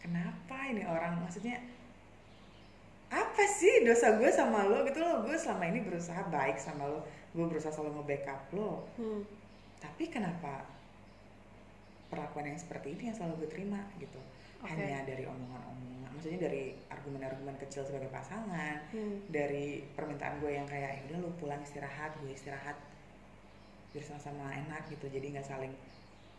kenapa 0.02 0.56
ini 0.74 0.82
orang? 0.90 1.22
Maksudnya 1.22 1.62
apa 3.14 3.44
sih 3.46 3.86
dosa 3.86 4.18
gue 4.18 4.30
sama 4.34 4.66
lo? 4.66 4.82
Gitu 4.82 4.98
loh 4.98 5.22
gue 5.22 5.38
selama 5.38 5.70
ini 5.70 5.86
berusaha 5.86 6.18
baik 6.34 6.58
sama 6.58 6.90
lo. 6.90 7.06
Gue 7.30 7.46
berusaha 7.46 7.70
selalu 7.70 8.02
nge-backup 8.02 8.42
lo. 8.58 8.90
Hmm. 8.98 9.22
tapi 9.82 10.06
kenapa 10.06 10.62
perlakuan 12.12 12.52
yang 12.52 12.60
seperti 12.60 12.92
ini 12.92 13.08
yang 13.08 13.16
selalu 13.16 13.34
gue 13.44 13.50
terima 13.56 13.80
gitu. 13.96 14.20
Oke. 14.62 14.78
hanya 14.78 15.02
dari 15.02 15.26
omongan-omongan 15.26 16.10
maksudnya 16.14 16.46
dari 16.46 16.70
argumen-argumen 16.86 17.58
kecil 17.58 17.82
sebagai 17.82 18.06
pasangan 18.14 18.78
Hmm. 18.94 19.18
dari 19.26 19.82
permintaan 19.96 20.38
gue 20.38 20.54
yang 20.54 20.68
kayak 20.70 21.02
"Ya 21.02 21.02
udah 21.10 21.18
lu 21.26 21.30
pulang 21.34 21.58
istirahat 21.58 22.14
gue 22.22 22.30
istirahat 22.30 22.78
biar 23.90 24.04
sama-sama 24.06 24.54
enak 24.54 24.86
gitu. 24.86 25.10
Jadi 25.10 25.34
nggak 25.34 25.42
saling 25.42 25.74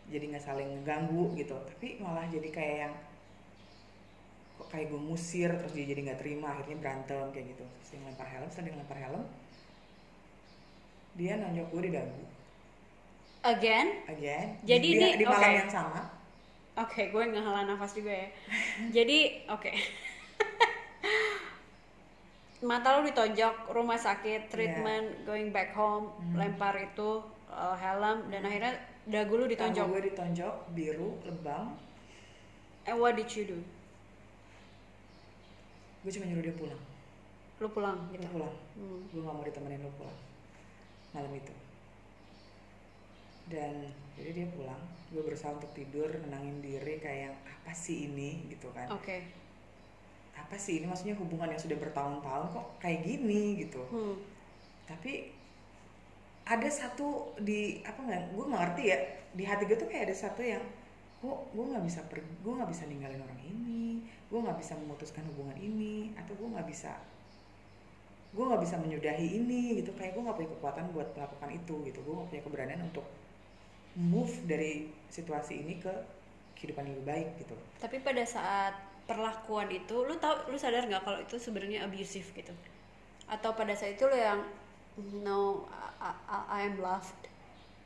jadi 0.07 0.23
nggak 0.31 0.45
saling 0.45 0.69
ganggu 0.87 1.35
gitu. 1.35 1.57
Tapi 1.67 1.99
malah 1.99 2.23
jadi 2.31 2.47
kayak 2.47 2.77
yang 2.87 2.93
kok 4.55 4.67
kayak 4.71 4.87
gue 4.87 5.01
musir 5.03 5.51
terus 5.51 5.73
dia 5.75 5.83
jadi 5.83 6.01
nggak 6.07 6.19
terima 6.23 6.55
akhirnya 6.55 6.77
berantem 6.79 7.25
kayak 7.35 7.47
gitu. 7.57 7.65
Terus 7.67 7.89
dia 7.91 7.99
ngelempar 8.07 8.27
helm 8.31 8.47
setelah 8.47 8.65
dia 8.69 8.73
ngelempar 8.79 8.99
helm 9.03 9.23
dia 11.13 11.33
nonjok 11.37 11.67
gue 11.69 11.81
di 11.85 11.91
dagu 11.91 12.23
again? 13.43 13.87
Again. 14.07 14.47
Jadi 14.63 14.87
di, 14.89 14.97
ini- 14.97 15.15
di 15.15 15.25
malam 15.25 15.43
oke. 15.43 15.59
yang 15.59 15.69
sama. 15.69 16.01
Oke 16.73 17.01
gue 17.07 17.23
ngehela 17.23 17.63
nafas 17.63 17.93
juga 17.93 18.09
ya. 18.11 18.27
Jadi 18.97 19.45
oke. 19.45 19.69
Mata 22.63 22.95
lu 22.95 23.05
ditonjok 23.05 23.69
rumah 23.69 23.99
sakit 23.99 24.47
treatment 24.47 25.27
going 25.27 25.51
back 25.51 25.75
home 25.75 26.07
Hmm. 26.15 26.39
lempar 26.39 26.73
itu 26.79 27.19
uh, 27.47 27.75
helm 27.75 28.31
dan 28.31 28.41
akhirnya 28.41 28.73
dagu 29.03 29.35
lu 29.35 29.43
Dagu 29.43 29.51
ditonjok 29.51 29.85
gue 29.85 30.01
ditonjok 30.09 30.55
biru 30.71 31.19
lebam. 31.23 31.75
And 32.83 32.97
what 32.97 33.13
did 33.13 33.27
you 33.29 33.43
do? 33.45 33.59
Gue 36.01 36.11
cuma 36.11 36.25
nyuruh 36.25 36.41
dia 36.41 36.55
pulang. 36.55 36.81
Lu 37.59 37.67
pulang 37.69 37.99
gitu? 38.09 38.23
Lu 38.23 38.31
pulang. 38.33 38.55
Hmm. 38.73 38.99
gue 39.07 39.19
gak 39.21 39.29
mau 39.29 39.43
ditemenin 39.43 39.79
lu 39.79 39.91
pulang. 39.93 40.17
Malam 41.13 41.31
itu 41.35 41.53
dan 43.53 43.93
jadi 44.17 44.29
dia 44.33 44.47
pulang 44.49 44.81
gue 45.13 45.21
berusaha 45.21 45.53
untuk 45.53 45.69
tidur 45.77 46.09
nenangin 46.25 46.57
diri 46.57 46.97
kayak 46.97 47.19
yang 47.29 47.35
apa 47.45 47.71
sih 47.77 48.09
ini? 48.09 48.49
Gitu 48.49 48.65
kan. 48.73 48.89
Oke. 48.89 49.21
Apa 50.33 50.57
sih 50.57 50.81
ini? 50.81 50.89
Maksudnya 50.89 51.13
hubungan 51.21 51.53
yang 51.53 51.61
sudah 51.61 51.77
bertahun-tahun 51.77 52.49
kok 52.49 52.67
kayak 52.81 53.05
gini 53.05 53.61
gitu. 53.61 53.85
Hmm. 53.93 54.17
tapi 54.83 55.31
ada 56.43 56.67
satu 56.67 57.39
di 57.39 57.79
apa 57.87 58.03
nggak 58.03 58.35
gue 58.35 58.45
ngerti 58.51 58.83
ya 58.83 58.99
di 59.31 59.47
hati 59.47 59.63
gue 59.63 59.79
tuh 59.79 59.87
kayak 59.87 60.11
ada 60.11 60.15
satu 60.27 60.43
yang 60.43 60.59
kok 61.23 61.39
gue 61.55 61.63
nggak 61.71 61.87
bisa 61.87 62.03
pergi 62.11 62.27
gue 62.43 62.51
nggak 62.51 62.67
bisa 62.67 62.83
ninggalin 62.89 63.21
orang 63.21 63.41
ini? 63.47 64.03
Gue 64.27 64.43
nggak 64.43 64.59
bisa 64.59 64.75
memutuskan 64.75 65.23
hubungan 65.31 65.55
ini? 65.55 66.11
Atau 66.19 66.35
gue 66.35 66.49
nggak 66.51 66.67
bisa 66.67 66.99
gue 68.33 68.43
nggak 68.43 68.63
bisa 68.65 68.75
menyudahi 68.81 69.27
ini? 69.39 69.79
Gitu. 69.79 69.93
Kayak 69.95 70.17
gue 70.17 70.23
nggak 70.25 70.37
punya 70.41 70.49
kekuatan 70.57 70.83
buat 70.91 71.07
melakukan 71.15 71.49
itu 71.53 71.75
gitu. 71.87 71.99
Gue 72.03 72.13
nggak 72.17 72.29
punya 72.33 72.43
keberanian 72.43 72.81
untuk 72.83 73.05
move 73.95 74.33
dari 74.43 74.89
situasi 75.07 75.61
ini 75.61 75.77
ke 75.77 75.93
kehidupan 76.55 76.83
yang 76.83 76.95
lebih 76.97 77.09
baik 77.09 77.27
gitu 77.39 77.55
Tapi 77.77 77.99
pada 77.99 78.23
saat 78.23 78.73
perlakuan 79.03 79.67
itu, 79.67 79.93
lu 79.99 80.15
tahu, 80.15 80.47
lu 80.47 80.57
sadar 80.57 80.87
nggak 80.87 81.03
kalau 81.03 81.19
itu 81.19 81.35
sebenarnya 81.35 81.83
abusive 81.83 82.25
gitu? 82.31 82.53
Atau 83.27 83.51
pada 83.53 83.75
saat 83.75 83.95
itu 83.95 84.05
lu 84.05 84.15
yang 84.15 84.39
no, 85.19 85.67
I, 85.99 86.09
I- 86.25 86.47
I 86.47 86.59
am 86.63 86.77
loved. 86.77 87.27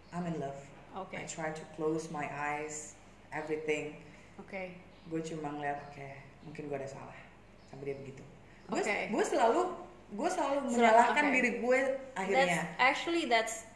I'm 0.10 0.24
in 0.26 0.38
love 0.38 0.55
Oke, 0.95 1.14
I 1.14 1.26
try 1.26 1.51
to 1.51 1.64
close 1.74 2.10
my 2.10 2.26
eyes 2.26 2.95
everything 3.30 3.93
oke, 4.39 4.72
gue 5.05 5.22
cuma 5.22 5.51
ngeliat 5.51 5.78
oke 5.84 6.10
mungkin 6.41 6.72
gue 6.72 6.78
ada 6.80 6.88
salah 6.88 7.14
sampai 7.68 7.91
dia 7.91 7.97
begitu 7.99 8.24
gue 8.66 8.80
Oke. 8.80 9.12
gue 9.12 9.24
selalu 9.24 9.62
gue 10.10 10.30
selalu 10.32 10.58
Sel- 10.64 10.68
menyalahkan 10.74 11.22
oke. 11.22 11.34
diri 11.36 11.51
gue 11.60 11.80
That's 11.84 12.18
akhirnya 12.18 12.60
actually 12.80 13.28
that's 13.28 13.68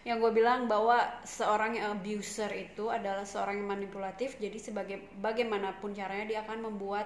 yang 0.00 0.16
gue 0.16 0.32
bilang 0.32 0.64
bahwa 0.64 0.96
seorang 1.22 1.76
yang 1.76 1.92
abuser 1.94 2.48
itu 2.50 2.88
adalah 2.88 3.22
seorang 3.22 3.58
yang 3.58 3.68
manipulatif. 3.70 4.36
Jadi 4.36 4.56
sebagai 4.56 4.96
bagaimanapun 5.16 5.92
caranya 5.92 6.24
dia 6.26 6.40
akan 6.40 6.64
membuat 6.66 7.04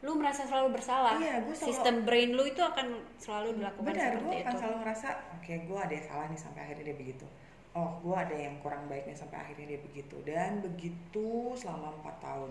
lu 0.00 0.16
merasa 0.16 0.48
selalu 0.48 0.80
bersalah. 0.80 1.20
Iya, 1.20 1.44
selalu- 1.44 1.60
Sistem 1.60 1.96
brain 2.02 2.32
lu 2.32 2.44
itu 2.44 2.58
akan 2.58 2.86
selalu 3.16 3.60
dilakukan 3.60 3.84
benar 3.86 4.08
seperti 4.10 4.24
gue 4.24 4.32
akan 4.34 4.48
itu. 4.48 4.58
selalu 4.58 4.76
ngerasa 4.80 5.08
oke 5.34 5.52
gue 5.60 5.78
ada 5.78 5.92
yang 5.92 6.06
salah 6.06 6.26
nih 6.26 6.40
sampai 6.40 6.60
akhirnya 6.62 6.84
dia 6.86 6.96
begitu 6.96 7.26
oh 7.70 7.90
gue 8.00 8.16
ada 8.16 8.32
yang 8.34 8.54
kurang 8.58 8.88
baik 8.88 9.04
nih 9.04 9.14
sampai 9.14 9.36
akhirnya 9.38 9.66
dia 9.68 9.80
begitu 9.84 10.16
dan 10.24 10.50
begitu 10.58 11.28
selama 11.54 11.92
empat 11.94 12.16
tahun 12.18 12.50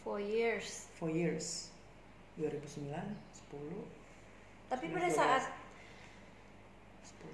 For 0.00 0.16
years. 0.18 0.88
four 0.96 1.12
years 1.12 1.68
2009 2.34 2.88
10 3.52 4.72
Tapi 4.72 4.84
pada 4.88 5.08
saat 5.08 5.42
10, 5.44 5.61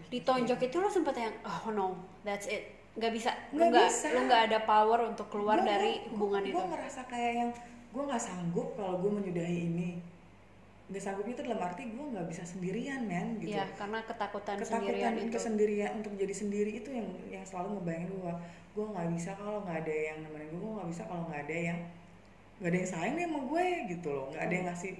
ditonjok 0.08 0.60
itu 0.62 0.76
lo 0.76 0.88
sempet 0.88 1.14
yang 1.16 1.34
oh 1.42 1.68
no 1.68 1.86
that's 2.22 2.46
it. 2.46 2.64
Nggak 2.94 3.12
bisa 3.12 3.30
Nggak 3.50 3.68
nggak 3.68 3.86
bisa. 3.86 4.06
lu 4.10 4.20
nggak 4.24 4.42
ada 4.46 4.58
power 4.62 5.00
untuk 5.06 5.26
keluar 5.28 5.56
Gua- 5.56 5.68
dari 5.68 5.92
gua- 5.94 6.06
hubungan 6.10 6.42
gua 6.44 6.50
itu. 6.50 6.70
ngerasa 6.72 7.00
kayak 7.06 7.32
yang 7.36 7.50
gue 7.88 8.02
nggak 8.04 8.20
sanggup 8.20 8.68
kalau 8.74 8.98
gue 8.98 9.10
menyudahi 9.12 9.58
ini. 9.66 9.90
Nggak 10.88 11.02
sanggupnya 11.02 11.32
itu 11.32 11.42
dalam 11.42 11.60
arti 11.62 11.82
gue 11.86 12.04
nggak 12.10 12.26
bisa 12.26 12.42
sendirian 12.42 13.00
men 13.02 13.36
gitu. 13.38 13.52
Ya 13.52 13.64
karena 13.70 14.00
ketakutan, 14.02 14.56
ketakutan 14.56 14.80
sendirian 14.82 15.12
itu. 15.14 15.32
kesendirian 15.32 15.92
untuk 15.96 16.12
jadi 16.14 16.34
sendiri 16.34 16.70
itu 16.74 16.90
yang 16.90 17.08
yang 17.28 17.44
selalu 17.44 17.76
ngebayangin 17.76 18.10
gue 18.10 18.32
gue 18.72 18.84
nggak 18.86 19.08
bisa 19.10 19.30
kalau 19.34 19.60
nggak 19.62 19.78
ada 19.78 19.94
yang 19.94 20.16
nemenin 20.20 20.48
gue 20.48 20.60
gue 20.60 20.72
nggak 20.74 20.88
bisa 20.88 21.02
kalau 21.04 21.22
nggak 21.26 21.42
ada 21.44 21.56
yang 21.56 21.78
nggak 22.58 22.70
ada 22.70 22.78
yang 22.78 22.90
sayang 22.90 23.14
nih 23.14 23.24
sama 23.24 23.40
gue 23.46 23.64
gitu 23.88 24.08
loh. 24.10 24.26
Nggak 24.28 24.42
ada 24.42 24.54
yang 24.54 24.66
ngasih 24.66 24.92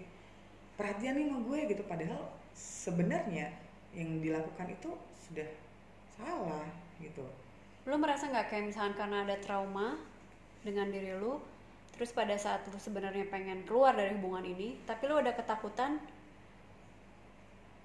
perhatian 0.77 1.13
nih 1.15 1.25
sama 1.27 1.39
gue 1.43 1.59
gitu. 1.67 1.83
Padahal 1.83 2.21
sebenarnya 2.55 3.47
yang 3.97 4.21
dilakukan 4.21 4.69
itu 4.73 4.91
sudah 5.29 5.49
salah 6.13 6.67
gitu. 7.01 7.25
Lu 7.89 7.97
merasa 7.97 8.29
nggak 8.29 8.53
kayak 8.53 8.65
misalkan 8.69 8.95
karena 8.97 9.25
ada 9.25 9.37
trauma 9.41 9.97
dengan 10.63 10.91
diri 10.91 11.15
lu 11.17 11.39
terus 11.95 12.15
pada 12.15 12.35
saat 12.39 12.63
lu 12.71 12.79
sebenarnya 12.79 13.27
pengen 13.27 13.67
keluar 13.67 13.95
dari 13.95 14.15
hubungan 14.15 14.47
ini 14.47 14.79
tapi 14.87 15.11
lu 15.11 15.19
ada 15.19 15.35
ketakutan 15.35 15.99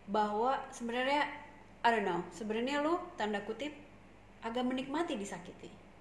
bahwa 0.05 0.59
sebenarnya 0.69 1.25
I 1.81 1.89
don't 1.89 2.05
know 2.05 2.21
sebenarnya 2.29 2.83
lu 2.83 2.99
tanda 3.17 3.41
kutip 3.41 3.73
agak 4.43 4.61
menikmati 4.67 5.15
disakiti 5.17 5.71